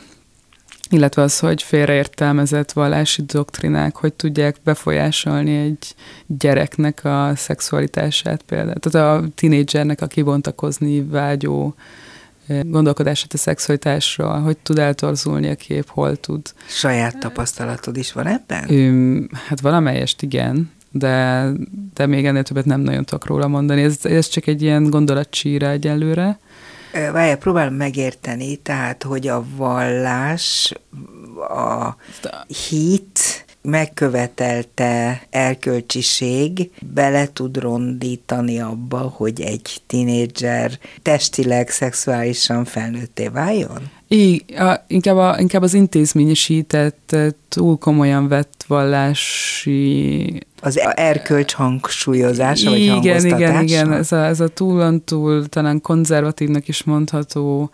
illetve 0.89 1.21
az, 1.21 1.39
hogy 1.39 1.63
félreértelmezett 1.63 2.71
vallási 2.71 3.21
doktrinák, 3.21 3.95
hogy 3.95 4.13
tudják 4.13 4.55
befolyásolni 4.63 5.55
egy 5.57 5.95
gyereknek 6.27 7.05
a 7.05 7.31
szexualitását 7.35 8.41
például. 8.41 8.79
Tehát 8.79 9.21
a 9.23 9.27
tinédzsernek 9.35 10.01
a 10.01 10.07
kibontakozni 10.07 11.03
vágyó 11.03 11.75
gondolkodását 12.61 13.33
a 13.33 13.37
szexualitásról, 13.37 14.39
hogy 14.39 14.57
tud 14.57 14.79
eltorzulni 14.79 15.49
a 15.49 15.55
kép, 15.55 15.89
hol 15.89 16.15
tud. 16.15 16.53
Saját 16.67 17.19
tapasztalatod 17.19 17.97
is 17.97 18.11
van 18.11 18.27
ebben? 18.27 19.29
Hát 19.47 19.61
valamelyest 19.61 20.21
igen, 20.21 20.71
de, 20.91 21.45
de 21.93 22.05
még 22.05 22.25
ennél 22.25 22.43
többet 22.43 22.65
nem 22.65 22.81
nagyon 22.81 23.05
tudok 23.05 23.25
róla 23.25 23.47
mondani. 23.47 23.81
Ez, 23.81 23.97
ez 24.05 24.27
csak 24.27 24.47
egy 24.47 24.61
ilyen 24.61 24.89
gondolatcsíra 24.89 25.69
egyelőre. 25.69 26.39
Várjál, 26.91 27.37
próbálom 27.37 27.73
megérteni, 27.73 28.55
tehát, 28.55 29.03
hogy 29.03 29.27
a 29.27 29.45
vallás, 29.55 30.73
a 31.49 31.95
hit, 32.69 33.45
megkövetelte 33.61 35.21
elkölcsiség 35.29 36.71
bele 36.93 37.27
tud 37.33 37.57
rondítani 37.57 38.59
abba, 38.59 38.97
hogy 38.97 39.41
egy 39.41 39.81
tinédzser 39.87 40.71
testileg, 41.01 41.69
szexuálisan 41.69 42.65
felnőtté 42.65 43.27
váljon? 43.27 43.91
A, 44.57 44.83
inkább, 44.87 45.15
a, 45.15 45.35
inkább 45.39 45.61
az 45.61 45.73
intézményesített, 45.73 47.15
túl 47.49 47.77
komolyan 47.77 48.27
vett 48.27 48.63
vallási... 48.67 50.39
Az 50.61 50.79
erkölcs 50.95 51.53
hangsúlyozása, 51.53 52.69
vagy 52.69 52.79
Igen, 52.79 53.25
igen, 53.25 53.63
igen. 53.63 53.93
Ez 53.93 54.11
a, 54.11 54.25
ez 54.25 54.39
a 54.39 54.47
túl 54.47 55.03
túl 55.03 55.45
talán 55.45 55.81
konzervatívnak 55.81 56.67
is 56.67 56.83
mondható 56.83 57.69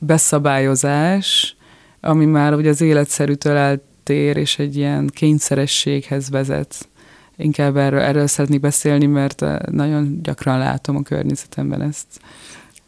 beszabályozás, 0.00 1.56
ami 2.00 2.24
már 2.24 2.54
ugye 2.54 2.68
az 2.68 2.80
életszerűtől 2.80 3.56
eltér, 3.56 4.36
és 4.36 4.58
egy 4.58 4.76
ilyen 4.76 5.10
kényszerességhez 5.14 6.30
vezet. 6.30 6.88
Inkább 7.36 7.76
erről, 7.76 8.00
erről 8.00 8.26
szeretnék 8.26 8.60
beszélni, 8.60 9.06
mert 9.06 9.44
nagyon 9.70 10.22
gyakran 10.22 10.58
látom 10.58 10.96
a 10.96 11.02
környezetemben 11.02 11.82
ezt. 11.82 12.06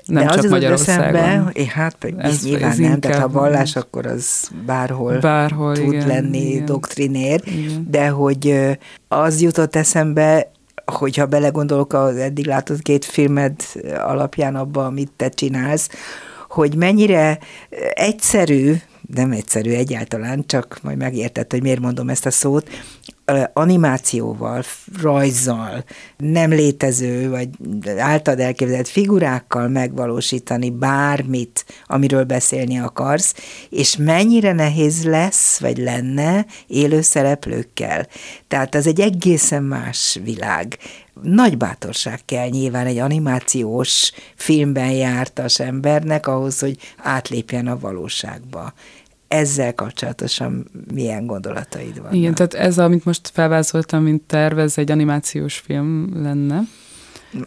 Nem 0.05 0.27
de 0.27 0.33
csak 0.33 0.45
az 0.45 0.51
Magyarországon. 0.51 1.15
Eszembe, 1.15 1.51
é, 1.53 1.65
hát 1.67 1.97
ez, 2.17 2.45
nyilván 2.45 2.71
ez 2.71 2.79
nem, 2.79 3.01
tehát 3.01 3.21
ha 3.21 3.29
vallás, 3.29 3.77
akkor 3.77 4.07
az 4.07 4.51
bárhol, 4.67 5.19
bárhol 5.19 5.75
tud 5.75 5.93
igen, 5.93 6.07
lenni 6.07 6.51
igen. 6.51 6.65
doktrinér, 6.65 7.43
igen. 7.45 7.87
de 7.91 8.09
hogy 8.09 8.55
az 9.09 9.41
jutott 9.41 9.77
eszembe, 9.77 10.51
hogyha 10.85 11.27
belegondolok 11.27 11.93
az 11.93 12.17
eddig 12.17 12.47
látott 12.47 12.83
két 12.83 13.05
filmed 13.05 13.55
alapján 13.99 14.55
abba, 14.55 14.85
amit 14.85 15.13
te 15.17 15.29
csinálsz, 15.29 15.89
hogy 16.49 16.75
mennyire 16.75 17.39
egyszerű, 17.95 18.75
nem 19.15 19.31
egyszerű 19.31 19.71
egyáltalán, 19.71 20.45
csak 20.47 20.79
majd 20.83 20.97
megértett, 20.97 21.51
hogy 21.51 21.63
miért 21.63 21.81
mondom 21.81 22.09
ezt 22.09 22.27
a 22.27 22.31
szót, 22.31 22.69
animációval, 23.53 24.63
rajzzal, 25.03 25.85
nem 26.17 26.51
létező, 26.51 27.31
vagy 27.31 27.49
általad 27.99 28.41
elképzelt 28.41 28.89
figurákkal 28.89 29.69
megvalósítani 29.69 30.71
bármit, 30.71 31.65
amiről 31.87 32.25
beszélni 32.25 32.79
akarsz, 32.79 33.35
és 33.71 33.97
mennyire 33.97 34.53
nehéz 34.53 35.05
lesz, 35.05 35.59
vagy 35.61 35.79
lenne 35.79 36.47
élő 36.67 37.01
szereplőkkel. 37.01 38.07
Tehát 38.49 38.75
ez 38.75 38.87
egy 38.87 39.01
egészen 39.01 39.63
más 39.63 40.19
világ. 40.25 40.79
Nagy 41.23 41.57
bátorság 41.57 42.21
kell 42.25 42.49
nyilván 42.49 42.87
egy 42.87 42.99
animációs 42.99 44.13
filmben 44.35 44.91
jártas 44.91 45.61
embernek 45.61 46.27
ahhoz, 46.27 46.59
hogy 46.59 46.79
átlépjen 46.97 47.67
a 47.67 47.79
valóságba 47.79 48.73
ezzel 49.35 49.75
kapcsolatosan 49.75 50.67
milyen 50.93 51.27
gondolataid 51.27 51.97
vannak? 51.97 52.15
Igen, 52.15 52.35
tehát 52.35 52.55
ez, 52.55 52.79
amit 52.79 53.05
most 53.05 53.31
felvázoltam, 53.33 54.03
mint 54.03 54.23
tervez, 54.23 54.79
egy 54.79 54.91
animációs 54.91 55.57
film 55.57 56.11
lenne. 56.23 56.63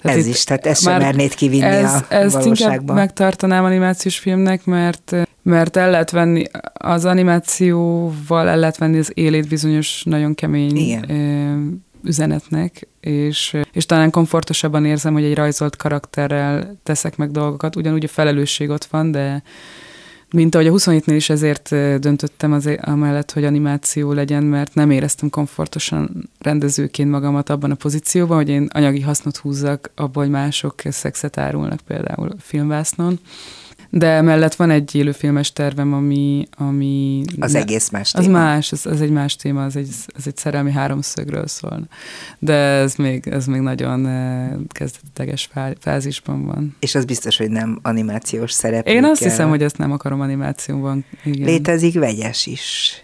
Tehát 0.01 0.17
ez 0.17 0.25
is, 0.25 0.43
tehát 0.43 0.65
ezt 0.65 0.81
sem 0.81 0.97
mernéd 0.97 1.35
kivinni 1.35 1.63
ez, 1.63 1.93
a 1.93 2.05
ezt 2.09 2.33
valóságba. 2.33 2.73
inkább 2.75 2.95
megtartanám 2.95 3.63
animációs 3.63 4.19
filmnek, 4.19 4.65
mert 4.65 5.15
mert 5.41 5.77
el 5.77 5.89
lehet 5.89 6.11
venni, 6.11 6.43
az 6.73 7.05
animációval 7.05 8.47
el 8.47 8.57
lehet 8.57 8.77
venni 8.77 8.97
az 8.97 9.11
élét 9.13 9.47
bizonyos 9.47 10.03
nagyon 10.03 10.35
kemény 10.35 10.75
Igen. 10.75 11.83
üzenetnek, 12.03 12.87
és, 12.99 13.57
és 13.71 13.85
talán 13.85 14.09
komfortosabban 14.09 14.85
érzem, 14.85 15.13
hogy 15.13 15.23
egy 15.23 15.35
rajzolt 15.35 15.75
karakterrel 15.75 16.77
teszek 16.83 17.17
meg 17.17 17.31
dolgokat, 17.31 17.75
ugyanúgy 17.75 18.03
a 18.03 18.07
felelősség 18.07 18.69
ott 18.69 18.85
van, 18.85 19.11
de 19.11 19.43
mint 20.31 20.55
ahogy 20.55 20.67
a 20.67 20.71
27-nél 20.71 21.13
is 21.15 21.29
ezért 21.29 21.69
döntöttem 21.99 22.53
az, 22.53 22.69
amellett, 22.81 23.31
hogy 23.31 23.43
animáció 23.43 24.11
legyen, 24.11 24.43
mert 24.43 24.73
nem 24.73 24.91
éreztem 24.91 25.29
komfortosan 25.29 26.29
rendezőként 26.39 27.09
magamat 27.09 27.49
abban 27.49 27.71
a 27.71 27.75
pozícióban, 27.75 28.37
hogy 28.37 28.49
én 28.49 28.67
anyagi 28.73 29.01
hasznot 29.01 29.37
húzzak 29.37 29.91
abban, 29.95 30.23
hogy 30.23 30.31
mások 30.31 30.81
szexet 30.89 31.37
árulnak 31.37 31.79
például 31.87 32.29
filmvásznon. 32.39 33.19
De 33.89 34.21
mellett 34.21 34.55
van 34.55 34.69
egy 34.69 34.95
élőfilmes 34.95 35.53
tervem, 35.53 35.93
ami... 35.93 36.47
ami 36.57 37.23
az 37.39 37.51
ne, 37.51 37.59
egész 37.59 37.89
más 37.89 38.11
téma. 38.11 38.25
Az 38.25 38.31
más, 38.31 38.71
az, 38.71 38.85
az 38.85 39.01
egy 39.01 39.09
más 39.09 39.35
téma, 39.35 39.63
az 39.63 39.75
egy, 39.75 39.89
az 40.15 40.27
egy 40.27 40.37
szerelmi 40.37 40.71
háromszögről 40.71 41.47
szól. 41.47 41.87
De 42.39 42.53
ez 42.53 42.95
még, 42.95 43.27
ez 43.27 43.45
még 43.45 43.61
nagyon 43.61 44.07
kezdeteges 44.67 45.49
fázisban 45.79 46.45
van. 46.45 46.75
És 46.79 46.95
az 46.95 47.05
biztos, 47.05 47.37
hogy 47.37 47.49
nem 47.49 47.79
animációs 47.81 48.51
szerep. 48.51 48.87
Én 48.87 49.03
azt 49.03 49.23
hiszem, 49.23 49.49
hogy 49.49 49.63
ezt 49.63 49.77
nem 49.77 49.91
akarom 49.91 50.21
animációban. 50.21 51.05
Igen. 51.23 51.45
Létezik 51.45 51.93
vegyes 51.93 52.45
is. 52.45 53.01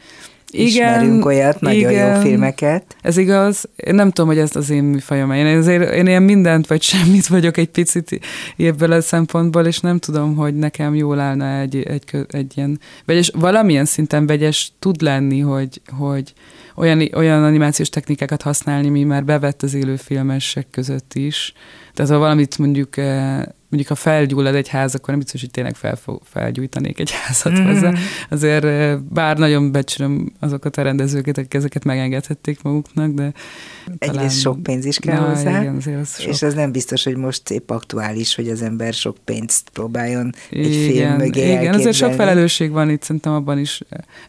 Igen, 0.54 0.68
ismerünk 0.68 1.26
olyat, 1.26 1.60
nagyon 1.60 1.92
igen, 1.92 2.16
jó 2.16 2.22
filmeket. 2.22 2.96
Ez 3.02 3.18
igaz. 3.18 3.70
Én 3.76 3.96
nem 3.96 4.12
tudom, 4.12 4.30
hogy 4.30 4.38
ez 4.38 4.56
az 4.56 4.70
én 4.70 4.84
műfajom. 4.84 5.32
Én, 5.32 5.58
azért, 5.58 5.94
én 5.94 6.08
ilyen 6.08 6.24
mindent 6.24 6.68
vagy 6.68 6.82
semmit 6.82 7.28
vagyok 7.28 7.58
egy 7.58 7.70
picit 7.70 8.20
ebből 8.58 8.92
a 8.92 9.02
szempontból, 9.02 9.66
és 9.66 9.80
nem 9.80 10.00
tudom, 10.00 10.36
hogy 10.36 10.56
nekem 10.56 10.96
jól 10.96 11.20
állna 11.20 11.60
egy, 11.60 11.76
egy, 11.76 12.04
egy 12.28 12.52
ilyen 12.56 12.80
vegyes, 13.06 13.32
valamilyen 13.36 13.86
szinten 13.86 14.26
vegyes 14.26 14.72
tud 14.80 15.02
lenni, 15.02 15.40
hogy, 15.40 15.82
hogy 15.98 16.34
olyan, 16.76 17.10
olyan 17.14 17.44
animációs 17.44 17.90
technikákat 17.90 18.42
használni, 18.42 18.90
mi 18.90 19.04
már 19.04 19.26
bevett 19.26 19.62
az 19.62 19.74
élőfilmesek 19.74 20.68
között 20.70 21.14
is. 21.14 21.54
Tehát 21.94 22.12
ha 22.12 22.18
valamit 22.18 22.58
mondjuk 22.58 22.98
eh, 22.98 23.44
mondjuk 23.74 23.98
ha 23.98 24.04
felgyullad 24.10 24.56
egy 24.56 24.68
ház, 24.68 24.96
akkor 24.96 25.10
nem 25.10 25.20
biztos, 25.20 25.42
hogy 25.42 25.52
tényleg 25.52 25.76
fel, 25.76 25.98
felgyújtanék 26.24 27.00
egy 27.00 27.12
házat 27.12 27.60
mm. 27.60 27.66
hozzá. 27.66 27.94
Azért 28.30 28.66
bár 29.04 29.38
nagyon 29.38 29.72
becsülöm 29.72 30.32
azokat 30.40 30.78
a 30.78 30.82
rendezőket, 30.82 31.38
akik 31.38 31.54
ezeket 31.54 31.84
megengedhették 31.84 32.62
maguknak, 32.62 33.12
de 33.12 33.34
Egyrészt 33.98 34.14
talán... 34.14 34.30
sok 34.30 34.64
pénz 34.64 34.86
is 34.86 35.00
kell 35.00 35.20
Na, 35.20 35.30
hozzá, 35.30 35.62
igen, 35.62 35.76
azért 35.76 36.00
az 36.00 36.20
sok. 36.20 36.34
és 36.34 36.42
ez 36.42 36.54
nem 36.54 36.72
biztos, 36.72 37.04
hogy 37.04 37.16
most 37.16 37.50
épp 37.50 37.70
aktuális, 37.70 38.36
hogy 38.36 38.50
az 38.50 38.62
ember 38.62 38.94
sok 38.94 39.18
pénzt 39.24 39.70
próbáljon 39.70 40.34
egy 40.50 40.74
igen, 40.74 40.92
film 40.92 41.16
mögé 41.16 41.40
Igen, 41.40 41.50
elképzelni. 41.50 41.78
azért 41.78 41.96
sok 41.96 42.14
felelősség 42.14 42.72
van 42.72 42.90
itt 42.90 43.04
szerintem 43.04 43.34
abban 43.34 43.60
is, 43.60 43.82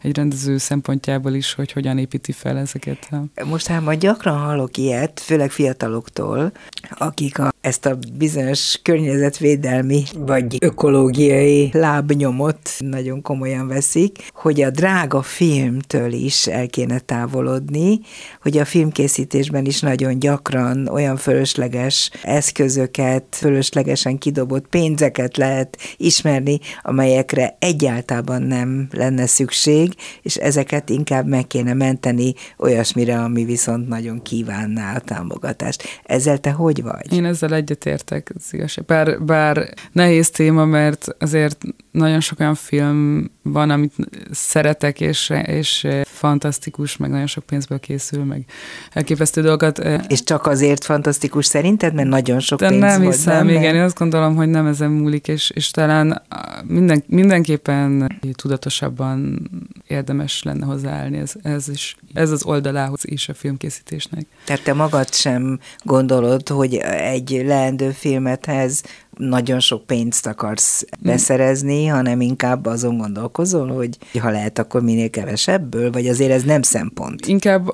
egy 0.03 0.17
rendező 0.17 0.59
szempontjából 0.59 1.35
is, 1.35 1.53
hogy 1.53 1.73
hogyan 1.73 1.99
építi 1.99 2.33
fel 2.35 2.57
ezeket. 2.57 3.09
Most 3.45 3.67
hát 3.67 3.81
majd 3.81 4.01
gyakran 4.01 4.39
hallok 4.39 4.77
ilyet, 4.77 5.21
főleg 5.21 5.51
fiataloktól, 5.51 6.53
akik 6.91 7.39
a, 7.39 7.54
ezt 7.65 7.87
a 7.87 7.99
bizonyos 8.19 8.79
környezet 8.83 9.23
környezetvédelmi 9.25 10.03
vagy 10.19 10.57
ökológiai 10.61 11.71
lábnyomot 11.73 12.71
nagyon 12.79 13.23
komolyan 13.23 13.69
veszik, 13.69 14.31
hogy 14.35 14.63
a 14.63 14.71
drága 14.71 15.23
filmtől 15.23 16.13
is 16.13 16.47
el 16.47 16.67
kéne 16.67 16.99
távolodni, 16.99 18.01
hogy 18.43 18.59
a 18.59 18.65
filmkészítésben 18.65 19.65
is 19.65 19.81
nagyon 19.81 20.19
gyakran 20.19 20.89
olyan 20.89 21.17
fölösleges 21.17 22.11
eszközöket, 22.23 23.25
fölöslegesen 23.31 24.19
kidobott 24.19 24.67
pénzeket 24.67 25.37
lehet 25.37 25.79
ismerni, 25.97 26.59
amelyekre 26.83 27.57
egyáltalán 27.59 28.43
nem 28.43 28.89
lenne 28.91 29.27
szükség, 29.27 29.95
és 30.23 30.37
ezeket 30.37 30.91
inkább 30.91 31.27
meg 31.27 31.47
kéne 31.47 31.75
menteni 31.75 32.35
olyasmire, 32.59 33.19
ami 33.19 33.45
viszont 33.45 33.89
nagyon 33.89 34.23
kívánná 34.23 34.95
a 34.97 35.01
támogatást. 35.01 35.83
Ezzel 36.05 36.39
te 36.39 36.51
hogy 36.51 36.83
vagy? 36.83 37.13
Én 37.13 37.25
ezzel 37.25 37.54
egyetértek, 37.55 38.33
az 38.37 38.55
igazság. 38.55 38.85
Bár, 38.85 39.23
bár 39.23 39.75
nehéz 39.93 40.31
téma, 40.31 40.65
mert 40.65 41.09
azért 41.19 41.59
nagyon 41.95 42.21
sok 42.21 42.41
olyan 42.41 42.55
film 42.55 43.31
van, 43.43 43.71
amit 43.71 43.93
szeretek, 44.31 45.01
és, 45.01 45.33
és 45.45 45.87
fantasztikus, 46.05 46.97
meg 46.97 47.11
nagyon 47.11 47.27
sok 47.27 47.45
pénzből 47.45 47.81
készül, 47.81 48.25
meg 48.25 48.45
elképesztő 48.93 49.43
dolgokat. 49.43 49.79
És 50.09 50.23
csak 50.23 50.47
azért 50.47 50.85
fantasztikus 50.85 51.47
szerinted, 51.47 51.95
mert 51.95 52.09
nagyon 52.09 52.41
sok 52.41 52.59
De 52.59 52.69
pénz 52.69 52.81
nem 52.81 53.03
volt 53.03 53.15
hiszem, 53.15 53.47
benne? 53.47 53.59
igen, 53.59 53.75
én 53.75 53.83
azt 53.83 53.99
gondolom, 53.99 54.37
hogy 54.37 54.49
nem 54.49 54.67
ezen 54.67 54.91
múlik, 54.91 55.29
és, 55.29 55.51
és 55.51 55.71
talán 55.71 56.23
minden, 56.65 57.05
mindenképpen 57.07 58.19
tudatosabban 58.33 59.51
érdemes 59.87 60.43
lenne 60.43 60.65
hozzáállni 60.65 61.19
ez, 61.19 61.33
ez, 61.43 61.69
is, 61.69 61.97
ez 62.13 62.31
az 62.31 62.45
oldalához 62.45 63.01
is 63.03 63.29
a 63.29 63.35
filmkészítésnek. 63.35 64.27
Tehát 64.45 64.63
te 64.63 64.73
magad 64.73 65.15
sem 65.15 65.59
gondolod, 65.83 66.49
hogy 66.49 66.75
egy 66.85 67.43
leendő 67.47 67.91
filmethez 67.91 68.83
nagyon 69.17 69.61
sok 69.61 69.87
pénzt 69.87 70.27
akarsz 70.27 70.85
beszerezni, 71.01 71.87
hanem 71.87 72.21
inkább 72.21 72.67
azon 72.67 72.99
gondolkozol, 72.99 73.69
hogy 73.69 73.99
ha 74.21 74.31
lehet, 74.31 74.59
akkor 74.59 74.83
minél 74.83 75.11
kevesebből, 75.11 75.91
vagy 75.91 76.09
azért 76.09 76.31
ez 76.31 76.43
nem 76.43 76.63
szempont? 76.63 77.27
Inkább, 77.27 77.69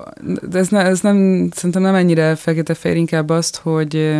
de 0.49 0.59
ez, 0.59 0.67
ne, 0.67 0.79
ez 0.79 0.99
nem, 0.99 1.49
szerintem 1.53 1.81
nem 1.81 1.95
ennyire 1.95 2.35
fekete-fehér, 2.35 2.97
inkább 2.97 3.29
azt, 3.29 3.55
hogy, 3.57 4.15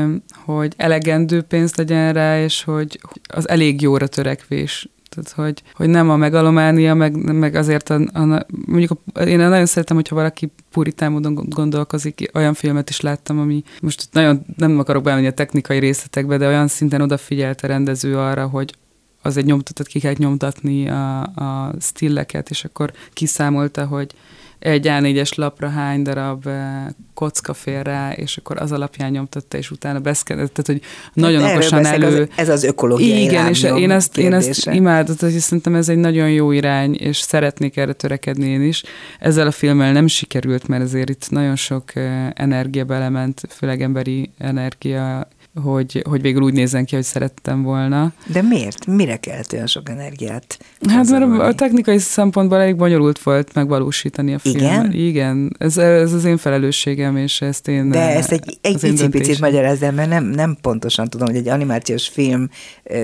hogy 0.45 0.73
elegendő 0.77 1.41
pénz 1.41 1.75
legyen 1.75 2.13
rá, 2.13 2.43
és 2.43 2.63
hogy 2.63 2.99
az 3.33 3.49
elég 3.49 3.81
jóra 3.81 4.07
törekvés. 4.07 4.89
Tehát, 5.15 5.31
hogy, 5.31 5.63
hogy 5.73 5.89
nem 5.89 6.09
a 6.09 6.15
megalománia, 6.15 6.93
meg, 6.93 7.33
meg 7.33 7.55
azért 7.55 7.89
a, 7.89 7.99
a, 8.13 8.45
mondjuk 8.65 8.91
a, 9.13 9.19
én 9.19 9.37
nagyon 9.37 9.65
szeretem, 9.65 9.95
hogyha 9.95 10.15
valaki 10.15 10.51
puritán 10.71 11.11
módon 11.11 11.33
gondolkozik, 11.49 12.29
olyan 12.33 12.53
filmet 12.53 12.89
is 12.89 13.01
láttam, 13.01 13.39
ami 13.39 13.63
most 13.81 14.07
nagyon 14.11 14.45
nem 14.57 14.79
akarok 14.79 15.03
bemenni 15.03 15.27
a 15.27 15.33
technikai 15.33 15.79
részletekbe, 15.79 16.37
de 16.37 16.47
olyan 16.47 16.67
szinten 16.67 17.01
odafigyelt 17.01 17.61
a 17.61 17.67
rendező 17.67 18.17
arra, 18.17 18.47
hogy 18.47 18.75
az 19.21 19.37
egy 19.37 19.45
nyomtatott, 19.45 19.87
ki 19.87 19.99
kell 19.99 20.13
nyomtatni 20.17 20.89
a, 20.89 21.21
a 21.21 21.73
stilleket, 21.79 22.49
és 22.49 22.63
akkor 22.63 22.91
kiszámolta, 23.13 23.85
hogy 23.85 24.13
egy 24.61 24.85
A4-es 24.89 25.35
lapra 25.35 25.69
hány 25.69 26.01
darab 26.01 26.47
eh, 26.47 26.85
kocka 27.13 27.53
fér 27.53 27.85
rá, 27.85 28.11
és 28.11 28.37
akkor 28.37 28.61
az 28.61 28.71
alapján 28.71 29.11
nyomtatta, 29.11 29.57
és 29.57 29.71
utána 29.71 29.99
beszkedett, 29.99 30.53
tehát 30.53 30.81
hogy 30.81 30.89
nagyon 31.13 31.41
hát 31.41 31.51
okosan 31.51 31.85
elő... 31.85 32.21
Az, 32.21 32.27
ez 32.35 32.49
az 32.49 32.63
ökológiai 32.63 33.23
Igen, 33.23 33.47
és 33.47 33.63
én 33.63 33.91
ezt, 33.91 34.17
én 34.17 34.33
ezt 34.33 34.65
imádott, 34.65 35.19
hogy 35.19 35.31
szerintem 35.31 35.75
ez 35.75 35.89
egy 35.89 35.97
nagyon 35.97 36.31
jó 36.31 36.51
irány, 36.51 36.95
és 36.95 37.17
szeretnék 37.17 37.77
erre 37.77 37.93
törekedni 37.93 38.45
én 38.47 38.61
is. 38.61 38.83
Ezzel 39.19 39.47
a 39.47 39.51
filmmel 39.51 39.91
nem 39.91 40.07
sikerült, 40.07 40.67
mert 40.67 40.83
azért 40.83 41.09
itt 41.09 41.29
nagyon 41.29 41.55
sok 41.55 41.95
eh, 41.95 42.29
energia 42.33 42.85
belement, 42.85 43.41
főleg 43.49 43.81
emberi 43.81 44.31
energia 44.37 45.27
hogy, 45.63 46.03
hogy 46.09 46.21
végül 46.21 46.41
úgy 46.41 46.53
nézzen 46.53 46.85
ki, 46.85 46.95
hogy 46.95 47.03
szerettem 47.03 47.63
volna. 47.63 48.13
De 48.25 48.41
miért? 48.41 48.85
Mire 48.85 49.17
kellett 49.17 49.53
olyan 49.53 49.67
sok 49.67 49.89
energiát? 49.89 50.57
Hát 50.89 51.09
mert 51.09 51.23
a, 51.23 51.45
a 51.45 51.53
technikai 51.53 51.97
szempontból 51.97 52.59
elég 52.59 52.75
bonyolult 52.75 53.19
volt 53.19 53.53
megvalósítani 53.53 54.33
a 54.33 54.39
filmet. 54.39 54.61
Igen? 54.61 54.93
Igen, 54.93 55.55
ez, 55.57 55.77
ez 55.77 56.13
az 56.13 56.25
én 56.25 56.37
felelősségem, 56.37 57.17
és 57.17 57.41
ezt 57.41 57.67
én 57.67 57.89
De 57.89 58.15
ezt 58.15 58.31
egy, 58.31 58.57
egy 58.61 59.09
picit 59.09 59.39
magyarázz 59.39 59.79
mert 59.81 60.09
nem, 60.09 60.23
nem 60.23 60.57
pontosan 60.61 61.09
tudom, 61.09 61.27
hogy 61.27 61.35
egy 61.35 61.47
animációs 61.47 62.07
film 62.07 62.49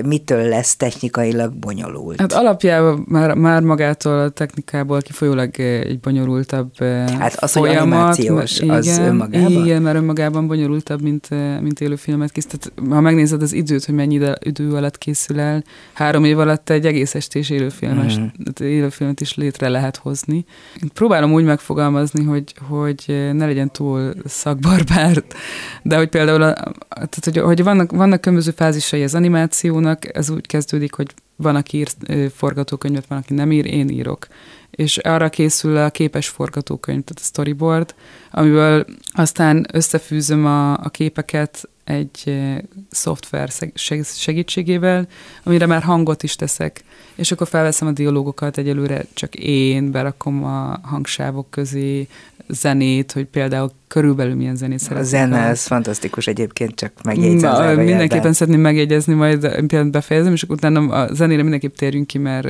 mitől 0.04 0.48
lesz 0.48 0.76
technikailag 0.76 1.54
bonyolult. 1.54 2.20
Hát 2.20 2.32
alapjában 2.32 3.04
már, 3.08 3.34
már 3.34 3.62
magától 3.62 4.18
a 4.18 4.28
technikából 4.28 5.00
kifolyólag 5.00 5.60
egy 5.60 6.00
bonyolultabb 6.00 6.78
Hát 6.78 7.34
az, 7.34 7.52
folyamat, 7.52 8.16
hogy 8.16 8.26
animációs, 8.26 8.58
igen, 8.58 8.76
az 8.76 8.98
önmagában? 8.98 9.52
Igen, 9.52 9.82
mert 9.82 9.96
önmagában 9.96 10.46
bonyolultabb, 10.46 11.02
mint, 11.02 11.28
mint 11.60 11.80
élőfilmet 11.80 12.32
kész. 12.38 12.46
Tehát, 12.46 12.92
ha 12.94 13.00
megnézed 13.00 13.42
az 13.42 13.52
időt, 13.52 13.84
hogy 13.84 13.94
mennyi 13.94 14.20
idő 14.40 14.74
alatt 14.74 14.98
készül 14.98 15.40
el, 15.40 15.64
három 15.92 16.24
év 16.24 16.38
alatt 16.38 16.70
egy 16.70 16.86
egész 16.86 17.14
estés 17.14 17.50
élőfilmes, 17.50 18.18
mm. 18.18 18.26
élőfilmet 18.60 19.20
is 19.20 19.34
létre 19.34 19.68
lehet 19.68 19.96
hozni. 19.96 20.44
Próbálom 20.94 21.32
úgy 21.32 21.44
megfogalmazni, 21.44 22.24
hogy, 22.24 22.54
hogy 22.68 23.04
ne 23.32 23.46
legyen 23.46 23.70
túl 23.70 24.14
szakbarbár, 24.24 25.24
de 25.82 25.96
hogy 25.96 26.08
például, 26.08 26.42
a, 26.42 26.54
tehát, 26.88 27.24
hogy, 27.24 27.38
hogy 27.38 27.62
vannak, 27.62 27.92
vannak 27.92 28.20
különböző 28.20 28.50
fázisai 28.50 29.02
az 29.02 29.14
animációnak, 29.14 30.16
ez 30.16 30.30
úgy 30.30 30.46
kezdődik, 30.46 30.94
hogy 30.94 31.14
van, 31.36 31.56
aki 31.56 31.78
ír 31.78 31.88
forgatókönyvet, 32.34 33.06
van, 33.06 33.18
aki 33.18 33.34
nem 33.34 33.52
ír, 33.52 33.66
én 33.66 33.88
írok. 33.88 34.26
És 34.70 34.96
arra 34.96 35.28
készül 35.28 35.76
a 35.76 35.90
képes 35.90 36.28
forgatókönyv, 36.28 37.04
tehát 37.04 37.22
a 37.22 37.26
storyboard, 37.26 37.94
amiből 38.30 38.84
aztán 39.12 39.66
összefűzöm 39.72 40.46
a, 40.46 40.72
a 40.72 40.88
képeket 40.90 41.68
egy 41.88 42.40
szoftver 42.90 43.50
segítségével, 44.04 45.08
amire 45.42 45.66
már 45.66 45.82
hangot 45.82 46.22
is 46.22 46.36
teszek, 46.36 46.84
és 47.14 47.32
akkor 47.32 47.48
felveszem 47.48 47.88
a 47.88 47.92
dialógokat, 47.92 48.58
egyelőre 48.58 49.04
csak 49.14 49.34
én 49.34 49.90
berakom 49.90 50.44
a 50.44 50.80
hangsávok 50.82 51.50
közé 51.50 52.06
zenét, 52.48 53.12
hogy 53.12 53.24
például 53.24 53.70
körülbelül 53.86 54.34
milyen 54.34 54.56
zenét 54.56 54.78
szeretnék. 54.78 55.06
A 55.06 55.08
zene, 55.08 55.38
ez 55.38 55.66
fantasztikus 55.66 56.26
egyébként, 56.26 56.74
csak 56.74 56.92
megjegyzem. 57.02 57.52
Na, 57.52 57.82
mindenképpen 57.82 58.32
szeretném 58.32 58.60
megjegyezni, 58.60 59.14
majd 59.14 59.40
például 59.40 59.90
befejezem, 59.90 60.32
és 60.32 60.42
utána 60.42 60.80
a 60.80 61.14
zenére 61.14 61.42
mindenképp 61.42 61.74
térjünk 61.74 62.06
ki, 62.06 62.18
mert 62.18 62.48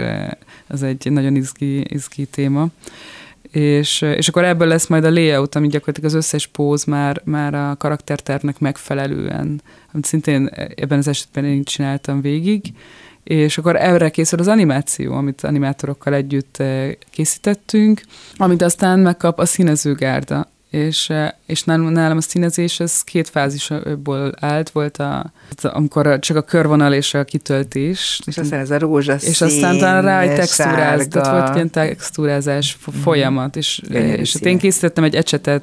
az 0.67 0.83
egy 0.83 1.13
nagyon 1.13 1.37
izgi, 1.37 1.95
izgi 1.95 2.25
téma 2.25 2.69
és, 3.51 4.01
és 4.01 4.29
akkor 4.29 4.45
ebből 4.45 4.69
lesz 4.69 4.87
majd 4.87 5.05
a 5.05 5.11
layout, 5.11 5.55
ami 5.55 5.69
gyakorlatilag 5.69 6.11
az 6.11 6.17
összes 6.17 6.47
póz 6.47 6.85
már, 6.85 7.21
már 7.25 7.55
a 7.55 7.77
karaktertervnek 7.77 8.59
megfelelően, 8.59 9.63
amit 9.93 10.05
szintén 10.05 10.51
ebben 10.77 10.99
az 10.99 11.09
esetben 11.09 11.45
én 11.45 11.65
csináltam 11.65 12.21
végig, 12.21 12.73
és 13.25 13.59
akkor 13.59 13.77
erre 13.77 14.11
készül 14.11 14.39
az 14.39 14.49
animáció, 14.49 15.15
amit 15.15 15.45
animátorokkal 15.45 16.15
együtt 16.15 16.57
eh, 16.57 16.91
készítettünk, 17.11 18.01
amit 18.37 18.63
aztán 18.63 18.99
megkap 18.99 19.39
a 19.39 19.47
színezőgárda, 19.47 20.49
és, 20.71 21.13
és 21.47 21.63
nálam, 21.63 21.93
nálam 21.93 22.17
a 22.17 22.21
színezés 22.21 22.81
ez 22.81 23.03
két 23.03 23.29
fázisból 23.29 24.33
állt, 24.41 24.71
volt 24.71 24.97
a, 24.97 25.33
amikor 25.63 26.19
csak 26.19 26.37
a 26.37 26.43
körvonal 26.43 26.93
és 26.93 27.15
a 27.15 27.25
kitöltés. 27.25 28.21
És 28.27 28.39
aztán 28.39 28.61
ez 28.61 28.71
a 28.71 28.79
rózsaszín, 28.79 29.31
És 29.31 29.41
aztán 29.41 29.79
talán 29.79 30.03
rá 30.03 30.21
egy 30.21 30.35
textúráz, 30.35 31.07
tehát 31.09 31.31
volt 31.31 31.55
ilyen 31.55 31.71
textúrázás 31.71 32.77
mm. 32.77 33.01
folyamat, 33.01 33.57
és, 33.57 33.83
és 33.91 34.33
hát 34.33 34.45
én 34.45 34.59
készítettem 34.59 35.05
egy 35.05 35.15
ecsetet 35.15 35.63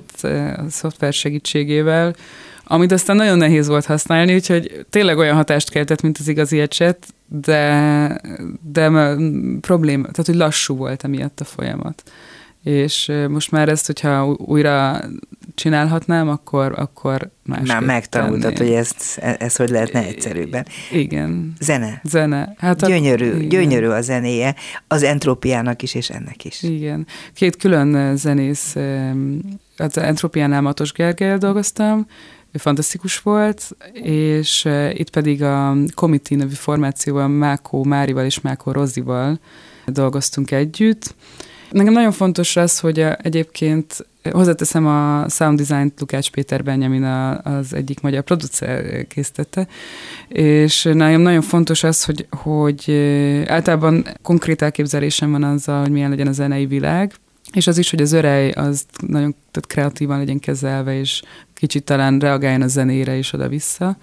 a 0.57 0.69
szoftver 0.69 1.13
segítségével, 1.13 2.15
amit 2.63 2.91
aztán 2.91 3.15
nagyon 3.15 3.37
nehéz 3.37 3.67
volt 3.67 3.85
használni, 3.85 4.33
úgyhogy 4.33 4.85
tényleg 4.89 5.17
olyan 5.17 5.35
hatást 5.35 5.69
keltett, 5.69 6.01
mint 6.01 6.17
az 6.17 6.27
igazi 6.27 6.59
ecset, 6.59 7.07
de, 7.27 8.21
de 8.71 8.89
probléma, 9.61 10.01
tehát 10.01 10.25
hogy 10.25 10.35
lassú 10.35 10.75
volt 10.75 11.03
emiatt 11.03 11.39
a 11.39 11.43
folyamat 11.43 12.03
és 12.65 13.11
most 13.29 13.51
már 13.51 13.69
ezt, 13.69 13.85
hogyha 13.85 14.35
újra 14.37 15.01
csinálhatnám, 15.55 16.29
akkor, 16.29 16.73
akkor 16.79 17.31
másképp 17.43 17.67
Már 17.67 17.81
megtanultad, 17.81 18.57
hogy 18.57 18.71
ezt, 18.71 19.17
e, 19.17 19.35
ezt 19.39 19.57
hogy 19.57 19.69
lehetne 19.69 20.05
egyszerűbben. 20.05 20.65
Igen. 20.91 21.53
Zene. 21.59 22.01
Zene. 22.03 22.53
Hát 22.57 22.87
gyönyörű, 22.87 23.31
a, 23.31 23.37
gyönyörű 23.37 23.87
a 23.87 24.01
zenéje, 24.01 24.55
az 24.87 25.03
entrópiának 25.03 25.81
is, 25.81 25.93
és 25.93 26.09
ennek 26.09 26.45
is. 26.45 26.63
Igen. 26.63 27.07
Két 27.33 27.55
külön 27.55 28.17
zenész, 28.17 28.75
az 29.77 29.97
entrópiánál 29.97 30.61
Matos 30.61 30.91
Gergelyel 30.91 31.37
dolgoztam, 31.37 32.07
ő 32.51 32.57
fantasztikus 32.57 33.19
volt, 33.19 33.75
és 34.03 34.67
itt 34.93 35.09
pedig 35.09 35.43
a 35.43 35.75
Committee 35.95 36.37
nevű 36.37 36.53
formációban 36.53 37.31
Mákó 37.31 37.83
Márival 37.83 38.25
és 38.25 38.41
Mákó 38.41 38.71
Rozival 38.71 39.39
dolgoztunk 39.85 40.51
együtt, 40.51 41.15
Nekem 41.71 41.93
nagyon 41.93 42.11
fontos 42.11 42.55
az, 42.55 42.79
hogy 42.79 42.99
egyébként 43.21 44.05
hozzáteszem 44.31 44.87
a 44.87 45.29
sound 45.29 45.61
design-t 45.61 45.99
Lukács 45.99 46.29
Péter 46.31 46.63
Benjamin 46.63 47.03
az 47.03 47.73
egyik 47.73 48.01
magyar 48.01 48.23
producer 48.23 49.07
készítette, 49.07 49.67
és 50.27 50.83
nagyon, 50.83 51.21
nagyon 51.21 51.41
fontos 51.41 51.83
az, 51.83 52.03
hogy, 52.03 52.27
hogy 52.29 52.91
általában 53.47 54.07
konkrét 54.21 54.61
elképzelésem 54.61 55.31
van 55.31 55.43
azzal, 55.43 55.81
hogy 55.81 55.91
milyen 55.91 56.09
legyen 56.09 56.27
a 56.27 56.31
zenei 56.31 56.65
világ, 56.65 57.13
és 57.53 57.67
az 57.67 57.77
is, 57.77 57.89
hogy 57.89 58.01
az 58.01 58.11
örej 58.11 58.51
az 58.51 58.85
nagyon 59.07 59.35
tehát 59.51 59.67
kreatívan 59.67 60.17
legyen 60.17 60.39
kezelve, 60.39 60.99
és 60.99 61.21
kicsit 61.53 61.83
talán 61.83 62.19
reagáljon 62.19 62.61
a 62.61 62.67
zenére 62.67 63.15
is 63.15 63.33
oda-vissza. 63.33 63.97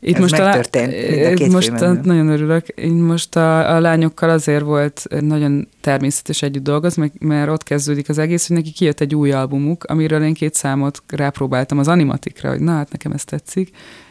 Itt 0.00 0.14
Ez 0.14 0.20
most 0.20 0.38
megtörtént 0.38 0.92
a, 1.32 1.34
két 1.34 1.52
most 1.52 1.70
a, 1.70 1.92
nagyon 1.92 2.28
örülök. 2.28 2.68
Én 2.68 2.92
most 2.92 3.36
a, 3.36 3.74
a 3.74 3.80
lányokkal 3.80 4.30
azért 4.30 4.62
volt 4.62 5.06
nagyon 5.20 5.68
természetes 5.80 6.42
együtt 6.42 6.62
dolgozni, 6.62 7.12
mert 7.18 7.50
ott 7.50 7.62
kezdődik 7.62 8.08
az 8.08 8.18
egész, 8.18 8.46
hogy 8.46 8.56
neki 8.56 8.70
kijött 8.70 9.00
egy 9.00 9.14
új 9.14 9.32
albumuk, 9.32 9.84
amiről 9.84 10.22
én 10.22 10.34
két 10.34 10.54
számot 10.54 11.02
rápróbáltam 11.08 11.78
az 11.78 11.88
animatikra, 11.88 12.48
hogy 12.48 12.60
na 12.60 12.72
hát 12.72 12.90
nekem 12.92 13.12
ez 13.12 13.24
tetszik, 13.24 13.70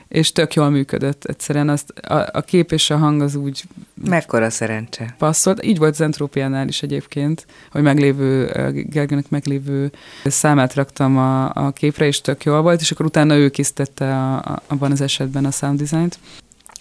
és 0.09 0.31
tök 0.31 0.53
jól 0.53 0.69
működött 0.69 1.23
egyszerűen. 1.23 1.69
Azt, 1.69 1.89
a, 1.89 2.29
a 2.31 2.41
kép 2.41 2.71
és 2.71 2.89
a 2.89 2.97
hang 2.97 3.21
az 3.21 3.35
úgy... 3.35 3.63
Mekkora 4.05 4.49
szerencse. 4.49 5.15
Passzolt. 5.17 5.65
Így 5.65 5.77
volt 5.77 5.91
az 5.91 6.01
Entrópiánál 6.01 6.67
is 6.67 6.81
egyébként, 6.81 7.45
hogy 7.71 7.81
meglévő, 7.81 8.51
Gergőnek 8.89 9.29
meglévő 9.29 9.91
számát 10.23 10.73
raktam 10.73 11.17
a, 11.17 11.49
a 11.53 11.71
képre, 11.71 12.05
és 12.05 12.21
tök 12.21 12.43
jól 12.43 12.61
volt, 12.61 12.81
és 12.81 12.91
akkor 12.91 13.05
utána 13.05 13.35
ő 13.35 13.49
készítette 13.49 14.15
a, 14.15 14.35
a, 14.35 14.61
abban 14.67 14.91
az 14.91 15.01
esetben 15.01 15.45
a 15.45 15.51
sound 15.51 15.81
design-t. 15.81 16.19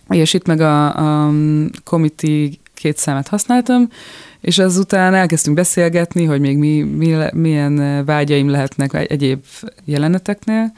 És 0.09 0.35
itt 0.35 0.47
meg 0.47 0.61
a, 0.61 0.87
a 1.27 1.33
committee 1.85 2.49
két 2.75 2.97
számát 2.97 3.29
használtam, 3.29 3.89
és 4.41 4.59
azután 4.59 5.15
elkezdtünk 5.15 5.57
beszélgetni, 5.57 6.25
hogy 6.25 6.41
még 6.41 6.59
mi, 6.59 6.83
mi, 6.83 7.17
milyen 7.33 8.05
vágyaim 8.05 8.49
lehetnek 8.49 9.11
egyéb 9.11 9.45
jeleneteknél, 9.85 10.73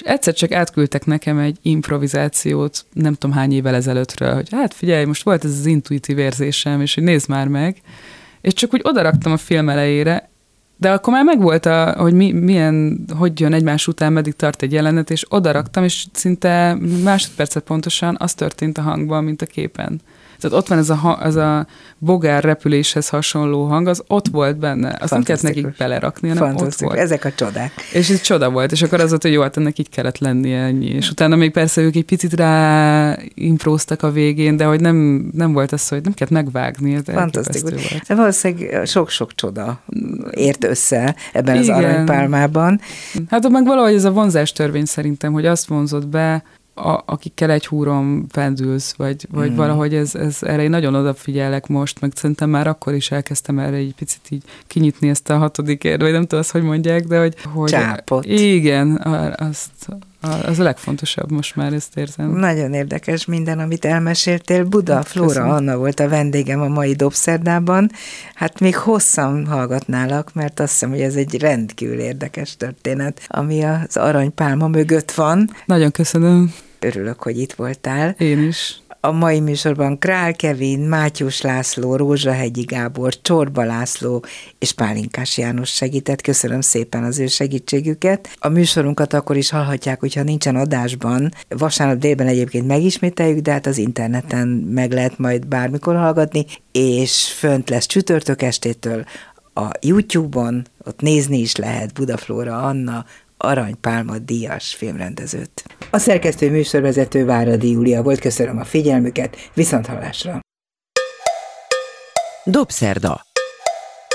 és 0.00 0.06
egyszer 0.06 0.34
csak 0.34 0.52
átküldtek 0.52 1.04
nekem 1.04 1.38
egy 1.38 1.58
improvizációt, 1.62 2.84
nem 2.92 3.14
tudom 3.14 3.36
hány 3.36 3.52
évvel 3.52 3.74
ezelőttről, 3.74 4.34
hogy 4.34 4.48
hát 4.50 4.74
figyelj, 4.74 5.04
most 5.04 5.22
volt 5.22 5.44
ez 5.44 5.50
az 5.50 5.66
intuitív 5.66 6.18
érzésem, 6.18 6.80
és 6.80 6.94
hogy 6.94 7.02
nézd 7.02 7.28
már 7.28 7.48
meg, 7.48 7.80
és 8.40 8.52
csak 8.52 8.74
úgy 8.74 8.80
odaraktam 8.84 9.32
a 9.32 9.36
film 9.36 9.68
elejére, 9.68 10.30
de 10.76 10.90
akkor 10.90 11.12
már 11.12 11.24
megvolt, 11.24 11.66
a, 11.66 11.94
hogy 11.98 12.12
mi, 12.12 12.32
milyen, 12.32 13.04
hogy 13.18 13.40
jön 13.40 13.52
egymás 13.52 13.86
után, 13.86 14.12
meddig 14.12 14.36
tart 14.36 14.62
egy 14.62 14.72
jelenet, 14.72 15.10
és 15.10 15.24
oda 15.28 15.50
raktam, 15.50 15.84
és 15.84 16.06
szinte 16.12 16.78
másodpercet 17.02 17.62
pontosan 17.62 18.16
az 18.18 18.34
történt 18.34 18.78
a 18.78 18.82
hangban, 18.82 19.24
mint 19.24 19.42
a 19.42 19.46
képen. 19.46 20.00
Tehát 20.40 20.56
ott 20.56 20.68
van 20.68 20.78
ez 20.78 20.90
a, 20.90 21.18
ez 21.22 21.36
a 21.36 21.66
bogár 21.98 22.44
repüléshez 22.44 23.08
hasonló 23.08 23.64
hang, 23.64 23.86
az 23.86 24.02
ott 24.06 24.28
volt 24.28 24.58
benne. 24.58 24.96
Azt 25.00 25.12
nem 25.12 25.22
kellett 25.22 25.42
nekik 25.42 25.76
belerakni, 25.76 26.28
hanem 26.28 26.56
ott 26.56 26.74
volt. 26.74 26.98
Ezek 26.98 27.24
a 27.24 27.32
csodák. 27.32 27.72
És 27.92 28.10
ez 28.10 28.20
csoda 28.20 28.50
volt, 28.50 28.72
és 28.72 28.82
akkor 28.82 29.00
az 29.00 29.08
volt, 29.08 29.22
hogy 29.22 29.32
jó, 29.32 29.42
hát 29.42 29.56
ennek 29.56 29.78
így 29.78 29.88
kellett 29.88 30.18
lennie 30.18 30.58
ennyi. 30.58 30.86
És 30.88 31.10
utána 31.10 31.36
még 31.36 31.50
persze 31.50 31.80
ők 31.80 31.96
egy 31.96 32.04
picit 32.04 32.32
rá 32.32 33.16
impróztak 33.34 34.02
a 34.02 34.10
végén, 34.10 34.56
de 34.56 34.64
hogy 34.64 34.80
nem, 34.80 35.28
nem 35.32 35.52
volt 35.52 35.72
az, 35.72 35.88
hogy 35.88 36.02
nem 36.02 36.12
kellett 36.12 36.32
megvágni. 36.32 36.94
Ez 36.94 37.02
Fantasztikus. 37.04 37.90
Volt. 37.90 38.04
De 38.06 38.14
valószínűleg 38.14 38.86
sok-sok 38.86 39.34
csoda 39.34 39.80
ért 40.30 40.64
össze 40.64 41.14
ebben 41.32 41.62
Igen. 41.62 41.74
az 41.74 41.84
aranypálmában. 41.84 42.80
Hát 43.28 43.48
meg 43.48 43.64
valahogy 43.64 43.94
ez 43.94 44.04
a 44.04 44.10
vonzás 44.10 44.52
törvény 44.52 44.84
szerintem, 44.84 45.32
hogy 45.32 45.46
azt 45.46 45.66
vonzott 45.66 46.06
be, 46.06 46.42
a, 46.80 47.02
akikkel 47.06 47.50
egy 47.50 47.66
húron 47.66 48.26
pendülsz, 48.26 48.94
vagy, 48.96 49.26
vagy 49.30 49.50
mm. 49.50 49.56
valahogy 49.56 49.94
ez, 49.94 50.14
ez, 50.14 50.38
erre 50.40 50.62
én 50.62 50.70
nagyon 50.70 50.94
odafigyelek 50.94 51.66
most, 51.66 52.00
meg 52.00 52.12
szerintem 52.14 52.50
már 52.50 52.66
akkor 52.66 52.94
is 52.94 53.10
elkezdtem 53.10 53.58
erre 53.58 53.76
egy 53.76 53.94
picit 53.96 54.20
így 54.28 54.42
kinyitni 54.66 55.08
ezt 55.08 55.30
a 55.30 55.38
hatodik 55.38 55.84
ér, 55.84 56.00
vagy 56.00 56.12
nem 56.12 56.22
tudom 56.22 56.40
azt, 56.40 56.50
hogy 56.50 56.62
mondják, 56.62 57.04
de 57.04 57.20
hogy... 57.20 57.34
hogy 57.52 57.70
Csápot. 57.70 58.24
Igen, 58.24 58.96
azt, 59.36 59.88
az 60.20 60.58
a 60.58 60.62
legfontosabb, 60.62 61.30
most 61.30 61.56
már 61.56 61.72
ezt 61.72 61.96
érzem. 61.96 62.30
Nagyon 62.30 62.72
érdekes 62.72 63.24
minden, 63.24 63.58
amit 63.58 63.84
elmeséltél. 63.84 64.64
Buda 64.64 64.94
hát, 64.94 65.08
Flóra 65.08 65.28
köszönöm. 65.28 65.50
Anna 65.50 65.76
volt 65.76 66.00
a 66.00 66.08
vendégem 66.08 66.60
a 66.60 66.68
mai 66.68 66.94
Dobszerdában. 66.94 67.90
Hát 68.34 68.60
még 68.60 68.76
hosszan 68.76 69.46
hallgatnálak, 69.46 70.34
mert 70.34 70.60
azt 70.60 70.72
hiszem, 70.72 70.90
hogy 70.90 71.00
ez 71.00 71.14
egy 71.14 71.40
rendkívül 71.40 71.98
érdekes 71.98 72.56
történet, 72.56 73.20
ami 73.28 73.62
az 73.62 73.96
aranypálma 73.96 74.68
mögött 74.68 75.10
van. 75.10 75.50
Nagyon 75.66 75.90
köszönöm. 75.90 76.52
Örülök, 76.80 77.22
hogy 77.22 77.38
itt 77.38 77.52
voltál. 77.52 78.14
Én 78.18 78.42
is. 78.48 78.80
A 79.02 79.10
mai 79.10 79.40
műsorban 79.40 79.98
Král 79.98 80.32
Kevin, 80.34 80.80
Mátyus 80.80 81.40
László, 81.40 81.96
Rózsahegyi 81.96 82.62
Gábor, 82.62 83.20
Csorba 83.22 83.64
László 83.64 84.24
és 84.58 84.72
Pálinkás 84.72 85.38
János 85.38 85.70
segített. 85.70 86.20
Köszönöm 86.20 86.60
szépen 86.60 87.04
az 87.04 87.18
ő 87.18 87.26
segítségüket. 87.26 88.28
A 88.38 88.48
műsorunkat 88.48 89.12
akkor 89.12 89.36
is 89.36 89.50
hallhatják, 89.50 90.00
hogyha 90.00 90.22
nincsen 90.22 90.56
adásban. 90.56 91.32
Vasárnap 91.48 91.98
délben 91.98 92.26
egyébként 92.26 92.66
megismételjük, 92.66 93.38
de 93.38 93.52
hát 93.52 93.66
az 93.66 93.78
interneten 93.78 94.48
meg 94.48 94.92
lehet 94.92 95.18
majd 95.18 95.46
bármikor 95.46 95.96
hallgatni, 95.96 96.46
és 96.72 97.32
fönt 97.32 97.70
lesz 97.70 97.86
csütörtök 97.86 98.42
estétől 98.42 99.04
a 99.54 99.70
YouTube-on, 99.80 100.66
ott 100.84 101.00
nézni 101.00 101.38
is 101.38 101.56
lehet 101.56 101.92
Budaflóra 101.92 102.62
Anna, 102.62 103.04
Aranypálma 103.42 104.18
díjas 104.18 104.74
filmrendezőt. 104.74 105.64
A 105.90 105.98
szerkesztő 105.98 106.50
műsorvezető 106.50 107.24
Váradi 107.24 107.70
Júlia 107.70 108.02
volt, 108.02 108.20
köszönöm 108.20 108.58
a 108.58 108.64
figyelmüket, 108.64 109.36
viszont 109.54 109.86
hallásra. 109.86 110.40
Dobszerda. 112.44 113.20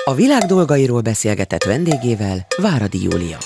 A 0.04 0.14
világ 0.14 0.42
dolgairól 0.42 1.02
beszélgetett 1.02 1.64
vendégével 1.64 2.48
Váradi 2.58 3.04
Júlia. 3.04 3.38